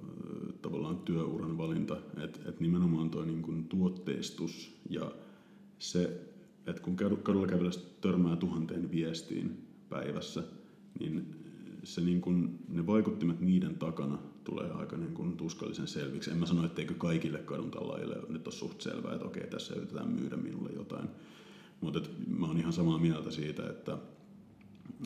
[0.61, 5.11] tavallaan työuran valinta, että et nimenomaan tuo niin tuotteistus ja
[5.79, 6.21] se,
[6.67, 10.43] että kun kadulla kävellessä törmää tuhanteen viestiin päivässä,
[10.99, 11.35] niin
[11.83, 16.31] se niin kuin, ne vaikuttimet niiden takana tulee aika niin kuin tuskallisen selviksi.
[16.31, 17.71] En mä sano, etteikö kaikille kadun
[18.29, 21.09] nyt ole suht selvää, että okei, tässä yritetään myydä minulle jotain.
[21.81, 23.97] Mutta mä oon ihan samaa mieltä siitä, että,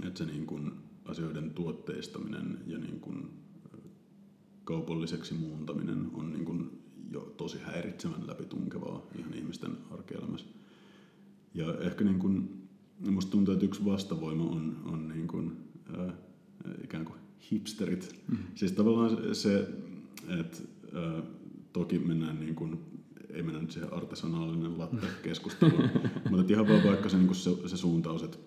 [0.06, 3.30] että se niin kun asioiden tuotteistaminen ja niin kun
[4.64, 6.80] kaupalliseksi muuntaminen on niin kun
[7.12, 10.48] jo tosi häiritsevän läpitunkevaa ihan ihmisten arkielämässä.
[11.54, 12.50] Ja ehkä niin kun,
[13.10, 15.58] musta tuntuu, että yksi vastavoima on, on niin kun,
[15.98, 16.14] ää,
[16.84, 17.20] ikään kuin
[17.52, 18.24] hipsterit.
[18.28, 18.38] Mm.
[18.56, 19.68] Siis tavallaan se,
[20.40, 20.58] että
[20.94, 21.24] ää,
[21.74, 22.80] toki mennään niin kun
[23.34, 25.90] ei mennä nyt siihen artesanaalinen latte-keskusteluun,
[26.30, 28.38] mutta ihan vaan vaikka se, niin se, se suuntaus, että,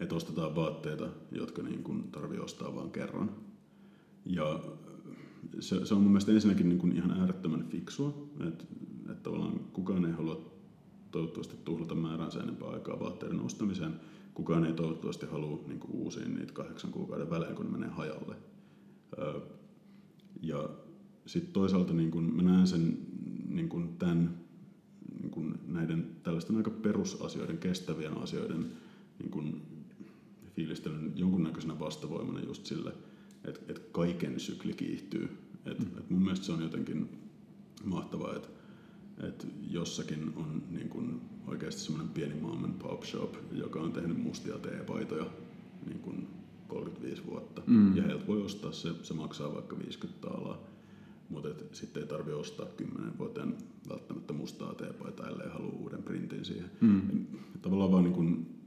[0.00, 3.30] että ostetaan vaatteita, jotka niin kuin tarvii ostaa vain kerran.
[4.26, 4.60] Ja
[5.60, 8.64] se, se on mun mielestä ensinnäkin niin kuin ihan äärettömän fiksua, että,
[9.00, 10.58] että tavallaan kukaan ei halua
[11.10, 14.00] toivottavasti tuhlata määräänsä enempää aikaa vaatteiden ostamiseen.
[14.34, 18.36] Kukaan ei toivottavasti halua niin kuin uusia niitä kahdeksan kuukauden välein, kun ne menee hajalle.
[20.42, 20.68] Ja
[21.26, 22.98] sitten toisaalta niin kun mä näen sen
[23.48, 24.40] niin kuin tämän,
[25.20, 28.66] niin kuin näiden tällaisten aika perusasioiden, kestävien asioiden
[29.18, 29.62] niin kuin
[30.56, 32.92] fiilistelyn jonkunnäköisenä vastavoimana just sille,
[33.44, 35.38] että, että kaiken sykli kiihtyy.
[35.66, 35.98] Et, mm.
[35.98, 37.08] et mun mielestä se on jotenkin
[37.84, 38.48] mahtavaa, että,
[39.28, 44.22] että jossakin on niin kuin oikeasti semmoinen pieni mom and pop shop, joka on tehnyt
[44.22, 45.26] mustia teepaitoja
[45.86, 46.28] niin kuin
[46.68, 47.62] 35 vuotta.
[47.66, 47.96] Mm.
[47.96, 50.58] Ja heiltä voi ostaa se, se maksaa vaikka 50 taalaa.
[51.28, 53.54] Mutta sitten ei tarvitse ostaa 10 vuoteen
[53.88, 56.70] välttämättä mustaa teepaitaa, ellei halua uuden printin siihen.
[56.80, 57.26] Mm.
[57.62, 58.58] Tavallaan vaan niin kuin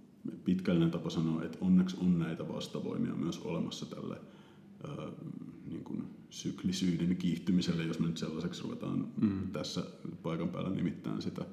[0.46, 4.18] pitkällinen tapa sanoa, että onneksi on näitä vastavoimia myös olemassa tälle
[4.88, 5.08] ää,
[5.70, 9.52] niin kuin syklisyyden kiihtymiselle, jos me nyt sellaiseksi ruvetaan mm.
[9.52, 9.84] tässä
[10.24, 11.46] paikan päällä nimittäin sitä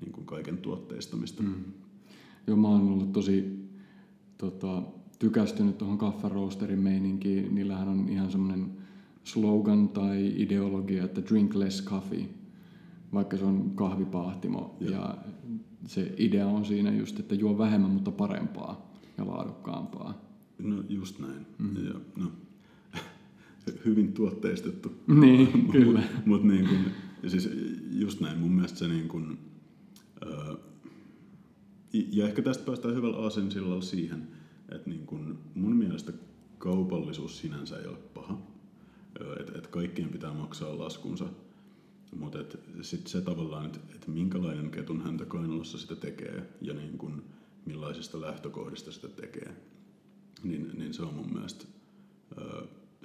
[0.00, 1.42] niin kuin kaiken tuotteistamista.
[1.42, 1.64] Mm.
[2.46, 3.68] Joo, mä oon ollut tosi
[4.38, 4.82] tota,
[5.18, 7.54] tykästynyt tuohon kaffaroosterin meininkiin.
[7.54, 8.85] Niillähän on ihan semmoinen
[9.26, 12.28] slogan tai ideologia, että drink less coffee,
[13.12, 14.76] vaikka se on kahvipaahtimo.
[14.80, 15.18] Ja, ja
[15.86, 20.26] se idea on siinä just, että juo vähemmän, mutta parempaa ja laadukkaampaa.
[20.58, 21.46] No just näin.
[21.58, 21.86] Mm.
[21.86, 22.32] Ja, no,
[23.84, 24.92] hyvin tuotteistettu.
[25.06, 26.02] Niin, kyllä.
[26.26, 26.78] Mutta niin kun,
[27.30, 27.50] siis
[27.90, 29.38] just näin, mun mielestä se niin kun,
[31.92, 34.28] ja ehkä tästä päästään hyvällä aasensillalla siihen,
[34.68, 36.12] että niin kun mun mielestä
[36.58, 38.55] kaupallisuus sinänsä ei ole paha.
[39.40, 41.28] Että et kaikkien pitää maksaa laskunsa.
[42.16, 42.38] Mutta
[42.82, 47.22] sitten se tavallaan, että et minkälainen ketun häntä kainalossa sitä tekee ja niin kun,
[47.66, 49.56] millaisista lähtökohdista sitä tekee,
[50.42, 51.64] niin, niin se on mun mielestä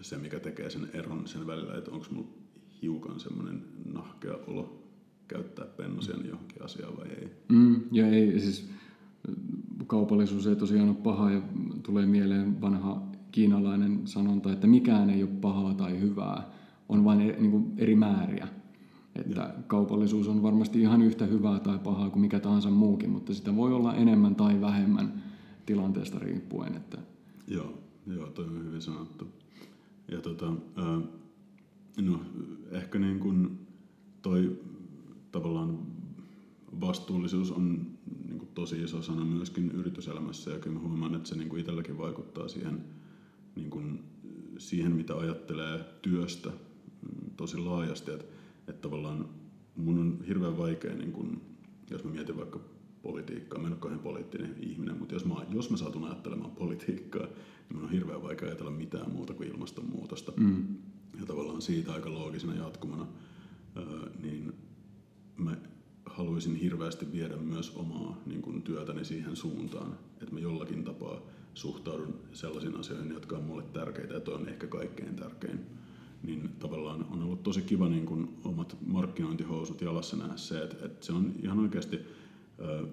[0.01, 2.27] se, mikä tekee sen eron sen välillä, että onko mulla
[2.81, 3.61] hiukan semmoinen
[3.93, 4.83] nahkea olo
[5.27, 7.31] käyttää pennosia johonkin asiaan vai ei.
[7.49, 8.69] Mm, ja ei, siis
[9.87, 11.41] kaupallisuus ei tosiaan ole paha ja
[11.83, 16.49] tulee mieleen vanha kiinalainen sanonta, että mikään ei ole pahaa tai hyvää,
[16.89, 18.47] on vain eri, niin kuin eri määriä.
[19.15, 19.53] Että ja.
[19.67, 23.73] kaupallisuus on varmasti ihan yhtä hyvää tai pahaa kuin mikä tahansa muukin, mutta sitä voi
[23.73, 25.23] olla enemmän tai vähemmän
[25.65, 26.75] tilanteesta riippuen.
[26.75, 26.97] Että...
[27.47, 27.73] Joo,
[28.07, 29.27] joo, toi on hyvin sanottu.
[30.11, 30.53] Ja tota,
[32.01, 32.21] no,
[32.71, 33.67] ehkä niin kuin
[34.21, 34.59] toi
[35.31, 35.79] tavallaan
[36.81, 37.87] vastuullisuus on
[38.27, 41.59] niin kuin tosi iso sana myöskin yrityselämässä ja kyllä mä huomaan, että se niin kuin
[41.59, 42.83] itselläkin vaikuttaa siihen,
[43.61, 43.99] niin kuin,
[44.57, 48.11] siihen, mitä ajattelee työstä mm, tosi laajasti.
[48.11, 48.25] Että,
[48.67, 49.29] että tavallaan
[49.75, 51.41] mun on hirveän vaikea, niin kuin,
[51.91, 52.59] jos mä mietin vaikka
[53.01, 57.25] politiikkaa, mä en ole kauhean poliittinen ihminen, mutta jos mä, jos mä saatun ajattelemaan politiikkaa,
[57.25, 60.33] niin mun on hirveän vaikea ajatella mitään muuta kuin ilmastonmuutosta.
[60.37, 60.77] Mm.
[61.19, 63.07] Ja tavallaan siitä aika loogisena jatkumana,
[64.21, 64.53] niin
[65.37, 65.57] mä
[66.05, 71.21] haluaisin hirveästi viedä myös omaa niin kuin, työtäni siihen suuntaan, että mä jollakin tapaa
[71.53, 75.59] suhtaudun sellaisiin asioihin, jotka on mulle tärkeitä ja toi on ehkä kaikkein tärkein.
[76.23, 81.05] Niin tavallaan on ollut tosi kiva niin kuin omat markkinointihousut jalassa nähdä se, että, että
[81.05, 81.99] se on ihan oikeasti
[82.59, 82.87] ö,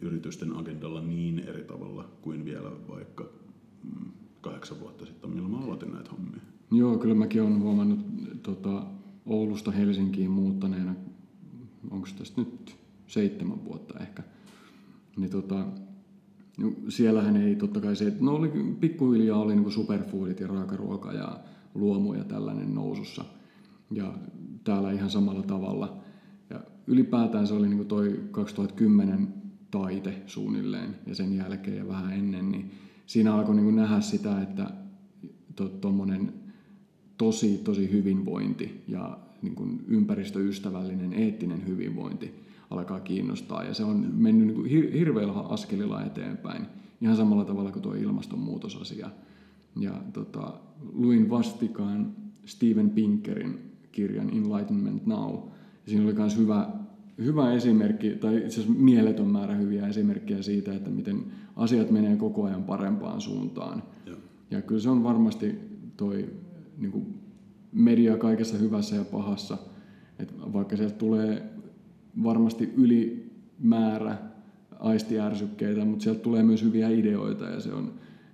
[0.00, 3.28] yritysten agendalla niin eri tavalla kuin vielä vaikka
[3.82, 6.40] mm, kahdeksan vuotta sitten, milloin mä aloitin näitä hommia.
[6.70, 8.00] Joo, kyllä mäkin olen huomannut
[8.42, 8.86] tota,
[9.26, 10.94] Oulusta Helsinkiin muuttaneena
[11.90, 12.76] onko tästä nyt
[13.06, 14.22] seitsemän vuotta ehkä,
[15.16, 15.66] niin tota,
[16.58, 18.48] no siellähän ei totta kai se, no oli,
[18.80, 21.40] pikkuhiljaa oli niin superfoodit ja raakaruoka ja
[21.74, 23.24] luomu ja tällainen nousussa.
[23.90, 24.14] Ja
[24.64, 25.96] täällä ihan samalla tavalla.
[26.50, 29.34] Ja ylipäätään se oli niin toi 2010
[29.70, 32.70] taite suunnilleen ja sen jälkeen ja vähän ennen, niin
[33.06, 34.70] siinä alkoi niin nähdä sitä, että
[35.80, 36.32] tuommoinen to,
[37.18, 43.64] tosi, tosi hyvinvointi ja niin ympäristöystävällinen, eettinen hyvinvointi alkaa kiinnostaa.
[43.64, 46.66] Ja se on mennyt niin kuin hirveällä askelilla eteenpäin,
[47.00, 49.10] ihan samalla tavalla kuin tuo ilmastonmuutosasia.
[49.80, 50.52] Ja tota,
[50.92, 52.12] luin vastikaan
[52.44, 55.34] Steven Pinkerin kirjan Enlightenment Now.
[55.34, 56.68] Ja siinä oli myös hyvä,
[57.18, 61.24] hyvä esimerkki, tai itse asiassa mieletön määrä hyviä esimerkkejä siitä, että miten
[61.56, 63.82] asiat menee koko ajan parempaan suuntaan.
[64.06, 64.16] Ja,
[64.50, 65.54] ja kyllä se on varmasti
[65.96, 66.30] toi
[66.78, 67.20] niin kuin
[67.72, 69.58] media kaikessa hyvässä ja pahassa.
[70.18, 71.53] Et vaikka sieltä tulee
[72.22, 74.18] varmasti ylimäärä
[74.80, 77.92] aistiärsykkeitä, mutta sieltä tulee myös hyviä ideoita ja se on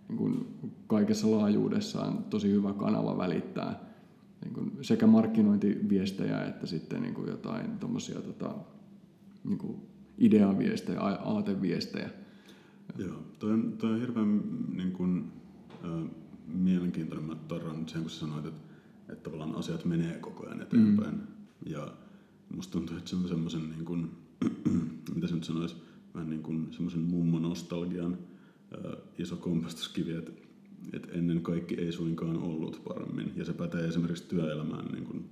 [0.09, 0.47] niin kuin
[0.87, 3.91] kaikessa laajuudessaan tosi hyvä kanava välittää
[4.45, 8.55] niin kuin sekä markkinointiviestejä että sitten niin kuin jotain tuommoisia tota,
[9.45, 9.77] niin kuin
[10.19, 12.11] ideaviestejä, aateviestejä.
[12.99, 14.43] Joo, toi on, toi on hirveän
[14.77, 15.33] niin kuin,
[15.85, 16.11] äh,
[16.47, 17.29] mielenkiintoinen.
[17.29, 18.71] Mä tarran sen, kun sä sanoit, että
[19.13, 21.15] että tavallaan asiat menee koko ajan eteenpäin.
[21.15, 21.27] Mm.
[21.67, 21.93] Ja
[22.55, 24.11] musta tuntuu, että se on semmoisen, niin kuin,
[25.15, 25.77] mitä se nyt sanoisi,
[26.15, 28.19] vähän niin kuin semmoisen mummonostalgian
[28.75, 30.33] äh, iso kompastuskivi, että,
[30.93, 33.33] että ennen kaikki ei suinkaan ollut paremmin.
[33.37, 35.25] Ja se pätee esimerkiksi työelämään niin kuin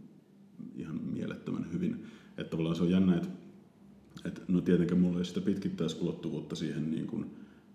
[0.77, 2.07] ihan mielettömän hyvin.
[2.39, 3.29] Että tavallaan se on jännä, että,
[4.25, 7.27] että no tietenkään mulla ei sitä pitkittäisulottuvuutta siihen niin kuin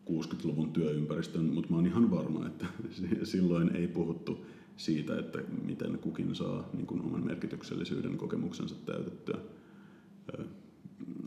[0.10, 2.66] 60-luvun työympäristöön, mutta mä oon ihan varma, että
[3.24, 4.46] silloin ei puhuttu
[4.78, 9.38] siitä, että miten kukin saa niin kuin oman merkityksellisyyden kokemuksensa täytettyä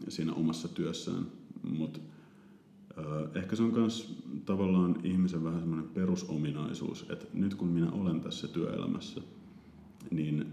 [0.08, 1.26] siinä omassa työssään.
[1.70, 2.00] Mutta
[3.34, 8.48] ehkä se on myös tavallaan ihmisen vähän semmoinen perusominaisuus, että nyt kun minä olen tässä
[8.48, 9.20] työelämässä,
[10.10, 10.46] niin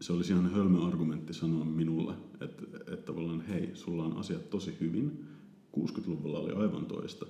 [0.00, 4.76] se olisi ihan hölmö argumentti sanoa minulle, että, että tavallaan hei, sulla on asiat tosi
[4.80, 5.24] hyvin,
[5.76, 7.26] 60-luvulla oli aivan toista.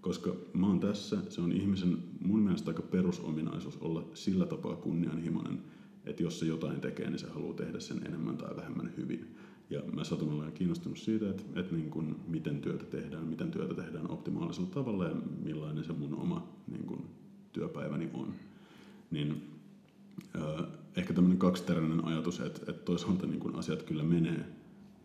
[0.00, 5.62] Koska mä oon tässä, se on ihmisen mun mielestä aika perusominaisuus olla sillä tapaa kunnianhimoinen,
[6.04, 9.36] että jos se jotain tekee, niin se haluaa tehdä sen enemmän tai vähemmän hyvin.
[9.70, 13.74] Ja mä satun olemaan kiinnostunut siitä, että, että niin kuin, miten työtä tehdään, miten työtä
[13.74, 17.04] tehdään optimaalisella tavalla ja millainen se mun oma niin kuin,
[17.52, 18.34] työpäiväni on.
[19.10, 19.50] Niin,
[20.36, 24.44] äh, ehkä tämmöinen kaksiteräinen ajatus, että, että toisaalta niin kuin asiat kyllä menee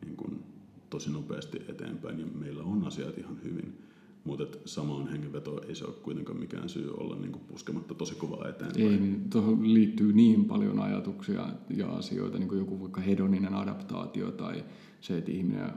[0.05, 0.43] niin kuin,
[0.89, 3.77] tosi nopeasti eteenpäin ja meillä on asiat ihan hyvin.
[4.25, 8.91] Mutta samaan hengenvetoon ei se ole kuitenkaan mikään syy olla niin puskematta tosi kovaa eteenpäin.
[8.91, 14.31] Ei, niin tuohon liittyy niin paljon ajatuksia ja asioita, niin kuin joku vaikka hedoninen adaptaatio
[14.31, 14.63] tai
[15.01, 15.71] se, että ihminen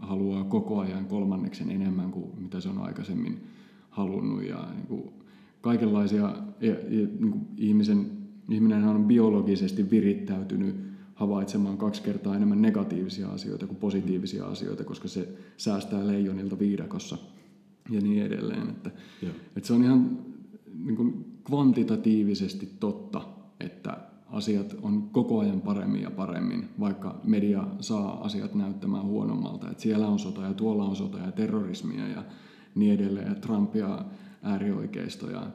[0.00, 3.40] haluaa koko ajan kolmanneksen enemmän kuin mitä se on aikaisemmin
[3.90, 4.42] halunnut.
[4.42, 5.12] Ja niin kuin
[5.60, 8.10] kaikenlaisia, ja, ja, niin kuin ihmisen,
[8.50, 10.76] ihminen on biologisesti virittäytynyt
[11.14, 17.18] havaitsemaan kaksi kertaa enemmän negatiivisia asioita kuin positiivisia asioita, koska se säästää leijonilta viidakossa
[17.94, 18.68] ja niin edelleen.
[18.68, 18.90] Että,
[19.56, 20.18] että se on ihan
[20.84, 23.20] niin kuin kvantitatiivisesti totta,
[23.60, 23.96] että
[24.32, 29.70] asiat on koko ajan paremmin ja paremmin, vaikka media saa asiat näyttämään huonommalta.
[29.70, 32.24] Että siellä on sota ja tuolla on sota ja terrorismia ja
[32.74, 34.04] niin edelleen, ja Trump ja
[34.42, 35.46] äärioikeisto ja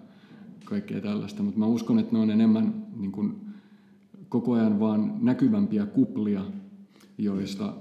[0.66, 1.44] kaikkea tällaista.
[1.44, 3.36] Mutta mä uskon, että ne on enemmän niin kuin
[4.30, 6.42] koko ajan vaan näkyvämpiä kuplia,
[7.18, 7.74] joista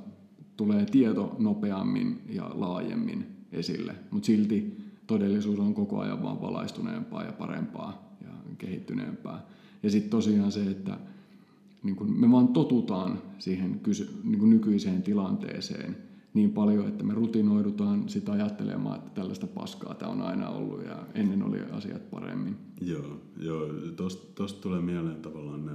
[0.57, 4.77] tulee tieto nopeammin ja laajemmin esille, mutta silti
[5.07, 9.47] todellisuus on koko ajan vaan valaistuneempaa ja parempaa ja kehittyneempää.
[9.83, 10.99] Ja sitten tosiaan se, että
[11.83, 15.97] niin kun me vaan totutaan siihen kysy- niin kun nykyiseen tilanteeseen
[16.35, 21.07] niin paljon, että me rutinoidutaan sitä ajattelemaan, että tällaista paskaa tämä on aina ollut ja
[21.15, 22.57] ennen oli asiat paremmin.
[22.81, 23.67] Joo, joo
[24.35, 25.73] tuosta tulee mieleen tavallaan me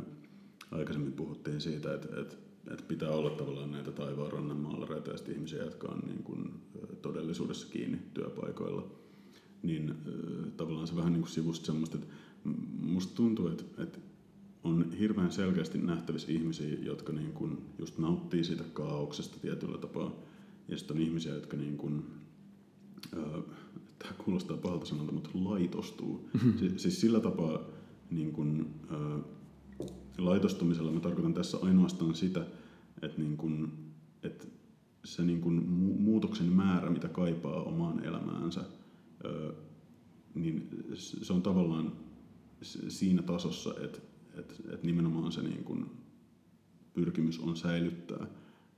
[0.71, 2.35] aikaisemmin puhuttiin siitä, että, että,
[2.71, 6.53] että pitää olla tavallaan näitä taivaanrannan maalareita ja ihmisiä, jotka on niin kuin
[7.01, 8.87] todellisuudessa kiinni työpaikoilla.
[9.63, 9.95] Niin
[10.57, 12.13] tavallaan se vähän niin kuin sivusta semmoista, että
[12.81, 13.99] musta tuntuu, että, että
[14.63, 20.11] on hirveän selkeästi nähtävissä ihmisiä, jotka niin kuin just nauttii siitä kaauksesta tietyllä tapaa.
[20.67, 22.05] Ja sitten on ihmisiä, jotka niin kuin,
[23.17, 23.43] äh,
[23.99, 26.29] tämä kuulostaa pahalta sanalta, mutta laitostuu.
[26.33, 26.57] Mm-hmm.
[26.57, 27.59] Si- siis sillä tapaa
[28.11, 29.23] niin kuin, äh,
[30.17, 32.45] laitostumisella mä tarkoitan tässä ainoastaan sitä,
[33.01, 33.71] että, niin kuin,
[34.23, 34.47] että
[35.05, 35.69] se niin kuin
[36.01, 38.63] muutoksen määrä, mitä kaipaa omaan elämäänsä,
[40.35, 41.91] niin se on tavallaan
[42.87, 43.99] siinä tasossa, että,
[44.37, 45.85] että, että nimenomaan se niin kuin
[46.93, 48.27] pyrkimys on säilyttää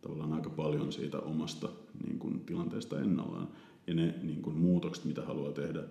[0.01, 1.69] tavallaan aika paljon siitä omasta
[2.07, 3.47] niin kuin tilanteesta ennallaan.
[3.87, 5.83] Ja ne niin kuin muutokset, mitä haluaa tehdä,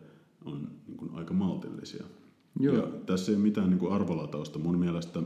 [0.45, 2.05] on niin kuin aika maltillisia.
[2.61, 2.77] Joo.
[2.77, 4.59] Ja tässä ei ole mitään niin kuin arvolatausta.
[4.59, 5.23] Mun mielestä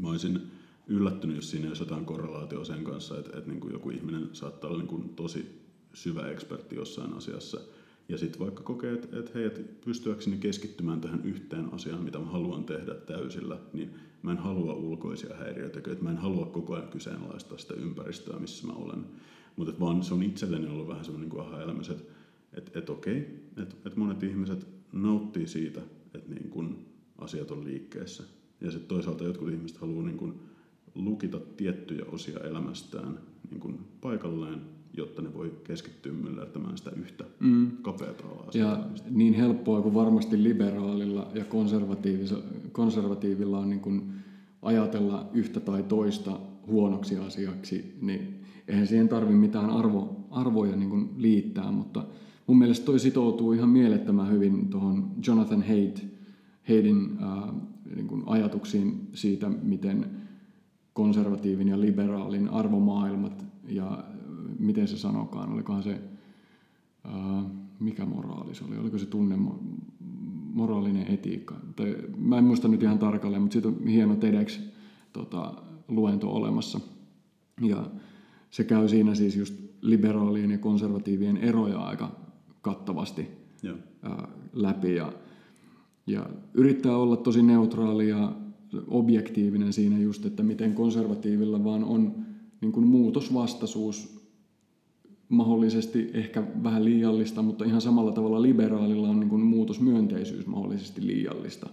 [0.00, 0.40] mä olisin
[0.86, 4.70] yllättynyt, jos siinä olisi jotain korrelaatio sen kanssa, että, että niin kuin joku ihminen saattaa
[4.70, 5.62] olla niin kuin tosi
[5.92, 7.60] syvä ekspertti jossain asiassa.
[8.08, 12.26] Ja sitten vaikka kokee, että, että hei, että pystyäkseni keskittymään tähän yhteen asiaan, mitä mä
[12.26, 16.88] haluan tehdä täysillä, niin mä en halua ulkoisia häiriöitä, että mä en halua koko ajan
[16.88, 19.04] kyseenalaistaa sitä ympäristöä, missä mä olen.
[19.56, 22.12] Mutta vaan se on itselleni ollut vähän semmoinen niin aha-elämys, että,
[22.52, 23.16] että, että okei,
[23.56, 25.80] että, että monet ihmiset nauttii siitä,
[26.14, 26.86] että niin kuin
[27.18, 28.22] asiat on liikkeessä.
[28.60, 30.34] Ja sitten toisaalta jotkut ihmiset haluaa niin kuin
[30.94, 33.18] lukita tiettyjä osia elämästään
[33.50, 34.60] niin kuin paikalleen,
[34.96, 37.70] jotta ne voi keskittyä myllertämään sitä yhtä mm.
[37.82, 38.50] kapeata alaa.
[38.54, 41.44] Ja niin helppoa kuin varmasti liberaalilla ja
[42.72, 44.12] konservatiivilla on niin kuin
[44.62, 51.70] ajatella yhtä tai toista huonoksi asiaksi, niin eihän siihen tarvi mitään arvo, arvoja niin liittää,
[51.70, 52.04] mutta
[52.48, 56.06] mun mielestä toi sitoutuu ihan mielettömän hyvin tuohon Jonathan Haidt,
[56.68, 57.54] Haidin äh,
[57.94, 60.10] niin kuin ajatuksiin siitä, miten
[60.92, 64.04] konservatiivin ja liberaalin arvomaailmat ja
[64.58, 66.00] miten se sanokaan, olikohan se,
[67.06, 67.44] äh,
[67.80, 69.38] mikä moraali se oli, oliko se tunne
[70.54, 71.54] moraalinen etiikka.
[71.76, 74.60] Tai, mä en muista nyt ihan tarkalleen, mutta siitä on hieno TEDx
[75.12, 75.54] tota,
[75.88, 76.80] luento olemassa.
[77.60, 77.90] Ja
[78.50, 82.27] se käy siinä siis just liberaalien ja konservatiivien eroja aika
[82.62, 83.28] kattavasti
[83.62, 83.76] Joo.
[84.02, 85.12] Ää, läpi ja,
[86.06, 88.32] ja yrittää olla tosi neutraali ja
[88.88, 92.14] objektiivinen siinä just, että miten konservatiivilla vaan on
[92.60, 94.18] niin kuin muutosvastaisuus
[95.28, 101.68] mahdollisesti ehkä vähän liiallista, mutta ihan samalla tavalla liberaalilla on niin kuin muutosmyönteisyys mahdollisesti liiallista.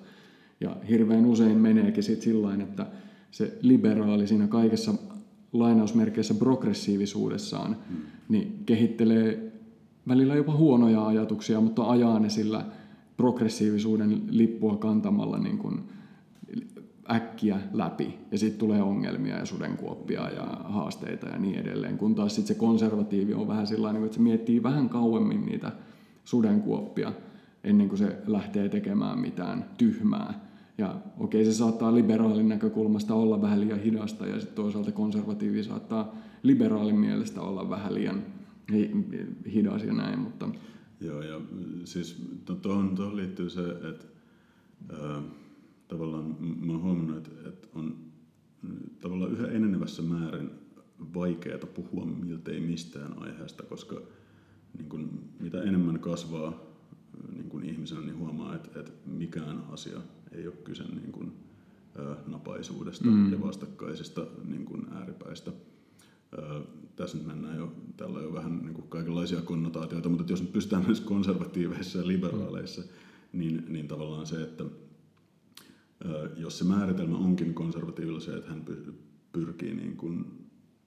[0.62, 2.88] Ja hirveän usein meneekin sitten sillä että
[3.32, 4.94] se liberaali siinä kaikessa
[5.54, 7.98] lainausmerkeissä progressiivisuudessaan, hmm.
[8.30, 9.45] niin kehittelee
[10.08, 12.66] välillä jopa huonoja ajatuksia, mutta ajaa ne sillä
[13.18, 15.80] progressiivisuuden lippua kantamalla niin kuin
[17.12, 18.20] äkkiä läpi.
[18.32, 21.98] Ja sitten tulee ongelmia ja sudenkuoppia ja haasteita ja niin edelleen.
[21.98, 25.72] Kun taas sitten se konservatiivi on vähän sellainen, että se miettii vähän kauemmin niitä
[26.24, 27.12] sudenkuoppia
[27.64, 30.46] ennen kuin se lähtee tekemään mitään tyhmää.
[30.78, 36.16] Ja okei, se saattaa liberaalin näkökulmasta olla vähän liian hidasta ja sitten toisaalta konservatiivi saattaa
[36.44, 38.24] liberaalin mielestä olla vähän liian
[39.54, 40.50] hidas ja näin, mutta...
[41.02, 41.42] Joo, ja
[41.84, 42.24] siis
[42.62, 44.06] tuohon, tuohon liittyy se, että
[44.94, 45.24] äh,
[45.88, 47.98] tavallaan mä oon huomannut, että, että on
[49.02, 50.50] tavallaan yhä enenevässä määrin
[51.14, 54.02] vaikeaa puhua miltei mistään aiheesta, koska
[54.78, 56.64] niin kun, mitä enemmän kasvaa
[57.34, 60.02] niin kun ihmisenä, niin huomaa, että, että mikään asia
[60.32, 61.34] ei ole kyse niin kun,
[62.28, 63.32] napaisuudesta mm.
[63.32, 65.52] ja vastakkaisista niin kun, ääripäistä.
[66.96, 70.86] Tässä nyt mennään jo, tällä jo vähän niin kuin kaikenlaisia konnotaatioita, mutta jos nyt pystytään
[70.86, 72.84] myös konservatiiveissa ja liberaaleissa,
[73.34, 74.64] niin, niin tavallaan se, että
[76.38, 78.66] jos se määritelmä onkin konservatiivilla se, että hän
[79.32, 80.26] pyrkii niin kuin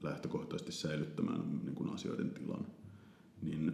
[0.03, 2.67] lähtökohtaisesti säilyttämään niin kuin asioiden tilan,
[3.43, 3.73] niin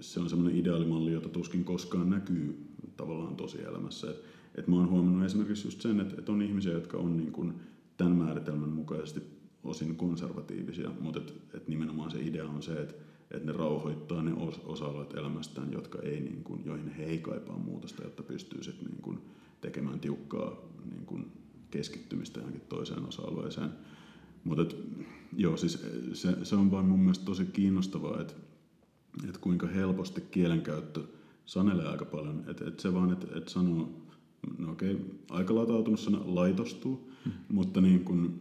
[0.00, 4.10] se on semmoinen ideaalimalli, jota tuskin koskaan näkyy tavallaan tosielämässä.
[4.10, 4.24] Et,
[4.54, 7.54] et mä oon huomannut esimerkiksi just sen, että, et on ihmisiä, jotka on niin kuin
[7.96, 9.22] tämän määritelmän mukaisesti
[9.64, 12.94] osin konservatiivisia, mutta et, et nimenomaan se idea on se, että
[13.30, 14.32] et ne rauhoittaa ne
[14.64, 19.02] osa-alueet elämästään, jotka ei, niin kuin, joihin he ei kaipaa muutosta, jotta pystyy sitten niin
[19.02, 19.18] kuin,
[19.60, 20.56] tekemään tiukkaa
[20.90, 21.32] niin kuin
[21.70, 23.70] keskittymistä johonkin toiseen osa-alueeseen.
[24.44, 24.76] Mutta
[25.36, 28.34] joo, siis se, se on vaan mun mielestä tosi kiinnostavaa, että
[29.28, 31.00] et kuinka helposti kielenkäyttö
[31.46, 32.44] sanelee aika paljon.
[32.48, 33.88] Että et se vaan, että et sanoo,
[34.58, 34.96] no okei,
[35.30, 37.32] aika latautunut sana laitostuu, hmm.
[37.48, 38.40] mutta niin kun,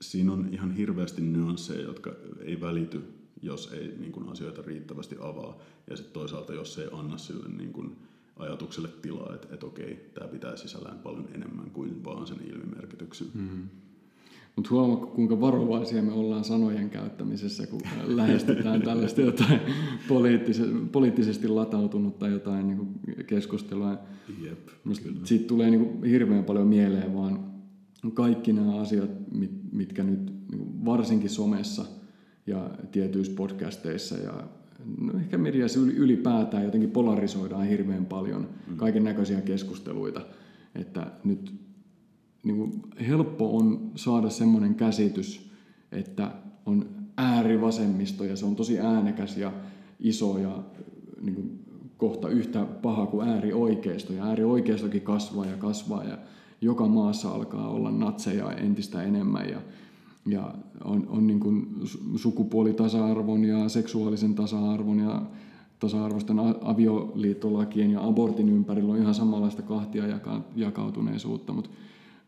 [0.00, 3.02] siinä on ihan hirveästi nyansseja, jotka ei välity,
[3.42, 5.58] jos ei niin kun, asioita riittävästi avaa.
[5.90, 7.96] Ja sitten toisaalta, jos ei anna sille niin kun,
[8.36, 13.26] ajatukselle tilaa, että, että okei, tämä pitää sisällään paljon enemmän kuin vaan sen ilmimerkityksen.
[13.34, 13.68] Mm-hmm.
[14.56, 19.60] Mutta huomaa, kuinka varovaisia me ollaan sanojen käyttämisessä, kun lähestytään tällaista jotain
[20.92, 22.88] poliittisesti latautunutta jotain niin kuin
[23.26, 23.98] keskustelua.
[24.42, 24.68] Jep,
[25.24, 27.57] Siitä tulee niin kuin hirveän paljon mieleen vaan
[28.14, 29.10] kaikki nämä asiat,
[29.72, 31.84] mitkä nyt niin varsinkin somessa
[32.46, 34.48] ja tietyissä podcasteissa ja
[35.00, 38.76] no ehkä mediassa ylipäätään jotenkin polarisoidaan hirveän paljon mm.
[38.76, 40.20] kaiken näköisiä keskusteluita,
[40.74, 41.54] että nyt
[42.42, 45.50] niin kuin helppo on saada semmoinen käsitys,
[45.92, 46.34] että
[46.66, 49.52] on äärivasemmisto ja se on tosi äänekäs ja
[50.00, 50.62] iso ja
[51.20, 51.64] niin kuin
[51.96, 54.12] kohta yhtä paha kuin äärioikeisto.
[54.12, 56.18] Ja äärioikeistokin kasvaa ja kasvaa ja
[56.60, 59.60] joka maassa alkaa olla natseja entistä enemmän ja
[60.26, 60.54] ja
[60.84, 61.66] on, on niin kuin
[62.16, 65.22] sukupuolitasa-arvon ja seksuaalisen tasa-arvon ja
[65.78, 70.04] tasa-arvoisten avioliittolakien ja abortin ympärillä on ihan samanlaista kahtia
[70.56, 71.70] jakautuneisuutta, mutta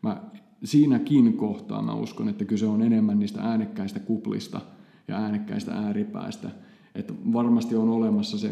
[0.01, 0.21] mä
[0.63, 4.61] siinäkin kohtaa mä uskon, että kyse on enemmän niistä äänekkäistä kuplista
[5.07, 6.49] ja äänekkäistä ääripäästä.
[6.95, 8.51] Että varmasti on olemassa se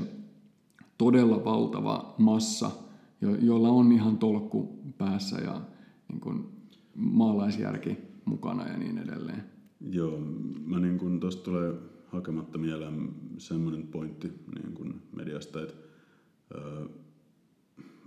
[0.98, 2.72] todella valtava massa,
[3.22, 5.62] jolla on ihan tolkku päässä ja
[6.10, 6.46] niin kuin
[6.96, 9.44] maalaisjärki mukana ja niin edelleen.
[9.92, 10.20] Joo,
[10.66, 11.74] mä niin kun tuosta tulee
[12.08, 15.76] hakematta mieleen semmoinen pointti niin kun mediasta, että
[16.54, 16.86] ää,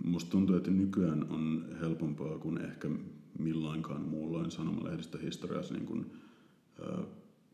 [0.03, 2.89] musta tuntuu, että nykyään on helpompaa kuin ehkä
[3.39, 6.11] milloinkaan muulloin sanomalehdistöhistoriassa niin kun,
[6.81, 7.03] ää,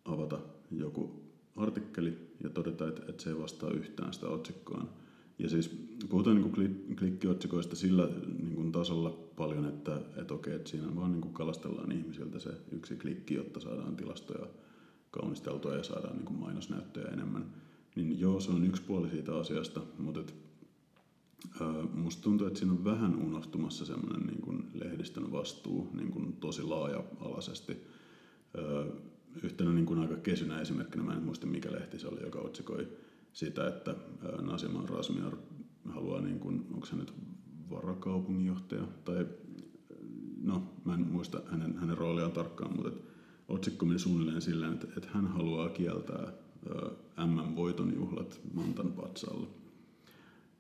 [0.06, 0.40] avata
[0.72, 1.24] joku
[1.56, 4.88] artikkeli ja todeta, että, että se ei vastaa yhtään sitä otsikkoa
[5.40, 5.70] ja siis
[6.10, 8.10] puhutaan niin kuin klikkiotsikoista sillä
[8.40, 12.50] niin kuin tasolla paljon, että, että okei, että siinä vaan niin kuin kalastellaan ihmisiltä se
[12.72, 14.48] yksi klikki, jotta saadaan tilastoja
[15.12, 17.46] kaunisteltua ja saadaan niin kuin mainosnäyttöjä enemmän.
[17.96, 20.36] Niin joo, se on yksi puoli siitä asiasta, mutta et,
[21.62, 26.34] ää, musta tuntuu, että siinä on vähän unohtumassa semmoinen niin kuin lehdistön vastuu niin kuin
[26.34, 27.78] tosi laaja-alaisesti.
[28.58, 28.86] Ää,
[29.44, 32.88] yhtenä niin kuin aika kesynä esimerkkinä, mä en muista mikä lehti se oli, joka otsikoi
[33.34, 33.96] sitä, että
[34.42, 35.38] Nasima Rasmiar
[35.86, 37.14] haluaa, niin kuin, onko hän nyt
[37.70, 39.28] varakaupunginjohtaja, tai
[40.42, 42.92] no, mä en muista hänen, hänen rooliaan tarkkaan, mutta
[43.48, 46.34] otsikko meni suunnilleen sillä, että, että hän haluaa kieltää
[47.26, 49.48] MM-voiton juhlat Mantan patsalla.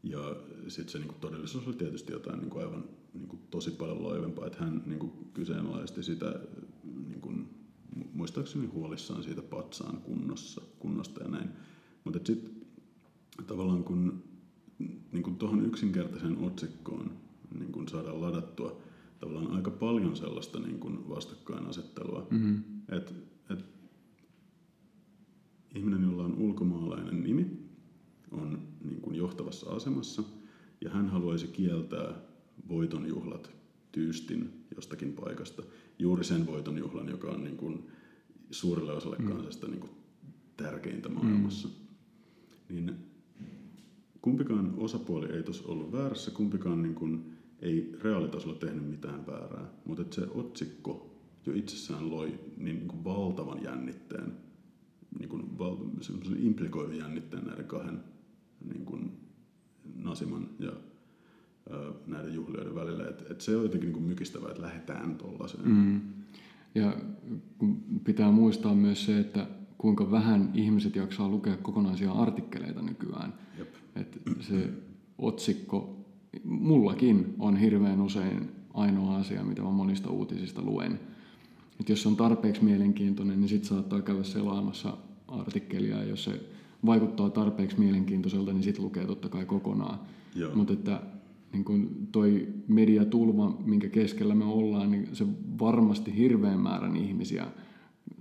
[0.03, 0.35] Ja
[0.67, 2.83] sitten se niin kuin todellisuus oli tietysti jotain niin kuin aivan
[3.13, 6.39] niin kuin tosi paljon loivempaa, että hän niin kuin kyseenalaisti sitä,
[7.07, 7.49] niin kuin,
[8.13, 11.49] muistaakseni huolissaan siitä patsaan kunnossa, kunnosta ja näin.
[12.03, 12.59] Mutta sitten
[13.49, 14.23] tavallaan kun
[15.11, 17.11] niin kuin tuohon yksinkertaiseen otsikkoon
[17.59, 18.81] niin kuin saadaan ladattua
[19.19, 22.63] tavallaan aika paljon sellaista niin kuin vastakkainasettelua, mm-hmm.
[22.89, 23.11] että
[23.49, 23.65] et,
[25.76, 27.69] ihminen, jolla on ulkomaalainen nimi,
[28.31, 30.23] on niin kuin johtavassa asemassa
[30.81, 32.13] ja hän haluaisi kieltää
[32.67, 33.51] voitonjuhlat
[33.91, 35.63] tyystin jostakin paikasta.
[35.99, 37.88] Juuri sen voitonjuhlan, joka on niin kuin
[38.51, 39.27] suurelle osalle mm.
[39.27, 39.91] kansasta niin kuin
[40.57, 41.67] tärkeintä maailmassa.
[41.67, 42.76] Mm.
[42.76, 43.09] Niin
[44.21, 50.15] kumpikaan osapuoli ei tuossa ollut väärässä, kumpikaan niin kuin ei reaalitasolla tehnyt mitään väärää, mutta
[50.15, 51.15] se otsikko
[51.45, 54.33] jo itsessään loi niin, niin kuin valtavan jännitteen,
[55.19, 55.77] niin kuin val,
[56.39, 58.03] implikoidun jännitteen näiden kahden
[58.73, 59.11] niin kuin
[59.95, 60.71] Nasiman ja
[61.69, 63.07] ää, näiden juhlioiden välillä.
[63.07, 65.67] Et, et se on jotenkin niin kuin mykistävää, että lähdetään tuollaiseen.
[65.67, 66.01] Mm.
[66.75, 66.97] Ja
[68.03, 69.47] pitää muistaa myös se, että
[69.77, 73.33] kuinka vähän ihmiset jaksaa lukea kokonaisia artikkeleita nykyään.
[73.57, 73.73] Jep.
[73.95, 74.69] Et se
[75.17, 76.05] otsikko,
[76.43, 80.99] mullakin on hirveän usein ainoa asia, mitä mä monista uutisista luen.
[81.79, 84.97] Et jos on tarpeeksi mielenkiintoinen, niin sit saattaa käydä selaamassa
[85.27, 86.41] artikkelia, ja jos se
[86.85, 89.99] vaikuttaa tarpeeksi mielenkiintoiselta, niin sitten lukee totta kai kokonaan.
[90.55, 91.01] Mutta että
[91.53, 95.25] niin kun toi mediatulva, minkä keskellä me ollaan, niin se
[95.59, 97.47] varmasti hirveän määrän ihmisiä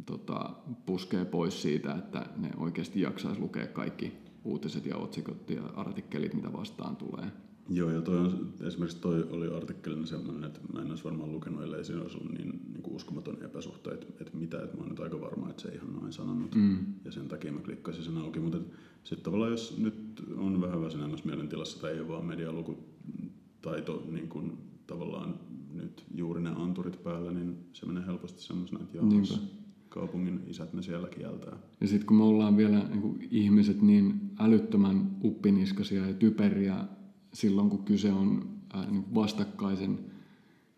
[0.07, 0.51] tota,
[0.87, 4.13] puskee pois siitä, että ne oikeasti jaksaisi lukea kaikki
[4.45, 7.33] uutiset ja otsikot ja artikkelit, mitä vastaan tulee.
[7.71, 11.63] Joo, ja toi on, esimerkiksi toi oli artikkelina semmoinen, että mä en olisi varmaan lukenut,
[11.63, 14.91] ellei siinä olisi ollut niin, niin kuin uskomaton epäsuhta, että, että mitä, että mä oon
[14.91, 16.55] nyt aika varma, että se ei ihan noin sanonut.
[16.55, 16.79] Mm.
[17.05, 18.59] Ja sen takia mä klikkasin sen auki, mutta
[19.05, 24.59] sitten tavallaan jos nyt on vähän väsyneemmässä mielentilassa tai ei ole vaan medialukutaito niin kuin
[24.87, 25.41] tavallaan
[25.75, 29.41] nyt juuri ne anturit päällä, niin se menee helposti semmoisena, että jaas,
[29.89, 31.57] kaupungin isät ne siellä kieltää.
[31.81, 36.85] Ja sitten kun me ollaan vielä niin kuin ihmiset niin älyttömän uppiniskasia ja typeriä
[37.33, 39.99] silloin, kun kyse on ää, niin vastakkaisen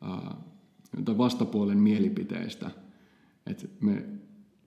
[0.01, 0.37] ää,
[1.05, 2.70] tai vastapuolen mielipiteistä.
[3.47, 4.05] Et me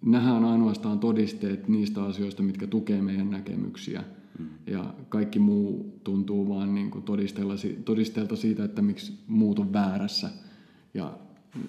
[0.02, 4.04] nähdään ainoastaan todisteet niistä asioista, mitkä tukee meidän näkemyksiä.
[4.40, 4.46] Mm.
[4.68, 7.06] Ja kaikki muu tuntuu vaan niin kuin
[7.86, 10.30] todisteelta siitä, että miksi muut on väärässä.
[10.94, 11.18] Ja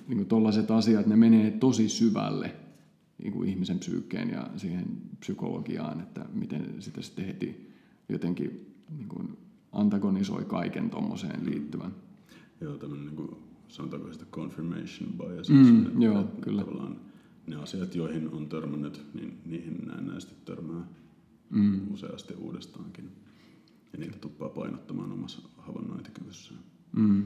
[0.08, 2.63] niin tuollaiset asiat, ne menee tosi syvälle kuin
[3.46, 4.84] ihmisen psyykkeen ja siihen
[5.20, 7.70] psykologiaan, että miten sitä sitten heti
[8.08, 9.38] jotenkin niin kuin
[9.72, 11.94] antagonisoi kaiken tuommoiseen liittyvän.
[12.60, 13.30] Joo, tämmöinen niin kuin,
[13.68, 15.50] sanotaanko sitä confirmation bias.
[15.50, 16.62] Mm, joo, että kyllä.
[16.62, 17.00] Tavallaan
[17.46, 20.86] ne asiat, joihin on törmännyt, niin niihin näennäisesti törmää
[21.50, 21.92] mm.
[21.92, 23.10] useasti uudestaankin.
[23.92, 26.60] Ja niitä tuppaa painottamaan omassa havainnointikyvyssään.
[26.92, 27.22] Mm.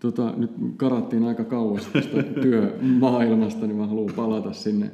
[0.00, 4.90] Tota, nyt karattiin aika kauas tästä työmaailmasta, niin mä haluan palata sinne.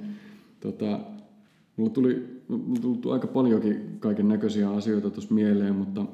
[0.61, 1.01] Tota,
[1.77, 6.07] mulla tuli, mulla tuli aika paljonkin kaiken näköisiä asioita tuossa mieleen, mutta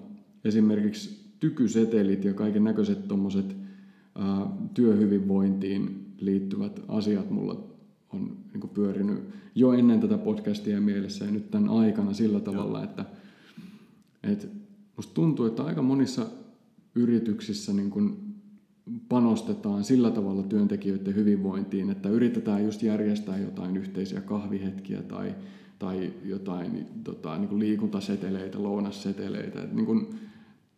[0.45, 3.57] esimerkiksi tykysetelit ja kaiken näköiset tuommoiset
[4.75, 7.65] työhyvinvointiin liittyvät asiat mulla
[8.13, 9.19] on niin pyörinyt
[9.55, 12.85] jo ennen tätä podcastia mielessä ja nyt tämän aikana sillä tavalla, Joo.
[12.85, 13.05] että,
[14.23, 14.47] että
[14.97, 16.27] musta tuntuu, että aika monissa
[16.95, 18.30] yrityksissä niin kuin
[19.09, 25.35] panostetaan sillä tavalla työntekijöiden hyvinvointiin, että yritetään just järjestää jotain yhteisiä kahvihetkiä tai,
[25.79, 29.63] tai jotain tota, niin kuin liikuntaseteleitä, lounasseteleitä.
[29.63, 30.07] Että niin kuin,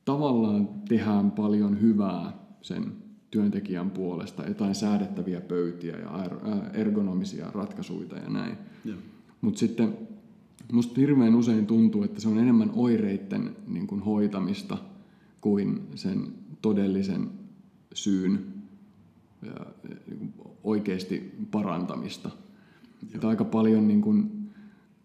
[0.04, 2.92] tavallaan tehdään paljon hyvää sen
[3.30, 6.30] työntekijän puolesta, jotain säädettäviä pöytiä ja
[6.74, 8.58] ergonomisia ratkaisuja ja näin.
[9.40, 9.98] Mutta sitten
[10.72, 14.78] musta hirveän usein tuntuu, että se on enemmän oireiden niin kuin hoitamista
[15.40, 16.26] kuin sen
[16.62, 17.41] todellisen
[17.94, 18.44] syyn
[19.42, 19.66] ja,
[20.06, 22.30] niin kuin oikeasti parantamista.
[23.14, 24.50] Että aika paljon niin kuin,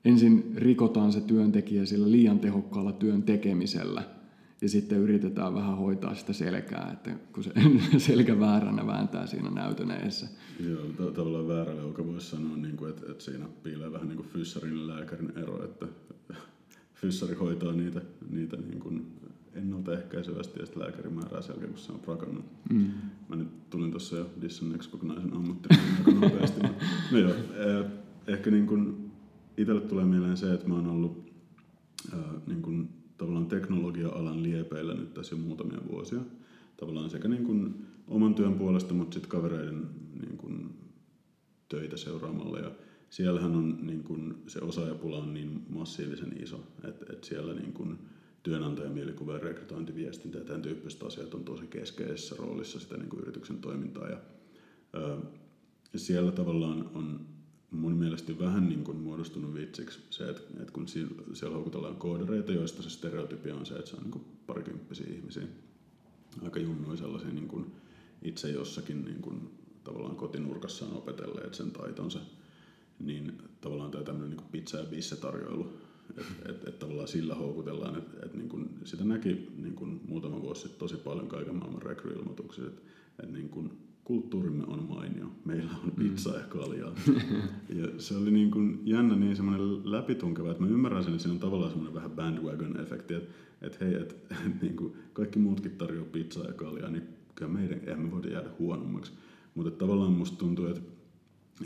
[0.05, 4.03] ensin rikotaan se työntekijä sillä liian tehokkaalla työn tekemisellä–
[4.61, 7.51] ja sitten yritetään vähän hoitaa sitä selkää, että kun se
[8.07, 10.27] selkä vääränä vääntää siinä näytön edessä.
[10.69, 14.17] Joo, to- tavallaan väärällä, joka voisi sanoa, niin kuin, että, että siinä piilee vähän niin
[14.17, 15.87] kuin fyssarin ja lääkärin ero, että
[17.01, 19.07] fyssari hoitaa niitä, niitä niin kuin
[19.57, 22.45] ennaltaehkäisevästi ja sitten lääkäri määrää selkeä, kun se on prakannut.
[22.73, 22.91] Mm.
[23.29, 26.61] Mä nyt tulin tuossa jo dissanneeksi kokonaisen ammattilaisen aika nopeasti.
[27.11, 27.85] no joo, eh,
[28.27, 29.11] ehkä niin kuin
[29.57, 31.31] itselle tulee mieleen se, että mä oon ollut
[32.13, 36.19] äh, niin kuin tavallaan teknologia-alan liepeillä nyt tässä jo muutamia vuosia.
[36.77, 39.85] Tavallaan sekä niin kuin oman työn puolesta, mutta sitten kavereiden
[40.21, 40.75] niin kuin
[41.69, 42.59] töitä seuraamalla.
[42.59, 42.71] Ja
[43.09, 47.99] siellähän on niin kuin, se osaajapula on niin massiivisen iso, että, että siellä niin kuin
[48.47, 53.57] työnantajamielikuvaa ja rekrytointiviestintä ja tämän tyyppiset asiat on tosi keskeisessä roolissa sitä niin kuin yrityksen
[53.57, 54.09] toimintaa.
[54.09, 54.17] Ja,
[54.93, 55.17] ää,
[55.95, 57.25] siellä tavallaan on
[57.71, 60.87] mun mielestä vähän niin kuin muodostunut vitsiksi se, että, että kun
[61.33, 65.43] siellä houkutellaan koodareita, joista se stereotypia on se, että se on niin kuin parikymppisiä ihmisiä,
[66.43, 67.65] aika junnuja sellaisia niin kuin
[68.21, 69.49] itse jossakin niin kuin
[69.83, 72.19] tavallaan kotinurkassaan opetelleet sen taitonsa,
[72.99, 78.25] niin tavallaan tämä tämmöinen niin pizza- ja bisse-tarjoilu, että et, et tavallaan sillä houkutellaan, että
[78.25, 82.65] et niin kuin, sitä näki niin kuin muutama vuosi sitten tosi paljon kaiken maailman rekryilmoituksia,
[82.65, 82.81] että
[83.23, 83.71] et niin kuin,
[84.07, 86.95] kulttuurimme on mainio, meillä on pizza ja kaljaa.
[87.79, 91.33] ja se oli niin kuin jännä niin semmoinen läpitunkeva, että mä ymmärrän sen, että siinä
[91.33, 93.29] on tavallaan semmoinen vähän bandwagon-efekti, että,
[93.61, 97.03] että hei, että, että niin kuin kaikki muutkin tarjoaa pizzaa ja kaljaa, niin
[97.35, 99.11] kyllä meidän, eihän me voida jäädä huonommaksi.
[99.55, 100.81] Mutta tavallaan musta tuntuu, että,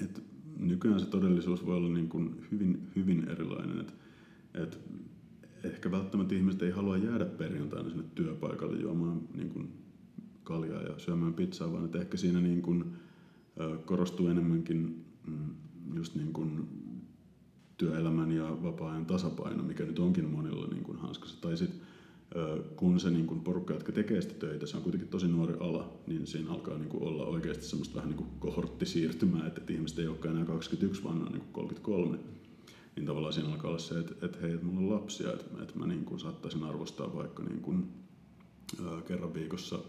[0.04, 0.22] että
[0.60, 3.80] nykyään se todellisuus voi olla niin kuin hyvin, hyvin erilainen.
[3.80, 3.94] Että,
[4.54, 4.78] että
[5.64, 9.72] ehkä välttämättä ihmiset ei halua jäädä perjantaina sinne työpaikalle juomaan niin kuin
[10.44, 12.86] kaljaa ja syömään pizzaa, vaan että ehkä siinä niin kuin,
[13.86, 15.56] korostuu enemmänkin mm,
[15.96, 16.68] just niin kuin
[17.78, 21.42] työelämän ja vapaa-ajan tasapaino, mikä nyt onkin monilla niin kuin hanskassa.
[21.42, 21.82] Tai sitten
[22.76, 25.94] kun se niin kuin porukka, jotka tekee sitä töitä, se on kuitenkin tosi nuori ala,
[26.08, 30.08] niin siinä alkaa niin kuin olla oikeasti semmoista vähän niin kuin kohorttisiirtymää, että ihmiset ei
[30.08, 32.18] olekaan enää 21, vaan on niin kuin 33.
[32.96, 35.80] Niin tavallaan siinä alkaa olla se, että, että hei, että mulla on lapsia, että, että
[35.80, 37.88] mä niin kuin saattaisin arvostaa vaikka niin kuin,
[38.86, 39.80] ää, kerran viikossa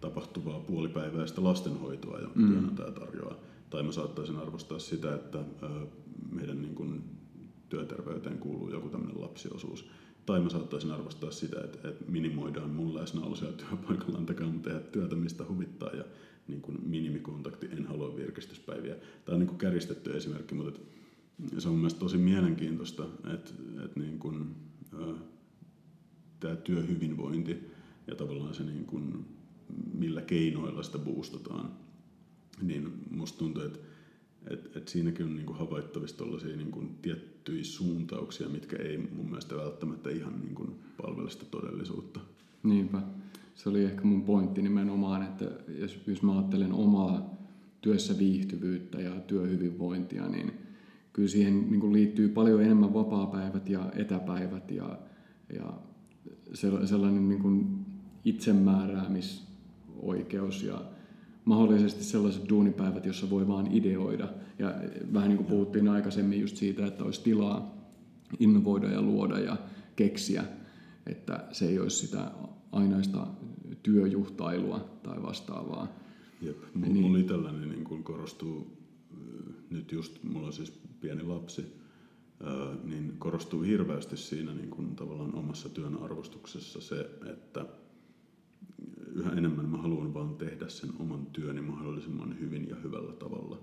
[0.00, 2.48] tapahtuvaa puolipäiväistä lastenhoitoa, jonka mm.
[2.48, 3.36] työnantaja tarjoaa.
[3.70, 5.86] Tai mä saattaisin arvostaa sitä, että ää,
[6.32, 7.04] meidän niin kuin,
[7.68, 9.84] työterveyteen kuuluu joku tämmöinen lapsiosuus
[10.26, 14.80] tai mä saattaisin arvostaa sitä, että, että minimoidaan mun läsnäolo siellä työpaikalla, antakaa mun tehdä
[14.80, 16.04] työtä, mistä huvittaa ja
[16.48, 18.94] niin kuin minimikontakti, en halua virkistyspäiviä.
[19.24, 20.80] Tämä on niin kuin kärjistetty esimerkki, mutta
[21.58, 23.04] se on mun mielestä tosi mielenkiintoista,
[23.34, 23.50] että,
[23.84, 24.54] että niin kuin,
[26.40, 27.70] tämä työhyvinvointi
[28.06, 29.26] ja tavallaan se, niin kuin,
[29.94, 31.70] millä keinoilla sitä boostataan,
[32.62, 33.78] niin musta tuntuu, että
[34.50, 40.10] et, et siinäkin on niinku havaittavissa tällaisia niinku tiettyjä suuntauksia, mitkä ei mun mielestä välttämättä
[40.10, 40.66] ihan niinku
[41.02, 42.20] palvele sitä todellisuutta.
[42.62, 43.02] Niinpä.
[43.54, 47.34] Se oli ehkä mun pointti nimenomaan, että jos, jos mä ajattelen omaa
[47.80, 50.65] työssä viihtyvyyttä ja työhyvinvointia, niin
[51.16, 54.98] kyllä siihen niin liittyy paljon enemmän vapaapäivät ja etäpäivät ja,
[55.54, 55.72] ja
[56.84, 57.68] sellainen niin
[58.24, 60.82] itsemääräämisoikeus ja
[61.44, 64.28] mahdollisesti sellaiset duunipäivät, jossa voi vaan ideoida.
[64.58, 64.74] Ja
[65.12, 67.74] vähän niin kuin puhuttiin aikaisemmin just siitä, että olisi tilaa
[68.38, 69.56] innovoida ja luoda ja
[69.96, 70.44] keksiä,
[71.06, 72.30] että se ei olisi sitä
[72.72, 73.26] ainaista
[73.82, 75.88] työjuhtailua tai vastaavaa.
[76.42, 77.16] Jep, mulla niin.
[77.16, 78.75] itselläni niin kuin korostuu,
[79.70, 81.66] nyt just mulla on siis pieni lapsi,
[82.84, 87.66] niin korostuu hirveästi siinä niin kuin tavallaan omassa työn arvostuksessa se, että
[89.14, 93.58] yhä enemmän mä haluan vaan tehdä sen oman työni mahdollisimman hyvin ja hyvällä tavalla.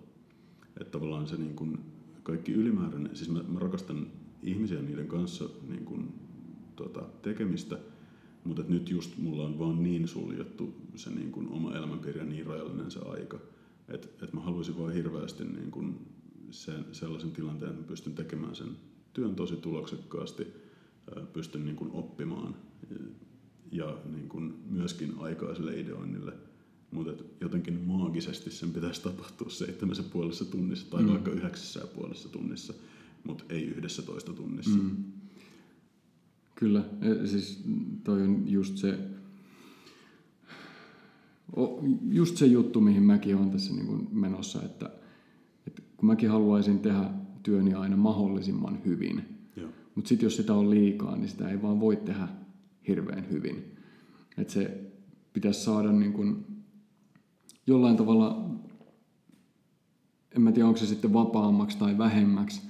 [0.79, 1.79] Että tavallaan se niin kuin
[2.23, 4.07] kaikki ylimääräinen, siis mä, mä rakastan
[4.43, 6.13] ihmisiä niiden kanssa niin kuin,
[6.75, 7.79] tota, tekemistä,
[8.43, 12.45] mutta nyt just mulla on vaan niin suljettu se niin kuin oma elämänpiiri ja niin
[12.45, 13.39] rajallinen se aika,
[13.89, 16.07] että et mä haluaisin vaan hirveästi niin kuin
[16.51, 18.77] sen, sellaisen tilanteen, että mä pystyn tekemään sen
[19.13, 20.47] työn tosi tuloksekkaasti,
[21.33, 22.55] pystyn niin kuin oppimaan
[23.71, 26.33] ja niin kuin myöskin aikaiselle ideoinnille.
[26.91, 31.09] Mutta jotenkin maagisesti sen pitäisi tapahtua seitsemässä puolessa tunnissa tai mm.
[31.09, 32.73] vaikka yhdeksässä puolessa tunnissa,
[33.23, 34.77] mutta ei yhdessä toista tunnissa.
[34.77, 35.03] Mm.
[36.55, 37.63] Kyllä, e, siis
[38.03, 38.99] toi on just se,
[42.09, 44.91] just se juttu, mihin mäkin olen tässä niin kuin menossa, että,
[45.67, 47.09] että kun mäkin haluaisin tehdä
[47.43, 49.33] työni aina mahdollisimman hyvin,
[49.95, 52.27] mutta sitten jos sitä on liikaa, niin sitä ei vaan voi tehdä
[52.87, 53.75] hirveän hyvin.
[54.37, 54.91] Että se
[55.33, 56.45] pitäisi saada niin kuin
[57.67, 58.49] jollain tavalla,
[60.35, 62.61] en mä tiedä onko se sitten vapaammaksi tai vähemmäksi.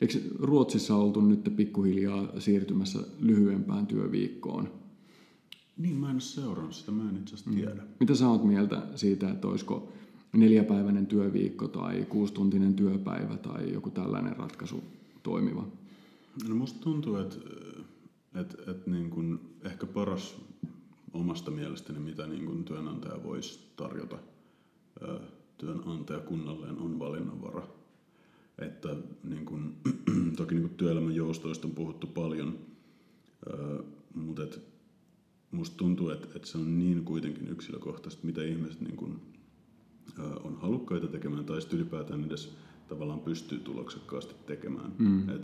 [0.00, 4.77] Eikö Ruotsissa oltu nyt pikkuhiljaa siirtymässä lyhyempään työviikkoon?
[5.78, 7.56] Niin, mä en ole seurannut sitä, mä en itse asiassa mm.
[7.56, 7.82] tiedä.
[7.82, 7.88] Mm.
[8.00, 9.92] Mitä sä oot mieltä siitä, että olisiko
[10.32, 14.84] neljäpäiväinen työviikko tai kuustuntinen työpäivä tai joku tällainen ratkaisu
[15.22, 15.66] toimiva?
[16.48, 17.36] No musta tuntuu, että
[18.34, 20.36] et, et niin kun ehkä paras
[21.12, 24.18] omasta mielestäni, mitä niin kun työnantaja voisi tarjota
[25.58, 27.62] työnantajakunnalleen, on valinnanvara.
[28.58, 29.74] Että niin kun,
[30.36, 32.58] toki niin kun työelämän joustoista on puhuttu paljon,
[34.14, 34.60] mutta et,
[35.50, 39.20] musta tuntuu, että, että se on niin kuitenkin yksilökohtaisesti, mitä ihmiset niin kun,
[40.44, 42.54] on halukkaita tekemään tai sitten ylipäätään edes
[42.88, 44.92] tavallaan pystyy tuloksekkaasti tekemään.
[44.98, 45.28] Mm.
[45.28, 45.42] Et,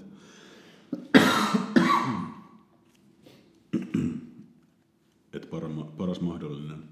[5.97, 6.83] paras mahdollinen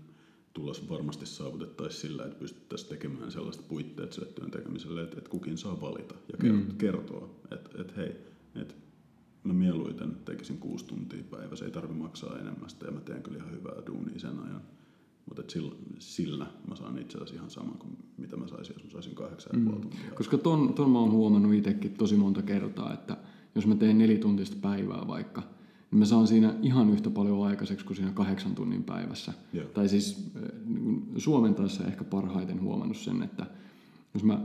[0.54, 5.58] tulos varmasti saavutettaisiin sillä, että pystyttäisiin tekemään sellaista puitteet sille työn tekemiselle, että, että kukin
[5.58, 6.78] saa valita ja kertoa, mm.
[6.78, 8.16] kertoa että, että hei,
[8.54, 8.74] että
[9.44, 13.50] mä mieluiten tekisin kuusi tuntia päivässä, ei tarvi maksaa enemmän ja mä teen kyllä ihan
[13.50, 14.62] hyvää duunia sen ajan.
[15.28, 18.90] Mutta sillä, sillä mä saan itse asiassa ihan sama kuin mitä mä saisin, jos mä
[18.90, 19.70] saisin kahdeksan mm.
[19.70, 20.00] tuntia.
[20.14, 23.16] Koska ton, ton mä oon huomannut itsekin tosi monta kertaa, että
[23.54, 25.42] jos mä teen nelituntista päivää vaikka,
[25.90, 29.32] niin mä saan siinä ihan yhtä paljon aikaiseksi kuin siinä kahdeksan tunnin päivässä.
[29.52, 29.66] Joo.
[29.66, 33.46] Tai siis eh, niin Suomen taas ehkä parhaiten huomannut sen, että
[34.14, 34.40] jos mä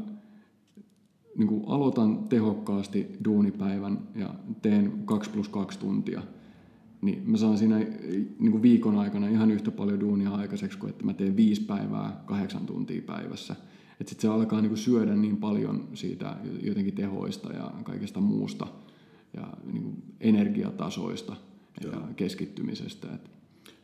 [1.38, 6.22] niin kuin aloitan tehokkaasti duunipäivän ja teen 2 plus 2 tuntia,
[7.02, 7.78] niin mä saan siinä
[8.40, 12.24] niin kuin viikon aikana ihan yhtä paljon duunia aikaiseksi kuin että mä teen viisi päivää
[12.26, 13.56] kahdeksan tuntia päivässä.
[14.00, 18.68] Että sitten se alkaa niin kuin syödä niin paljon siitä jotenkin tehoista ja kaikesta muusta
[19.34, 21.36] ja niin kuin energiatasoista
[21.84, 21.94] Joo.
[21.94, 23.08] ja keskittymisestä.
[23.16, 23.30] Että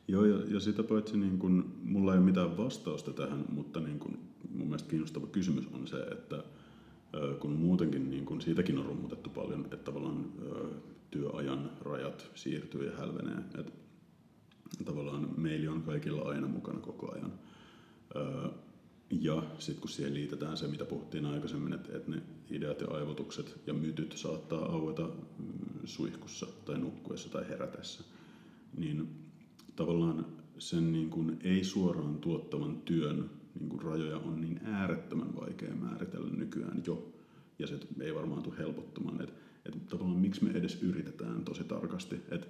[0.07, 3.99] Joo, ja, ja sitä paitsi niin kun, mulla ei ole mitään vastausta tähän, mutta niin
[3.99, 4.17] kun,
[4.55, 6.43] mun mielestä kiinnostava kysymys on se, että
[7.39, 10.25] kun muutenkin niin kun, siitäkin on rummutettu paljon, että tavallaan
[11.11, 13.37] työajan rajat siirtyy ja hälvenee.
[13.59, 13.73] Et
[14.85, 17.33] tavallaan meili on kaikilla aina mukana koko ajan.
[19.21, 23.59] Ja sitten kun siihen liitetään se, mitä puhuttiin aikaisemmin, että, että ne ideat ja aivotukset
[23.67, 25.45] ja mytyt saattaa aueta mm,
[25.85, 28.03] suihkussa tai nukkuessa tai herätessä,
[28.77, 29.09] niin
[29.75, 30.25] tavallaan
[30.59, 33.29] sen niin kuin ei suoraan tuottavan työn
[33.59, 37.13] niin kuin rajoja on niin äärettömän vaikea määritellä nykyään jo,
[37.59, 39.21] ja se ei varmaan tule helpottumaan.
[39.21, 39.33] Että
[39.65, 42.21] että tavallaan miksi me edes yritetään tosi tarkasti.
[42.31, 42.49] Et,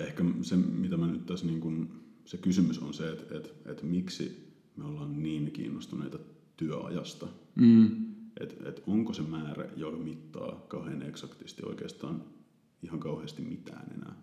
[0.00, 1.88] ehkä se, mitä mä nyt tässä niin kun,
[2.24, 6.18] se kysymys on se, että et, et miksi me ollaan niin kiinnostuneita
[6.56, 7.28] työajasta.
[7.54, 7.90] Mm.
[8.40, 12.24] Että et onko se määrä, joka mittaa kauhean eksaktisti oikeastaan
[12.82, 14.16] ihan kauheasti mitään enää.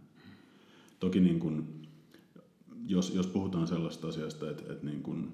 [0.99, 1.81] Toki niin kun,
[2.85, 5.31] jos, jos puhutaan sellaista asiasta, että, että niin kun,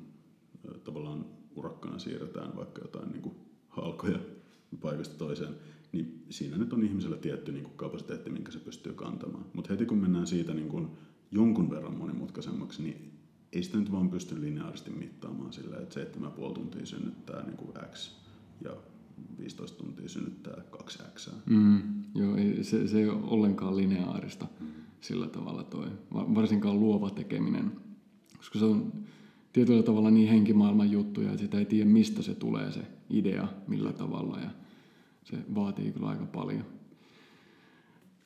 [0.84, 1.26] tavallaan
[1.56, 3.36] urakkana siirretään vaikka jotain niin
[3.70, 4.20] halkoja
[4.82, 5.56] paikasta toiseen,
[5.92, 9.46] niin siinä nyt on ihmisellä tietty niin kuin kapasiteetti, minkä se pystyy kantamaan.
[9.54, 10.88] Mutta heti kun mennään siitä niin kuin
[11.32, 13.20] jonkun verran monimutkaisemmaksi, niin
[13.54, 18.12] ei sitä nyt vaan pysty lineaaristi mittaamaan sillä, että 7,5 tuntia synnyttää niin kuin X
[18.64, 18.78] ja
[19.40, 21.32] 15 tuntia synnyttää 2X.
[21.46, 21.82] Mm,
[22.16, 24.68] joo, se, se ei ole ollenkaan lineaarista mm.
[25.08, 27.72] Sillä tavalla toi, varsinkaan luova tekeminen,
[28.38, 28.94] koska se on
[29.54, 33.94] tietyllä tavalla niin henkimaailman juttuja, että sitä ei tiedä mistä se tulee se idea, millä
[33.94, 34.50] tavalla ja
[35.24, 36.66] se vaatii kyllä aika paljon.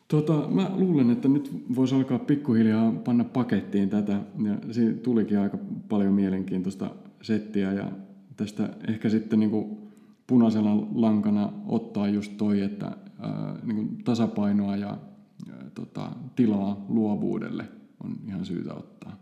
[0.08, 4.22] Tota, mä luulen, että nyt voisi alkaa pikkuhiljaa panna pakettiin tätä.
[4.44, 5.58] Ja siinä tulikin aika
[5.90, 6.92] paljon mielenkiintoista
[7.22, 7.92] settiä ja
[8.38, 9.78] tästä ehkä sitten niin kuin
[10.28, 14.98] punaisella lankana ottaa just toi, että ää, niin kuin tasapainoa ja
[15.76, 17.70] tota, tilaa luovuudelle
[18.04, 19.20] on ihan syytä ottaa.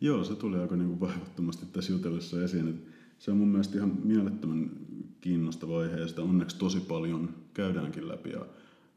[0.00, 2.68] Joo, se tuli aika niin kuin vaivattomasti tässä jutellessa esiin.
[2.68, 4.70] Että se on mun mielestä ihan mielettömän
[5.20, 8.46] kiinnostava aihe ja sitä onneksi tosi paljon käydäänkin läpi ja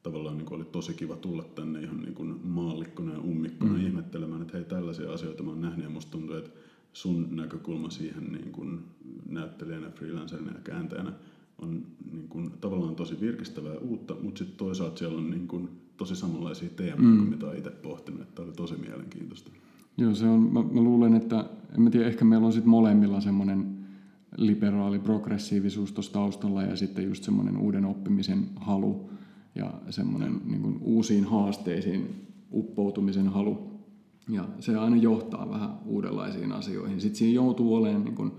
[0.04, 3.86] tavallaan niin oli tosi kiva tulla tänne ihan niin kuin maallikkona ja ummikkona mm.
[3.86, 6.52] ihmettelemään, että hei tällaisia asioita mä oon nähnyt ja musta tuntuu, että
[6.94, 8.84] sun näkökulma siihen niin kuin
[9.26, 11.14] näyttelijänä, freelancerina ja kääntäjänä
[11.62, 15.70] on niin kuin, tavallaan tosi virkistävää uutta, mutta sitten toisaalta siellä on niin kuin,
[16.00, 17.30] tosi samanlaisia teemoja, mm.
[17.30, 19.52] mitä itse pohtinut, että oli tosi mielenkiintoista.
[19.98, 21.46] Joo, se on, mä, mä luulen, että
[21.76, 23.78] en mä tiedä, ehkä meillä on sitten molemmilla semmoinen
[24.38, 29.10] liberaali progressiivisuus tuossa taustalla ja sitten just semmoinen uuden oppimisen halu
[29.56, 33.70] ja semmoinen niin kuin uusiin haasteisiin uppoutumisen halu.
[34.30, 37.02] Ja se aina johtaa vähän uudenlaisiin asioihin.
[37.02, 38.32] Sitten siinä joutuu olemaan niin kuin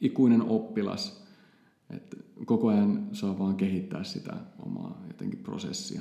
[0.00, 1.24] ikuinen oppilas,
[1.90, 4.36] että koko ajan saa vaan kehittää sitä
[4.66, 6.00] omaa jotenkin prosessia.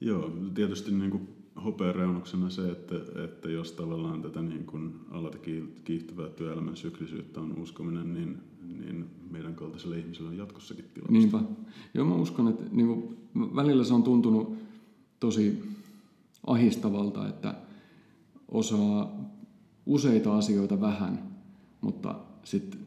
[0.00, 1.28] Joo, tietysti niin kuin
[1.64, 2.94] hopeareunuksena se, että,
[3.24, 5.38] että jos tavallaan tätä niin kuin alati
[5.84, 11.10] kiihtyvää työelämän syklisyyttä on uskominen, niin, niin meidän kaltaiselle ihmiselle on jatkossakin tilaa.
[11.10, 11.40] Niinpä.
[11.94, 14.58] Joo, mä uskon, että niin kuin, välillä se on tuntunut
[15.20, 15.62] tosi
[16.46, 17.54] ahistavalta, että
[18.48, 19.18] osaa
[19.86, 21.36] useita asioita vähän,
[21.80, 22.80] mutta sitten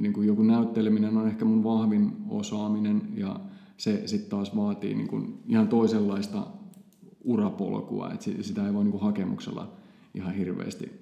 [0.00, 3.40] niin kuin joku näytteleminen on ehkä mun vahvin osaaminen ja
[3.82, 6.46] se sitten taas vaatii niin kuin ihan toisenlaista
[7.24, 9.72] urapolkua, että sitä ei voi niin hakemuksella
[10.14, 10.92] ihan hirveästi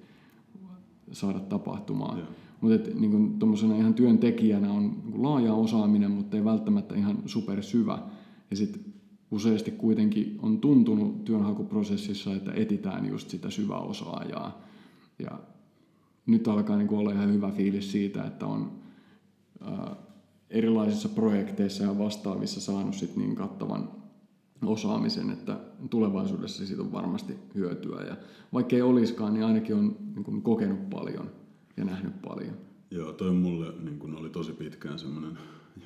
[1.11, 2.27] saada tapahtumaan.
[2.61, 7.99] Mutta niin tuommoisena ihan työntekijänä on niin laaja osaaminen, mutta ei välttämättä ihan supersyvä.
[8.51, 8.81] Ja sitten
[9.31, 14.61] useasti kuitenkin on tuntunut työnhakuprosessissa, että etitään just sitä syväosaajaa.
[15.19, 15.39] Ja
[16.25, 18.71] nyt alkaa niin olla ihan hyvä fiilis siitä, että on
[19.61, 19.95] ää,
[20.51, 23.89] erilaisissa projekteissa ja vastaavissa saanut sit niin kattavan
[24.65, 25.59] osaamisen, että
[25.89, 28.01] tulevaisuudessa siitä on varmasti hyötyä.
[28.01, 28.17] Ja
[28.53, 31.31] vaikka ei olisikaan, niin ainakin on niin kuin, kokenut paljon
[31.77, 32.53] ja nähnyt paljon.
[32.91, 35.37] Joo, toi mulle niin kun oli tosi pitkään semmoinen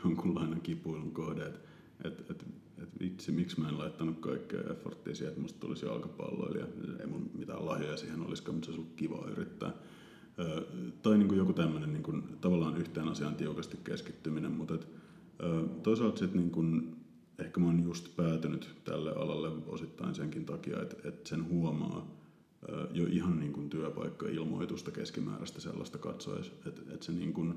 [0.04, 1.60] jonkunlainen kipuilun kohde, että
[2.04, 2.46] et, et,
[2.84, 6.66] et vitsi, miksi mä en laittanut kaikkea efforttia siihen, että musta tulisi jalkapalloilija.
[7.00, 9.72] Ei mun mitään lahjoja siihen olisikaan, mutta se olisi ollut kiva yrittää.
[10.40, 10.66] Ö,
[11.02, 14.88] tai niin kuin joku tämmöinen niin kuin, tavallaan yhteen asiaan tiukasti keskittyminen, mutta et,
[15.44, 16.95] ö, toisaalta sitten niin kuin,
[17.40, 22.12] ehkä mä oon just päätynyt tälle alalle osittain senkin takia, että, että sen huomaa
[22.70, 27.53] ö, jo ihan niin kuin työpaikka-ilmoitusta keskimääräistä sellaista katsoessa, että, että se, niin kuin,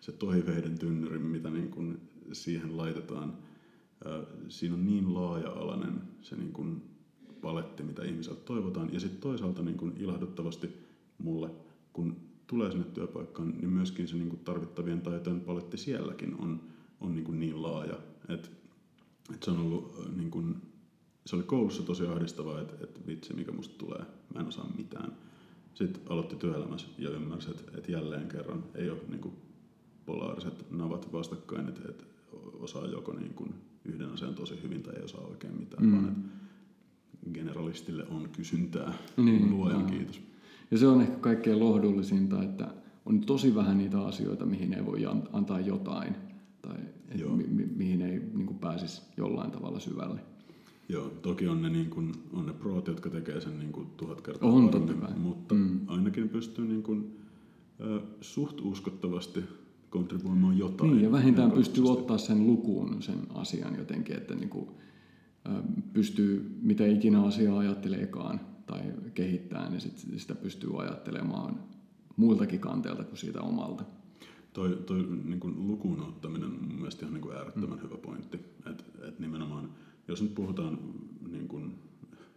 [0.00, 2.00] se toiveiden tynnyri, mitä niin kuin
[2.32, 3.32] siihen laitetaan–
[4.48, 6.82] siinä on niin laaja-alainen se niin kuin
[7.40, 8.92] paletti, mitä ihmiseltä toivotaan.
[8.92, 10.70] Ja sitten toisaalta niin kuin ilahduttavasti
[11.18, 11.50] mulle,
[11.98, 12.16] kun
[12.46, 16.60] tulee sinne työpaikkaan, niin myöskin se niin kuin tarvittavien taitojen paletti sielläkin on,
[17.00, 17.98] on niin, kuin niin laaja.
[18.28, 18.48] Että
[19.34, 20.56] et se on ollut niin kuin,
[21.26, 24.02] se oli koulussa tosi ahdistavaa, että, että vitsi mikä musta tulee,
[24.34, 25.16] mä en osaa mitään.
[25.74, 29.34] Sitten aloitti työelämässä ja ymmärsi, että, että jälleen kerran ei ole niin kuin
[30.06, 32.04] polaariset navat vastakkain, että, että
[32.52, 33.54] osaa joko niin kuin
[33.84, 35.92] yhden asian tosi hyvin tai ei osaa oikein mitään, mm.
[35.92, 38.94] vaan että generalistille on kysyntää.
[39.16, 39.88] Niin, Luojan no.
[39.88, 40.27] kiitos.
[40.70, 42.68] Ja se on ehkä kaikkein lohdullisinta, että
[43.06, 46.14] on tosi vähän niitä asioita, mihin ei voi antaa jotain
[46.62, 46.76] tai
[47.36, 50.20] mi- mi- mihin ei niin kuin pääsisi jollain tavalla syvälle.
[50.88, 54.20] Joo, toki on ne, niin kuin, on ne proot, jotka tekee sen niin kuin tuhat
[54.20, 55.80] kertaa on varmin, mutta mm.
[55.86, 57.16] ainakin pystyy niin kuin,
[57.80, 59.44] äh, suht uskottavasti
[59.90, 60.90] kontribuoimaan jotain.
[60.90, 64.68] Niin, ja vähintään pystyy ottaa sen lukuun sen asian jotenkin, että niin kuin,
[65.92, 68.80] pystyy, mitä ikinä asiaa ajatteleekaan tai
[69.14, 71.60] kehittää, niin sit sitä pystyy ajattelemaan
[72.16, 73.84] muiltakin kanteelta kuin siitä omalta.
[74.52, 77.84] Toi, toi niin kuin lukuun ottaminen on mun mielestä ihan niin kuin äärettömän mm.
[77.84, 78.36] hyvä pointti.
[78.70, 79.70] Että et nimenomaan,
[80.08, 80.78] jos nyt puhutaan
[81.30, 81.74] niin kuin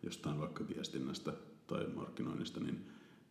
[0.04, 1.34] jostain vaikka viestinnästä
[1.68, 2.86] tai markkinoinnista, niin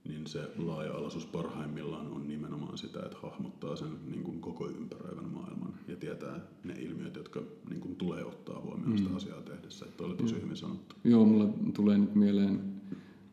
[0.09, 5.75] niin se laaja-alaisuus parhaimmillaan on nimenomaan sitä, että hahmottaa sen niin kuin koko ympäröivän maailman
[5.89, 9.17] ja tietää ne ilmiöt, jotka niin kuin tulee ottaa huomioon sitä mm.
[9.17, 9.87] asiaa tehdessä.
[9.87, 10.97] Että oli tosi hyvin sanottu.
[11.05, 12.80] Joo, mulla tulee nyt mieleen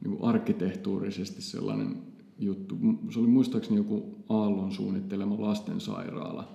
[0.07, 1.97] niin kuin arkkitehtuurisesti sellainen
[2.39, 2.77] juttu.
[3.09, 6.53] Se oli muistaakseni joku Aallon suunnittelema lastensairaala.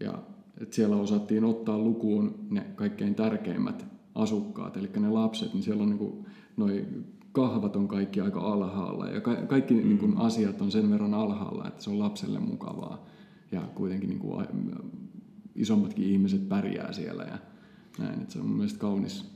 [0.00, 0.18] Ja
[0.60, 5.90] että siellä osattiin ottaa lukuun ne kaikkein tärkeimmät asukkaat, eli ne lapset, niin siellä on
[5.90, 6.26] niin
[6.56, 9.80] noin kahvat on kaikki aika alhaalla ja ka- kaikki mm.
[9.80, 13.06] niin kuin, asiat on sen verran alhaalla, että se on lapselle mukavaa
[13.52, 14.46] ja kuitenkin niin kuin,
[15.54, 17.38] isommatkin ihmiset pärjää siellä ja
[17.98, 18.20] näin.
[18.20, 19.35] Että se on mielestäni kaunis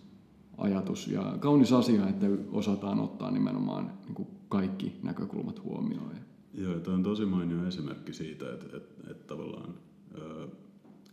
[0.60, 6.10] ajatus ja kaunis asia, että osataan ottaa nimenomaan niin kuin kaikki näkökulmat huomioon.
[6.54, 9.74] Joo, tämä on tosi mainio esimerkki siitä, että, että, että tavallaan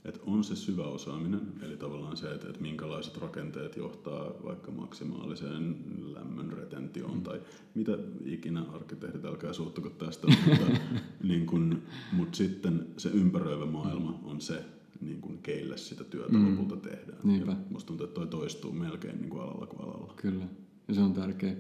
[0.08, 5.76] että on se syvä osaaminen, eli tavallaan se, että, että minkälaiset rakenteet johtaa vaikka maksimaaliseen
[6.14, 7.24] lämmön retentioon mm.
[7.24, 7.42] tai
[7.76, 10.66] mitä ikinä arkkitehdit, älkää suuttuko tästä, mutta,
[11.30, 14.66] niin kun, mutta sitten se ympäröivä maailma on se,
[15.02, 16.52] niin kuin keille sitä työtä mm.
[16.52, 17.20] lopulta tehdään.
[17.24, 17.52] Niinpä.
[17.52, 20.14] Ja musta tuntuu, että toi toistuu melkein niin kuin alalla kuin alalla.
[20.16, 20.46] Kyllä,
[20.88, 21.56] ja se on tärkeä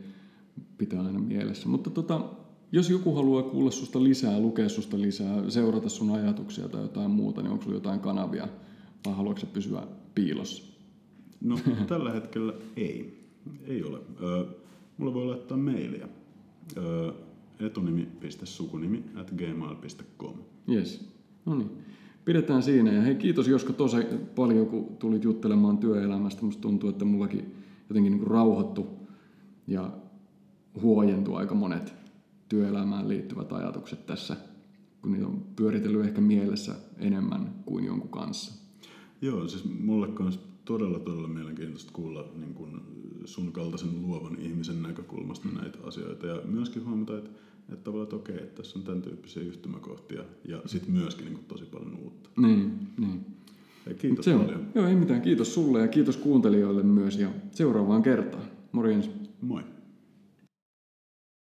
[0.78, 1.70] pitää aina mielessä.
[1.70, 2.30] Mutta tota,
[2.72, 7.42] jos joku haluaa kuulla susta lisää, lukea susta lisää, seurata sun ajatuksia tai jotain muuta,
[7.42, 8.48] niin onko sulla jotain kanavia
[9.06, 10.64] vai haluatko se pysyä piilossa?
[11.42, 13.18] No tällä hetkellä ei.
[13.68, 14.00] Ei ole.
[14.24, 14.46] Ö,
[14.98, 16.08] mulla voi laittaa mailia.
[16.78, 17.14] Ö,
[17.60, 20.34] etunimi.sukunimi at gmail.com.
[20.70, 21.12] Yes.
[21.46, 21.72] No niin.
[22.28, 22.92] Pidetään siinä.
[22.92, 23.98] Ja hei, kiitos Josko tosi
[24.36, 26.46] paljon, kun tulit juttelemaan työelämästä.
[26.46, 27.56] Musta tuntuu, että mullakin
[27.90, 28.88] jotenkin niin rauhoittu
[29.68, 29.92] ja
[30.82, 31.94] huojentu aika monet
[32.50, 34.38] työelämään liittyvät ajatukset tässä,
[35.02, 38.54] kun niitä on pyöritellyt ehkä mielessä enemmän kuin jonkun kanssa.
[39.22, 42.82] Joo, siis mulle kanssa todella, todella mielenkiintoista kuulla niin kun
[43.26, 47.30] sun kaltaisen luovan ihmisen näkökulmasta näitä asioita ja myöskin huomata, että,
[47.70, 51.66] että tavallaan, että okei, että tässä on tämän tyyppisiä yhtymäkohtia ja sitten myöskin niin tosi
[51.66, 52.30] paljon uutta.
[52.38, 53.26] Niin, niin.
[53.86, 54.56] Ja kiitos se paljon.
[54.56, 55.22] On, joo, ei mitään.
[55.22, 58.44] Kiitos sulle ja kiitos kuuntelijoille myös ja seuraavaan kertaan.
[58.72, 59.10] Morjens.
[59.42, 59.64] Moi.